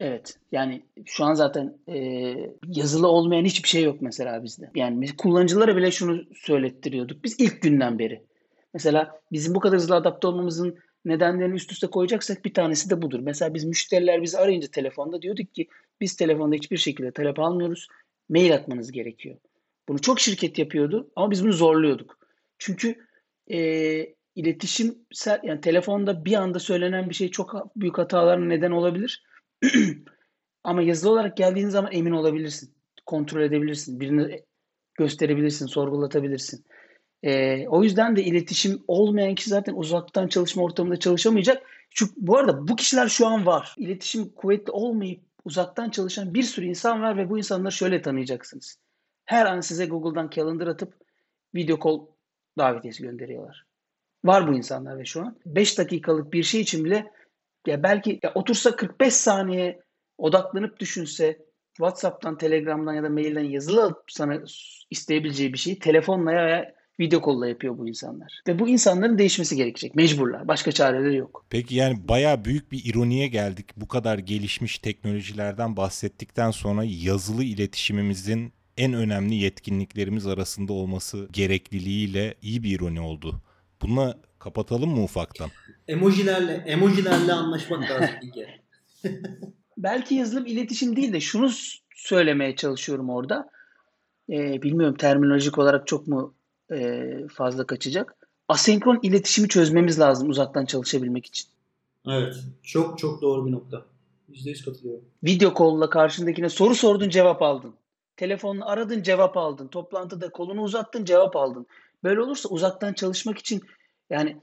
Evet. 0.00 0.38
Yani 0.52 0.82
şu 1.04 1.24
an 1.24 1.34
zaten 1.34 1.78
e, 1.88 1.96
yazılı 2.68 3.08
olmayan 3.08 3.44
hiçbir 3.44 3.68
şey 3.68 3.82
yok 3.84 3.96
mesela 4.00 4.44
bizde. 4.44 4.70
Yani 4.74 5.16
kullanıcılara 5.16 5.76
bile 5.76 5.90
şunu 5.90 6.22
söylettiriyorduk. 6.34 7.24
Biz 7.24 7.40
ilk 7.40 7.62
günden 7.62 7.98
beri. 7.98 8.22
Mesela 8.74 9.20
bizim 9.32 9.54
bu 9.54 9.60
kadar 9.60 9.78
hızlı 9.78 9.94
adapte 9.94 10.26
olmamızın 10.26 10.78
nedenlerini 11.04 11.54
üst 11.54 11.72
üste 11.72 11.86
koyacaksak 11.86 12.44
bir 12.44 12.54
tanesi 12.54 12.90
de 12.90 13.02
budur. 13.02 13.20
Mesela 13.20 13.54
biz 13.54 13.64
müşteriler 13.64 14.22
bizi 14.22 14.38
arayınca 14.38 14.68
telefonda 14.68 15.22
diyorduk 15.22 15.54
ki 15.54 15.68
biz 16.00 16.16
telefonda 16.16 16.54
hiçbir 16.54 16.76
şekilde 16.76 17.10
talep 17.10 17.38
almıyoruz. 17.38 17.88
Mail 18.28 18.54
atmanız 18.54 18.92
gerekiyor. 18.92 19.36
Bunu 19.88 20.00
çok 20.00 20.20
şirket 20.20 20.58
yapıyordu 20.58 21.10
ama 21.16 21.30
biz 21.30 21.44
bunu 21.44 21.52
zorluyorduk. 21.52 22.18
Çünkü 22.58 23.06
e, 23.50 23.58
iletişim 24.34 24.98
yani 25.42 25.60
telefonda 25.60 26.24
bir 26.24 26.34
anda 26.34 26.58
söylenen 26.58 27.08
bir 27.08 27.14
şey 27.14 27.30
çok 27.30 27.76
büyük 27.76 27.98
hataların 27.98 28.48
neden 28.48 28.70
olabilir. 28.70 29.24
ama 30.64 30.82
yazılı 30.82 31.10
olarak 31.10 31.36
geldiğin 31.36 31.68
zaman 31.68 31.92
emin 31.92 32.12
olabilirsin. 32.12 32.74
Kontrol 33.06 33.42
edebilirsin. 33.42 34.00
Birini 34.00 34.42
gösterebilirsin, 34.94 35.66
sorgulatabilirsin. 35.66 36.64
E, 37.22 37.64
o 37.68 37.82
yüzden 37.82 38.16
de 38.16 38.24
iletişim 38.24 38.82
olmayan 38.88 39.34
kişi 39.34 39.50
zaten 39.50 39.74
uzaktan 39.74 40.28
çalışma 40.28 40.62
ortamında 40.62 40.96
çalışamayacak. 40.96 41.62
Çünkü 41.90 42.12
bu 42.16 42.38
arada 42.38 42.68
bu 42.68 42.76
kişiler 42.76 43.08
şu 43.08 43.26
an 43.26 43.46
var. 43.46 43.74
İletişim 43.78 44.28
kuvvetli 44.28 44.70
olmayıp 44.70 45.20
uzaktan 45.44 45.90
çalışan 45.90 46.34
bir 46.34 46.42
sürü 46.42 46.66
insan 46.66 47.02
var 47.02 47.16
ve 47.16 47.30
bu 47.30 47.38
insanları 47.38 47.72
şöyle 47.72 48.02
tanıyacaksınız. 48.02 48.78
Her 49.24 49.46
an 49.46 49.60
size 49.60 49.86
Google'dan 49.86 50.30
calendar 50.30 50.66
atıp 50.66 50.94
video 51.54 51.78
call 51.84 52.06
davetiyesi 52.58 53.02
gönderiyorlar. 53.02 53.66
Var 54.24 54.48
bu 54.48 54.54
insanlar 54.54 54.98
ve 54.98 55.04
şu 55.04 55.20
an 55.20 55.36
5 55.46 55.78
dakikalık 55.78 56.32
bir 56.32 56.42
şey 56.42 56.60
için 56.60 56.84
bile 56.84 57.10
ya 57.66 57.82
belki 57.82 58.20
ya 58.22 58.32
otursa 58.34 58.76
45 58.76 59.14
saniye 59.14 59.82
odaklanıp 60.18 60.78
düşünse 60.80 61.38
WhatsApp'tan, 61.76 62.38
Telegram'dan 62.38 62.94
ya 62.94 63.02
da 63.02 63.08
mailden 63.08 63.44
yazılı 63.44 64.02
sana 64.08 64.42
isteyebileceği 64.90 65.52
bir 65.52 65.58
şeyi 65.58 65.78
telefonla 65.78 66.30
veya 66.32 66.74
video 67.02 67.20
kolla 67.20 67.48
yapıyor 67.48 67.78
bu 67.78 67.88
insanlar. 67.88 68.42
Ve 68.48 68.58
bu 68.58 68.68
insanların 68.68 69.18
değişmesi 69.18 69.56
gerekecek. 69.56 69.94
Mecburlar. 69.94 70.48
Başka 70.48 70.72
çareleri 70.72 71.16
yok. 71.16 71.44
Peki 71.50 71.74
yani 71.74 72.08
baya 72.08 72.44
büyük 72.44 72.72
bir 72.72 72.84
ironiye 72.84 73.28
geldik. 73.28 73.66
Bu 73.76 73.88
kadar 73.88 74.18
gelişmiş 74.18 74.78
teknolojilerden 74.78 75.76
bahsettikten 75.76 76.50
sonra 76.50 76.84
yazılı 76.84 77.44
iletişimimizin 77.44 78.52
en 78.76 78.92
önemli 78.92 79.34
yetkinliklerimiz 79.34 80.26
arasında 80.26 80.72
olması 80.72 81.28
gerekliliğiyle 81.32 82.34
iyi 82.42 82.62
bir 82.62 82.76
ironi 82.76 83.00
oldu. 83.00 83.42
Buna 83.82 84.16
kapatalım 84.38 84.90
mı 84.90 85.02
ufaktan? 85.02 85.50
Emojilerle, 85.88 86.52
emojilerle 86.52 87.32
anlaşmak 87.32 87.90
lazım. 87.90 88.14
Belki 89.76 90.14
yazılım 90.14 90.46
iletişim 90.46 90.96
değil 90.96 91.12
de 91.12 91.20
şunu 91.20 91.50
söylemeye 91.94 92.56
çalışıyorum 92.56 93.10
orada. 93.10 93.50
Ee, 94.30 94.62
bilmiyorum 94.62 94.96
terminolojik 94.96 95.58
olarak 95.58 95.86
çok 95.86 96.06
mu 96.06 96.34
e, 96.74 97.12
fazla 97.28 97.66
kaçacak. 97.66 98.16
Asenkron 98.48 98.98
iletişimi 99.02 99.48
çözmemiz 99.48 100.00
lazım 100.00 100.30
uzaktan 100.30 100.64
çalışabilmek 100.64 101.26
için. 101.26 101.48
Evet. 102.08 102.34
Çok 102.62 102.98
çok 102.98 103.22
doğru 103.22 103.46
bir 103.46 103.52
nokta. 103.52 103.84
%100 104.30 104.64
katılıyorum. 104.64 105.04
Video 105.24 105.54
call'la 105.58 105.90
karşındakine 105.90 106.48
soru 106.48 106.74
sordun 106.74 107.08
cevap 107.08 107.42
aldın. 107.42 107.74
Telefonla 108.16 108.66
aradın 108.66 109.02
cevap 109.02 109.36
aldın. 109.36 109.68
Toplantıda 109.68 110.28
kolunu 110.30 110.62
uzattın 110.62 111.04
cevap 111.04 111.36
aldın. 111.36 111.66
Böyle 112.04 112.20
olursa 112.20 112.48
uzaktan 112.48 112.92
çalışmak 112.92 113.38
için 113.38 113.62
yani 114.10 114.36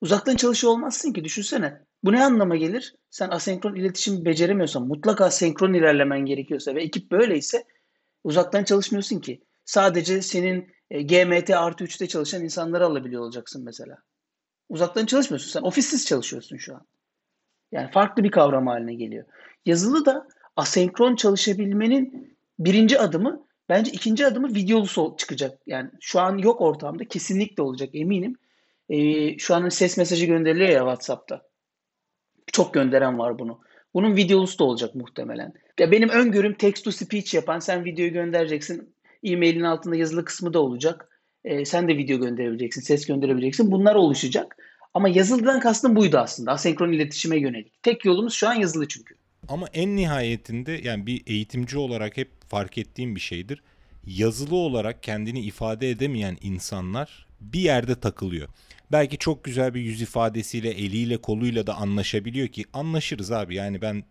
uzaktan 0.00 0.36
çalışıyor 0.36 0.72
olmazsın 0.72 1.12
ki 1.12 1.24
düşünsene. 1.24 1.80
Bu 2.04 2.12
ne 2.12 2.24
anlama 2.24 2.56
gelir? 2.56 2.94
Sen 3.10 3.28
asenkron 3.28 3.74
iletişim 3.74 4.24
beceremiyorsan 4.24 4.86
mutlaka 4.86 5.30
senkron 5.30 5.74
ilerlemen 5.74 6.20
gerekiyorsa 6.20 6.74
ve 6.74 6.82
ekip 6.82 7.10
böyleyse 7.10 7.64
uzaktan 8.24 8.64
çalışmıyorsun 8.64 9.20
ki. 9.20 9.40
Sadece 9.70 10.22
senin 10.22 10.72
e, 10.90 11.02
GMT 11.02 11.50
artı 11.50 11.84
3'te 11.84 12.06
çalışan 12.06 12.44
insanları 12.44 12.86
alabiliyor 12.86 13.22
olacaksın 13.22 13.64
mesela. 13.64 13.96
Uzaktan 14.68 15.06
çalışmıyorsun 15.06 15.50
sen. 15.50 15.62
Ofissiz 15.62 16.06
çalışıyorsun 16.06 16.56
şu 16.56 16.74
an. 16.74 16.86
Yani 17.72 17.90
farklı 17.90 18.24
bir 18.24 18.30
kavram 18.30 18.66
haline 18.66 18.94
geliyor. 18.94 19.24
Yazılı 19.66 20.06
da 20.06 20.28
asenkron 20.56 21.16
çalışabilmenin 21.16 22.36
birinci 22.58 22.98
adımı 22.98 23.46
bence 23.68 23.90
ikinci 23.90 24.26
adımı 24.26 24.48
videolu 24.48 25.16
çıkacak. 25.16 25.58
Yani 25.66 25.90
şu 26.00 26.20
an 26.20 26.38
yok 26.38 26.60
ortamda 26.60 27.04
kesinlikle 27.04 27.62
olacak 27.62 27.90
eminim. 27.92 28.36
Ee, 28.88 29.38
şu 29.38 29.54
an 29.54 29.68
ses 29.68 29.96
mesajı 29.96 30.26
gönderiliyor 30.26 30.68
ya 30.68 30.80
WhatsApp'ta. 30.80 31.42
Çok 32.52 32.74
gönderen 32.74 33.18
var 33.18 33.38
bunu. 33.38 33.60
Bunun 33.94 34.16
videolusu 34.16 34.58
da 34.58 34.64
olacak 34.64 34.94
muhtemelen. 34.94 35.52
Ya 35.78 35.90
benim 35.90 36.08
öngörüm 36.08 36.54
text 36.54 36.84
to 36.84 36.90
speech 36.90 37.34
yapan 37.34 37.58
sen 37.58 37.84
videoyu 37.84 38.12
göndereceksin. 38.12 38.94
E-mailin 39.24 39.62
altında 39.62 39.96
yazılı 39.96 40.24
kısmı 40.24 40.54
da 40.54 40.60
olacak. 40.60 41.08
E, 41.44 41.64
sen 41.64 41.88
de 41.88 41.96
video 41.96 42.20
gönderebileceksin, 42.20 42.80
ses 42.80 43.06
gönderebileceksin. 43.06 43.70
Bunlar 43.70 43.94
oluşacak. 43.94 44.56
Ama 44.94 45.08
yazılıdan 45.08 45.60
kastım 45.60 45.96
buydu 45.96 46.18
aslında. 46.18 46.52
Asenkron 46.52 46.92
iletişime 46.92 47.36
yönelik. 47.36 47.82
Tek 47.82 48.04
yolumuz 48.04 48.34
şu 48.34 48.48
an 48.48 48.54
yazılı 48.54 48.88
çünkü. 48.88 49.14
Ama 49.48 49.66
en 49.72 49.96
nihayetinde 49.96 50.80
yani 50.84 51.06
bir 51.06 51.22
eğitimci 51.26 51.78
olarak 51.78 52.16
hep 52.16 52.30
fark 52.48 52.78
ettiğim 52.78 53.14
bir 53.14 53.20
şeydir. 53.20 53.62
Yazılı 54.06 54.56
olarak 54.56 55.02
kendini 55.02 55.40
ifade 55.40 55.90
edemeyen 55.90 56.36
insanlar 56.40 57.26
bir 57.40 57.60
yerde 57.60 58.00
takılıyor. 58.00 58.48
Belki 58.92 59.18
çok 59.18 59.44
güzel 59.44 59.74
bir 59.74 59.80
yüz 59.80 60.02
ifadesiyle, 60.02 60.70
eliyle, 60.70 61.16
koluyla 61.16 61.66
da 61.66 61.74
anlaşabiliyor 61.74 62.48
ki 62.48 62.64
anlaşırız 62.72 63.32
abi. 63.32 63.54
Yani 63.54 63.82
ben 63.82 64.04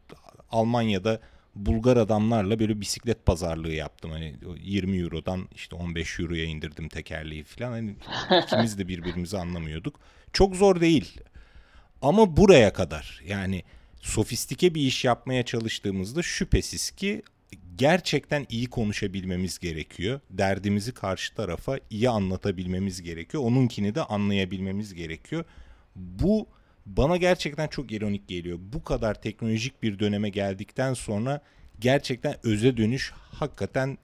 Almanya'da 0.51 1.19
Bulgar 1.65 1.97
adamlarla 1.97 2.59
böyle 2.59 2.81
bisiklet 2.81 3.25
pazarlığı 3.25 3.71
yaptım. 3.71 4.11
Hani 4.11 4.35
20 4.63 4.97
Euro'dan 4.97 5.47
işte 5.55 5.75
15 5.75 6.19
Euro'ya 6.19 6.43
indirdim 6.43 6.89
tekerleği 6.89 7.43
falan. 7.43 7.71
Hani 7.71 7.95
ikimiz 8.43 8.77
de 8.77 8.87
birbirimizi 8.87 9.37
anlamıyorduk. 9.37 9.99
Çok 10.33 10.55
zor 10.55 10.81
değil. 10.81 11.19
Ama 12.01 12.37
buraya 12.37 12.73
kadar 12.73 13.21
yani 13.27 13.63
sofistike 14.01 14.75
bir 14.75 14.81
iş 14.81 15.05
yapmaya 15.05 15.45
çalıştığımızda 15.45 16.23
şüphesiz 16.23 16.91
ki 16.91 17.21
gerçekten 17.75 18.45
iyi 18.49 18.67
konuşabilmemiz 18.67 19.59
gerekiyor. 19.59 20.19
Derdimizi 20.29 20.93
karşı 20.93 21.35
tarafa 21.35 21.79
iyi 21.89 22.09
anlatabilmemiz 22.09 23.01
gerekiyor. 23.01 23.43
Onunkini 23.43 23.95
de 23.95 24.03
anlayabilmemiz 24.03 24.93
gerekiyor. 24.93 25.45
Bu 25.95 26.47
bana 26.97 27.17
gerçekten 27.17 27.67
çok 27.67 27.91
ironik 27.91 28.27
geliyor. 28.27 28.59
Bu 28.61 28.83
kadar 28.83 29.21
teknolojik 29.21 29.83
bir 29.83 29.99
döneme 29.99 30.29
geldikten 30.29 30.93
sonra 30.93 31.41
gerçekten 31.79 32.35
öze 32.43 32.77
dönüş 32.77 33.11
hakikaten 33.15 33.97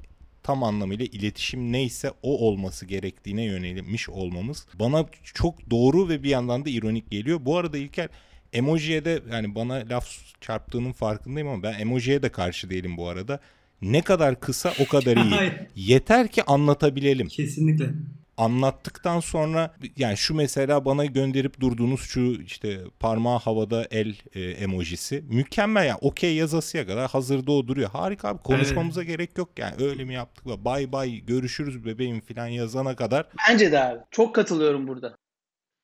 tam 0.43 0.63
anlamıyla 0.63 1.05
iletişim 1.05 1.71
neyse 1.71 2.11
o 2.23 2.47
olması 2.47 2.85
gerektiğine 2.85 3.43
yönelmiş 3.43 4.09
olmamız 4.09 4.67
bana 4.79 5.05
çok 5.23 5.69
doğru 5.69 6.09
ve 6.09 6.23
bir 6.23 6.29
yandan 6.29 6.65
da 6.65 6.69
ironik 6.69 7.11
geliyor. 7.11 7.39
Bu 7.45 7.57
arada 7.57 7.77
İlker 7.77 8.09
emojiye 8.53 9.05
de 9.05 9.21
yani 9.31 9.55
bana 9.55 9.73
laf 9.73 10.07
çarptığının 10.41 10.91
farkındayım 10.91 11.47
ama 11.47 11.63
ben 11.63 11.79
emojiye 11.79 12.21
de 12.21 12.29
karşı 12.29 12.69
değilim 12.69 12.97
bu 12.97 13.07
arada. 13.07 13.39
Ne 13.81 14.01
kadar 14.01 14.39
kısa 14.39 14.73
o 14.79 14.87
kadar 14.87 15.17
iyi. 15.17 15.51
Yeter 15.91 16.27
ki 16.27 16.43
anlatabilelim. 16.43 17.27
Kesinlikle 17.27 17.89
anlattıktan 18.37 19.19
sonra 19.19 19.73
yani 19.97 20.17
şu 20.17 20.35
mesela 20.35 20.85
bana 20.85 21.05
gönderip 21.05 21.59
durduğunuz 21.59 22.01
şu 22.01 22.21
işte 22.21 22.79
parmağı 22.99 23.39
havada 23.39 23.87
el 23.91 24.15
e, 24.33 24.41
emojisi 24.41 25.23
mükemmel 25.29 25.81
ya 25.81 25.87
yani. 25.87 25.99
okey 26.01 26.35
yazasıya 26.35 26.87
kadar 26.87 27.09
hazırda 27.09 27.51
o 27.51 27.67
duruyor. 27.67 27.89
Harika 27.89 28.29
abi 28.29 28.43
konuşmamıza 28.43 29.01
evet. 29.01 29.11
gerek 29.11 29.37
yok 29.37 29.49
yani 29.57 29.75
öyle 29.79 30.03
mi 30.03 30.13
yaptık 30.13 30.47
da 30.47 30.65
bay 30.65 30.91
bay 30.91 31.19
görüşürüz 31.19 31.85
bebeğim 31.85 32.21
falan 32.21 32.47
yazana 32.47 32.95
kadar. 32.95 33.27
Bence 33.49 33.71
de 33.71 33.83
abi 33.83 33.99
çok 34.11 34.35
katılıyorum 34.35 34.87
burada. 34.87 35.15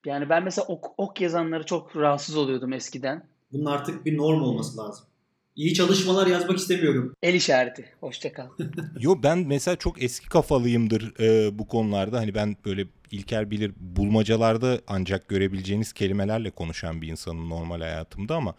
Yani 0.06 0.30
ben 0.30 0.44
mesela 0.44 0.66
ok, 0.68 0.94
ok 0.98 1.22
yazanları 1.22 1.66
çok 1.66 1.96
rahatsız 1.96 2.38
oluyordum 2.38 2.74
eskiden. 2.74 3.24
Bunun 3.52 3.66
artık 3.66 4.06
bir 4.06 4.18
norm 4.18 4.42
olması 4.42 4.78
lazım. 4.78 5.06
İyi 5.56 5.74
çalışmalar 5.74 6.28
yazmak 6.28 6.58
istemiyorum. 6.58 7.16
El 7.22 7.34
işareti. 7.34 7.86
Hoşçakal. 8.00 8.48
Yo 9.00 9.16
ben 9.24 9.38
mesela 9.38 9.76
çok 9.76 10.04
eski 10.04 10.30
kafalıyımdır 10.30 11.20
e, 11.20 11.60
bu 11.60 11.68
konularda. 11.68 12.20
Hani 12.20 12.36
ben 12.36 12.58
böyle 12.66 12.86
İlker 13.12 13.52
bilir 13.52 13.72
bulmacalarda 13.78 14.82
ancak 14.88 15.28
görebileceğiniz 15.28 15.94
kelimelerle 15.94 16.50
konuşan 16.50 17.02
bir 17.02 17.08
insanın 17.08 17.50
normal 17.50 17.82
hayatımda 17.82 18.36
ama 18.36 18.56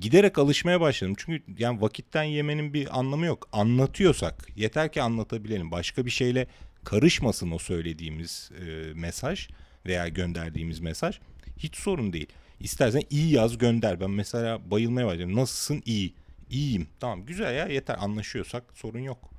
giderek 0.00 0.38
alışmaya 0.38 0.80
başladım. 0.80 1.14
Çünkü 1.18 1.42
yani 1.58 1.80
vakitten 1.80 2.22
yemenin 2.22 2.74
bir 2.74 2.98
anlamı 2.98 3.26
yok. 3.26 3.48
Anlatıyorsak 3.52 4.46
yeter 4.56 4.92
ki 4.92 5.02
anlatabilelim. 5.02 5.70
Başka 5.70 6.06
bir 6.06 6.10
şeyle 6.10 6.46
karışmasın 6.84 7.50
o 7.50 7.58
söylediğimiz 7.58 8.50
e, 8.60 8.92
mesaj 8.94 9.48
veya 9.86 10.08
gönderdiğimiz 10.08 10.80
mesaj. 10.80 11.20
Hiç 11.58 11.76
sorun 11.76 12.12
değil. 12.12 12.28
İstersen 12.60 13.02
iyi 13.10 13.32
yaz 13.32 13.58
gönder. 13.58 14.00
Ben 14.00 14.10
mesela 14.10 14.70
bayılmaya 14.70 15.06
başladım. 15.06 15.36
Nasılsın? 15.36 15.82
İyi. 15.86 16.14
İyiyim. 16.50 16.88
Tamam 17.00 17.24
güzel 17.26 17.56
ya 17.56 17.66
yeter 17.66 17.96
anlaşıyorsak 17.98 18.64
sorun 18.74 18.98
yok. 18.98 19.30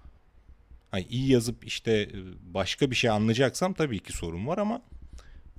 Hani 0.92 1.04
iyi 1.10 1.32
yazıp 1.32 1.66
işte 1.66 1.92
e, 1.92 2.10
başka 2.42 2.92
bir 2.92 2.96
şey 2.96 3.10
anlayacaksam 3.10 3.74
tabii 3.74 4.00
ki 4.00 4.14
sorun 4.14 4.48
var 4.48 4.58
ama 4.58 4.82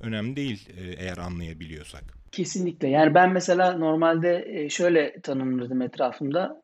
önemli 0.01 0.37
değil 0.37 0.69
e, 0.79 1.05
eğer 1.05 1.19
anlayabiliyorsak. 1.19 2.05
Kesinlikle. 2.33 2.89
Yani 2.89 3.15
ben 3.15 3.33
mesela 3.33 3.73
normalde 3.73 4.45
e, 4.49 4.69
şöyle 4.69 5.21
tanımladım 5.21 5.83
etrafımda. 5.83 6.63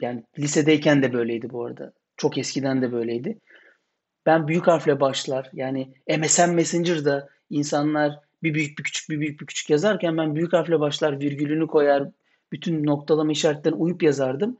Yani 0.00 0.24
lisedeyken 0.38 1.02
de 1.02 1.12
böyleydi 1.12 1.50
bu 1.50 1.64
arada. 1.64 1.92
Çok 2.16 2.38
eskiden 2.38 2.82
de 2.82 2.92
böyleydi. 2.92 3.38
Ben 4.26 4.48
büyük 4.48 4.66
harfle 4.66 5.00
başlar. 5.00 5.50
Yani 5.52 5.94
MSN 6.18 6.50
Messenger'da 6.50 7.28
insanlar 7.50 8.18
bir 8.42 8.54
büyük 8.54 8.78
bir 8.78 8.84
küçük 8.84 9.10
bir 9.10 9.20
büyük 9.20 9.40
bir 9.40 9.46
küçük 9.46 9.70
yazarken 9.70 10.16
ben 10.16 10.34
büyük 10.34 10.52
harfle 10.52 10.80
başlar 10.80 11.20
virgülünü 11.20 11.66
koyar 11.66 12.08
bütün 12.56 12.86
noktalama 12.86 13.32
işaretlerine 13.32 13.78
uyup 13.78 14.02
yazardım 14.02 14.56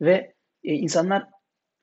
ve 0.00 0.34
e, 0.64 0.74
insanlar 0.74 1.28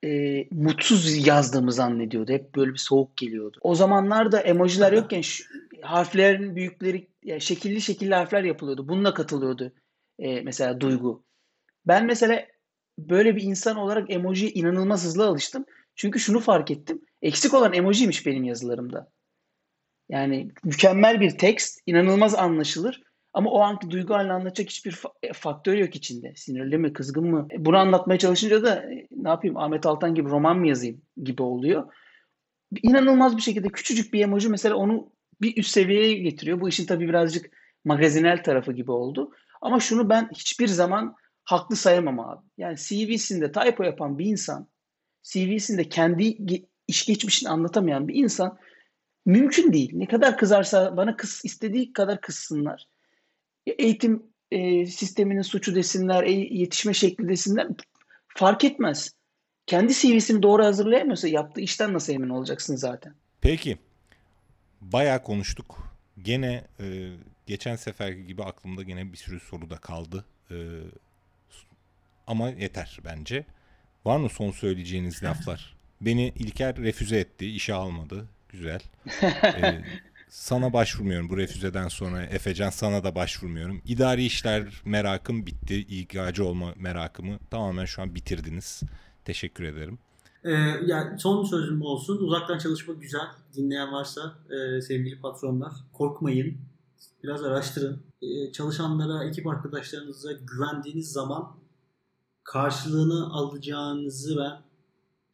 e, 0.04 0.44
mutsuz 0.50 1.26
yazdığımı 1.26 1.72
zannediyordu. 1.72 2.32
Hep 2.32 2.54
böyle 2.54 2.72
bir 2.72 2.78
soğuk 2.78 3.16
geliyordu. 3.16 3.58
O 3.60 3.74
zamanlarda 3.74 4.40
emojiler 4.40 4.92
yokken 4.92 5.20
şu, 5.20 5.44
harflerin 5.82 6.56
büyükleri 6.56 7.08
yani 7.24 7.40
şekilli 7.40 7.80
şekilli 7.80 8.14
harfler 8.14 8.44
yapılıyordu. 8.44 8.88
Bununla 8.88 9.14
katılıyordu 9.14 9.72
e, 10.18 10.40
mesela 10.40 10.80
duygu. 10.80 11.24
Ben 11.86 12.06
mesela 12.06 12.46
böyle 12.98 13.36
bir 13.36 13.42
insan 13.42 13.76
olarak 13.76 14.10
emojiye 14.10 14.50
inanılmaz 14.50 15.04
hızlı 15.04 15.26
alıştım. 15.26 15.64
Çünkü 15.96 16.20
şunu 16.20 16.40
fark 16.40 16.70
ettim. 16.70 17.02
Eksik 17.22 17.54
olan 17.54 17.72
emojiymiş 17.72 18.26
benim 18.26 18.44
yazılarımda. 18.44 19.10
Yani 20.08 20.50
mükemmel 20.64 21.20
bir 21.20 21.38
tekst, 21.38 21.80
inanılmaz 21.86 22.34
anlaşılır. 22.34 23.02
Ama 23.32 23.50
o 23.50 23.60
anki 23.60 23.90
duygu 23.90 24.14
halini 24.14 24.32
anlatacak 24.32 24.70
hiçbir 24.70 25.02
e, 25.22 25.32
faktör 25.32 25.74
yok 25.74 25.96
içinde. 25.96 26.32
Sinirli 26.36 26.78
mi, 26.78 26.92
kızgın 26.92 27.26
mı? 27.26 27.48
E, 27.52 27.64
bunu 27.64 27.76
anlatmaya 27.76 28.18
çalışınca 28.18 28.62
da 28.62 28.92
e, 28.92 29.06
ne 29.10 29.28
yapayım 29.28 29.56
Ahmet 29.56 29.86
Altan 29.86 30.14
gibi 30.14 30.28
roman 30.30 30.58
mı 30.58 30.68
yazayım 30.68 31.02
gibi 31.22 31.42
oluyor. 31.42 31.92
İnanılmaz 32.82 33.36
bir 33.36 33.42
şekilde 33.42 33.68
küçücük 33.68 34.12
bir 34.12 34.20
emoji 34.20 34.48
mesela 34.48 34.74
onu 34.74 35.12
bir 35.40 35.56
üst 35.56 35.70
seviyeye 35.70 36.14
getiriyor. 36.14 36.60
Bu 36.60 36.68
işin 36.68 36.86
tabii 36.86 37.08
birazcık 37.08 37.50
magazinel 37.84 38.42
tarafı 38.42 38.72
gibi 38.72 38.90
oldu. 38.90 39.32
Ama 39.60 39.80
şunu 39.80 40.08
ben 40.08 40.30
hiçbir 40.34 40.68
zaman 40.68 41.16
haklı 41.44 41.76
sayamam 41.76 42.20
abi. 42.20 42.46
Yani 42.58 42.76
CV'sinde 42.76 43.52
typo 43.52 43.84
yapan 43.84 44.18
bir 44.18 44.24
insan, 44.26 44.68
CV'sinde 45.22 45.88
kendi 45.88 46.38
iş 46.88 47.06
geçmişini 47.06 47.50
anlatamayan 47.50 48.08
bir 48.08 48.14
insan 48.14 48.58
mümkün 49.26 49.72
değil. 49.72 49.90
Ne 49.94 50.06
kadar 50.06 50.38
kızarsa 50.38 50.96
bana 50.96 51.16
kız 51.16 51.40
istediği 51.44 51.92
kadar 51.92 52.20
kızsınlar. 52.20 52.86
Eğitim 53.66 54.22
e, 54.50 54.86
sisteminin 54.86 55.42
suçu 55.42 55.74
desinler, 55.74 56.24
e, 56.24 56.30
yetişme 56.32 56.94
şekli 56.94 57.28
desinler 57.28 57.68
fark 58.28 58.64
etmez. 58.64 59.12
Kendi 59.66 59.94
CV'sini 59.94 60.42
doğru 60.42 60.64
hazırlayamıyorsa 60.64 61.28
yaptığı 61.28 61.60
işten 61.60 61.92
nasıl 61.92 62.12
emin 62.12 62.28
olacaksın 62.28 62.76
zaten? 62.76 63.14
Peki. 63.40 63.78
Bayağı 64.80 65.22
konuştuk. 65.22 65.78
Gene 66.22 66.64
e, 66.80 67.10
geçen 67.46 67.76
seferki 67.76 68.26
gibi 68.26 68.42
aklımda 68.42 68.82
gene 68.82 69.12
bir 69.12 69.16
sürü 69.16 69.40
soru 69.40 69.70
da 69.70 69.76
kaldı. 69.76 70.24
E, 70.50 70.56
ama 72.26 72.48
yeter 72.50 72.98
bence. 73.04 73.44
Var 74.04 74.16
mı 74.18 74.28
son 74.28 74.50
söyleyeceğiniz 74.50 75.22
laflar? 75.22 75.76
Beni 76.00 76.32
İlker 76.36 76.76
refüze 76.76 77.18
etti, 77.18 77.46
işe 77.46 77.74
almadı. 77.74 78.28
Güzel. 78.48 78.80
ee, 79.22 79.80
sana 80.30 80.72
başvurmuyorum 80.72 81.30
bu 81.30 81.36
refüzeden 81.36 81.88
sonra. 81.88 82.22
Efecan 82.22 82.70
sana 82.70 83.04
da 83.04 83.14
başvurmuyorum. 83.14 83.82
İdari 83.84 84.24
işler 84.24 84.82
merakım 84.84 85.46
bitti. 85.46 85.76
İK'cı 85.76 86.44
olma 86.44 86.74
merakımı 86.76 87.38
tamamen 87.50 87.84
şu 87.84 88.02
an 88.02 88.14
bitirdiniz. 88.14 88.82
Teşekkür 89.24 89.64
ederim. 89.64 89.98
Ee, 90.44 90.50
yani 90.86 91.18
son 91.18 91.44
sözüm 91.44 91.82
olsun. 91.82 92.18
Uzaktan 92.18 92.58
çalışma 92.58 92.94
güzel. 92.94 93.26
Dinleyen 93.56 93.92
varsa 93.92 94.34
e, 94.50 94.80
sevgili 94.80 95.20
patronlar 95.20 95.72
korkmayın. 95.92 96.56
Biraz 97.22 97.42
araştırın. 97.42 98.02
E, 98.22 98.52
çalışanlara, 98.52 99.24
ekip 99.24 99.46
arkadaşlarınıza 99.46 100.32
güvendiğiniz 100.32 101.12
zaman 101.12 101.56
karşılığını 102.44 103.32
alacağınızı 103.32 104.36
ben 104.38 104.60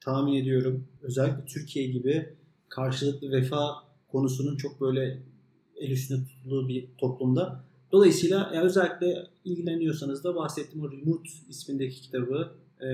tahmin 0.01 0.35
ediyorum. 0.35 0.89
Özellikle 1.03 1.45
Türkiye 1.45 1.87
gibi 1.87 2.35
karşılıklı 2.69 3.31
vefa 3.31 3.86
konusunun 4.09 4.57
çok 4.57 4.81
böyle 4.81 5.23
el 5.77 5.91
üstüne 5.91 6.25
tutulduğu 6.25 6.69
bir 6.69 6.87
toplumda. 6.99 7.65
Dolayısıyla 7.93 8.51
yani 8.55 8.65
özellikle 8.65 9.27
ilgileniyorsanız 9.45 10.25
da 10.25 10.35
bahsettiğim 10.35 10.87
o 10.87 10.93
Remote 10.93 11.29
ismindeki 11.49 12.01
kitabı 12.01 12.53
e, 12.81 12.89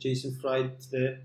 Jason 0.00 0.30
Fried 0.30 0.92
ve 0.92 1.20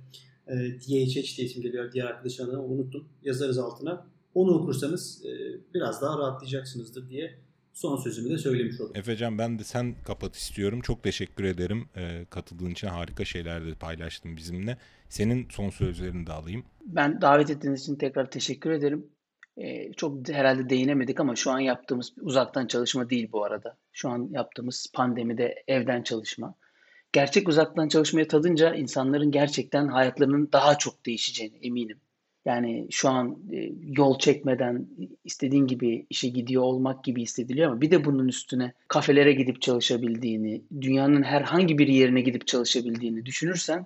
e, 0.47 0.79
DHH 0.79 1.37
diye 1.37 1.47
isim 1.47 1.61
geliyor 1.61 1.91
diğer 1.91 2.05
arkadaşın 2.05 2.47
unuttum. 2.47 3.05
Yazarız 3.23 3.57
altına. 3.57 4.07
Onu 4.33 4.51
okursanız 4.51 5.25
e, 5.25 5.29
biraz 5.73 6.01
daha 6.01 6.17
rahatlayacaksınızdır 6.17 7.09
diye 7.09 7.37
son 7.73 7.97
sözümü 7.97 8.29
de 8.29 8.37
söylemiş 8.37 8.81
oldum. 8.81 8.95
Efecan 8.95 9.37
ben 9.37 9.59
de 9.59 9.63
sen 9.63 9.95
kapat 10.03 10.35
istiyorum. 10.35 10.81
Çok 10.81 11.03
teşekkür 11.03 11.43
ederim. 11.43 11.85
E, 11.95 12.25
katıldığın 12.29 12.69
için 12.69 12.87
harika 12.87 13.25
şeyler 13.25 13.65
de 13.65 13.73
paylaştın 13.73 14.37
bizimle. 14.37 14.77
Senin 15.09 15.47
son 15.49 15.69
sözlerini 15.69 16.27
de 16.27 16.33
alayım. 16.33 16.65
Ben 16.85 17.21
davet 17.21 17.49
ettiğiniz 17.49 17.81
için 17.81 17.95
tekrar 17.95 18.31
teşekkür 18.31 18.71
ederim. 18.71 19.07
Ee, 19.57 19.93
çok 19.93 20.29
herhalde 20.29 20.69
değinemedik 20.69 21.19
ama 21.19 21.35
şu 21.35 21.51
an 21.51 21.59
yaptığımız 21.59 22.13
uzaktan 22.21 22.67
çalışma 22.67 23.09
değil 23.09 23.29
bu 23.31 23.43
arada. 23.43 23.77
Şu 23.93 24.09
an 24.09 24.29
yaptığımız 24.31 24.87
pandemide 24.93 25.63
evden 25.67 26.03
çalışma. 26.03 26.55
Gerçek 27.13 27.49
uzaktan 27.49 27.87
çalışmaya 27.87 28.27
tadınca 28.27 28.75
insanların 28.75 29.31
gerçekten 29.31 29.87
hayatlarının 29.87 30.49
daha 30.53 30.77
çok 30.77 31.05
değişeceğine 31.05 31.57
eminim. 31.61 31.97
Yani 32.45 32.87
şu 32.91 33.09
an 33.09 33.37
e, 33.53 33.71
yol 33.81 34.19
çekmeden 34.19 34.87
istediğin 35.23 35.67
gibi 35.67 36.05
işe 36.09 36.27
gidiyor 36.27 36.63
olmak 36.63 37.03
gibi 37.03 37.21
hissediliyor 37.21 37.71
ama 37.71 37.81
bir 37.81 37.91
de 37.91 38.05
bunun 38.05 38.27
üstüne 38.27 38.73
kafelere 38.87 39.33
gidip 39.33 39.61
çalışabildiğini, 39.61 40.61
dünyanın 40.81 41.23
herhangi 41.23 41.77
bir 41.77 41.87
yerine 41.87 42.21
gidip 42.21 42.47
çalışabildiğini 42.47 43.25
düşünürsen 43.25 43.85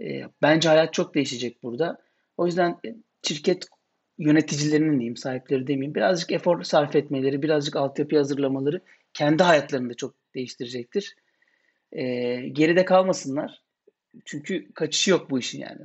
e, 0.00 0.22
bence 0.42 0.68
hayat 0.68 0.92
çok 0.92 1.14
değişecek 1.14 1.62
burada. 1.62 1.98
O 2.36 2.46
yüzden 2.46 2.78
e, 2.86 2.94
şirket 3.22 3.68
yöneticilerinin 4.18 4.98
diyeyim, 4.98 5.16
sahipleri 5.16 5.66
demeyeyim, 5.66 5.94
birazcık 5.94 6.32
efor 6.32 6.62
sarf 6.62 6.96
etmeleri, 6.96 7.42
birazcık 7.42 7.76
altyapı 7.76 8.16
hazırlamaları 8.16 8.80
kendi 9.14 9.42
hayatlarını 9.42 9.90
da 9.90 9.94
çok 9.94 10.14
değiştirecektir. 10.34 11.16
E, 11.92 12.04
geride 12.48 12.84
kalmasınlar. 12.84 13.64
Çünkü 14.24 14.72
kaçışı 14.72 15.10
yok 15.10 15.30
bu 15.30 15.38
işin 15.38 15.60
yani. 15.60 15.80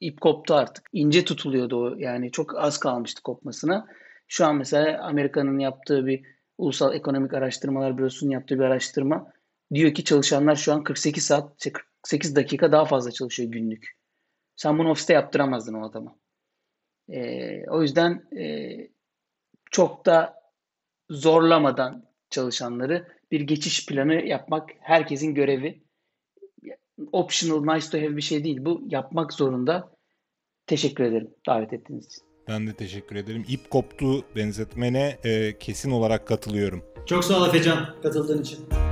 İp 0.00 0.20
koptu 0.20 0.54
artık. 0.54 0.88
İnce 0.92 1.24
tutuluyordu 1.24 1.82
o 1.82 1.94
yani 1.98 2.30
çok 2.30 2.56
az 2.58 2.78
kalmıştı 2.78 3.22
kopmasına. 3.22 3.86
Şu 4.28 4.46
an 4.46 4.56
mesela 4.56 5.02
Amerika'nın 5.02 5.58
yaptığı 5.58 6.06
bir 6.06 6.22
Ulusal 6.58 6.94
Ekonomik 6.94 7.34
Araştırmalar 7.34 7.98
Bürosu'nun 7.98 8.30
yaptığı 8.30 8.54
bir 8.54 8.64
araştırma 8.64 9.32
diyor 9.74 9.94
ki 9.94 10.04
çalışanlar 10.04 10.56
şu 10.56 10.72
an 10.72 10.84
48 10.84 11.24
saat, 11.24 11.58
48 12.06 12.28
şey, 12.28 12.36
dakika 12.36 12.72
daha 12.72 12.84
fazla 12.84 13.10
çalışıyor 13.10 13.52
günlük. 13.52 13.96
Sen 14.56 14.78
bunu 14.78 14.90
ofiste 14.90 15.12
yaptıramazdın 15.12 15.74
o 15.74 15.88
adama. 15.88 16.16
Ee, 17.08 17.62
o 17.68 17.82
yüzden 17.82 18.36
e, 18.38 18.76
çok 19.70 20.06
da 20.06 20.34
zorlamadan 21.10 22.04
çalışanları 22.30 23.08
bir 23.30 23.40
geçiş 23.40 23.86
planı 23.86 24.14
yapmak 24.14 24.70
herkesin 24.80 25.34
görevi 25.34 25.82
optional, 27.12 27.74
nice 27.74 27.90
to 27.90 27.98
have 27.98 28.16
bir 28.16 28.22
şey 28.22 28.44
değil. 28.44 28.58
Bu 28.60 28.82
yapmak 28.88 29.32
zorunda. 29.32 29.96
Teşekkür 30.66 31.04
ederim 31.04 31.30
davet 31.46 31.72
ettiğiniz 31.72 32.06
için. 32.06 32.22
Ben 32.48 32.66
de 32.66 32.72
teşekkür 32.72 33.16
ederim. 33.16 33.44
İp 33.48 33.70
koptu 33.70 34.24
benzetmene 34.36 35.18
e, 35.24 35.58
kesin 35.58 35.90
olarak 35.90 36.26
katılıyorum. 36.26 36.84
Çok 37.06 37.24
sağ 37.24 37.42
ol 37.42 37.48
Efecan 37.48 37.94
katıldığın 38.02 38.42
için. 38.42 38.85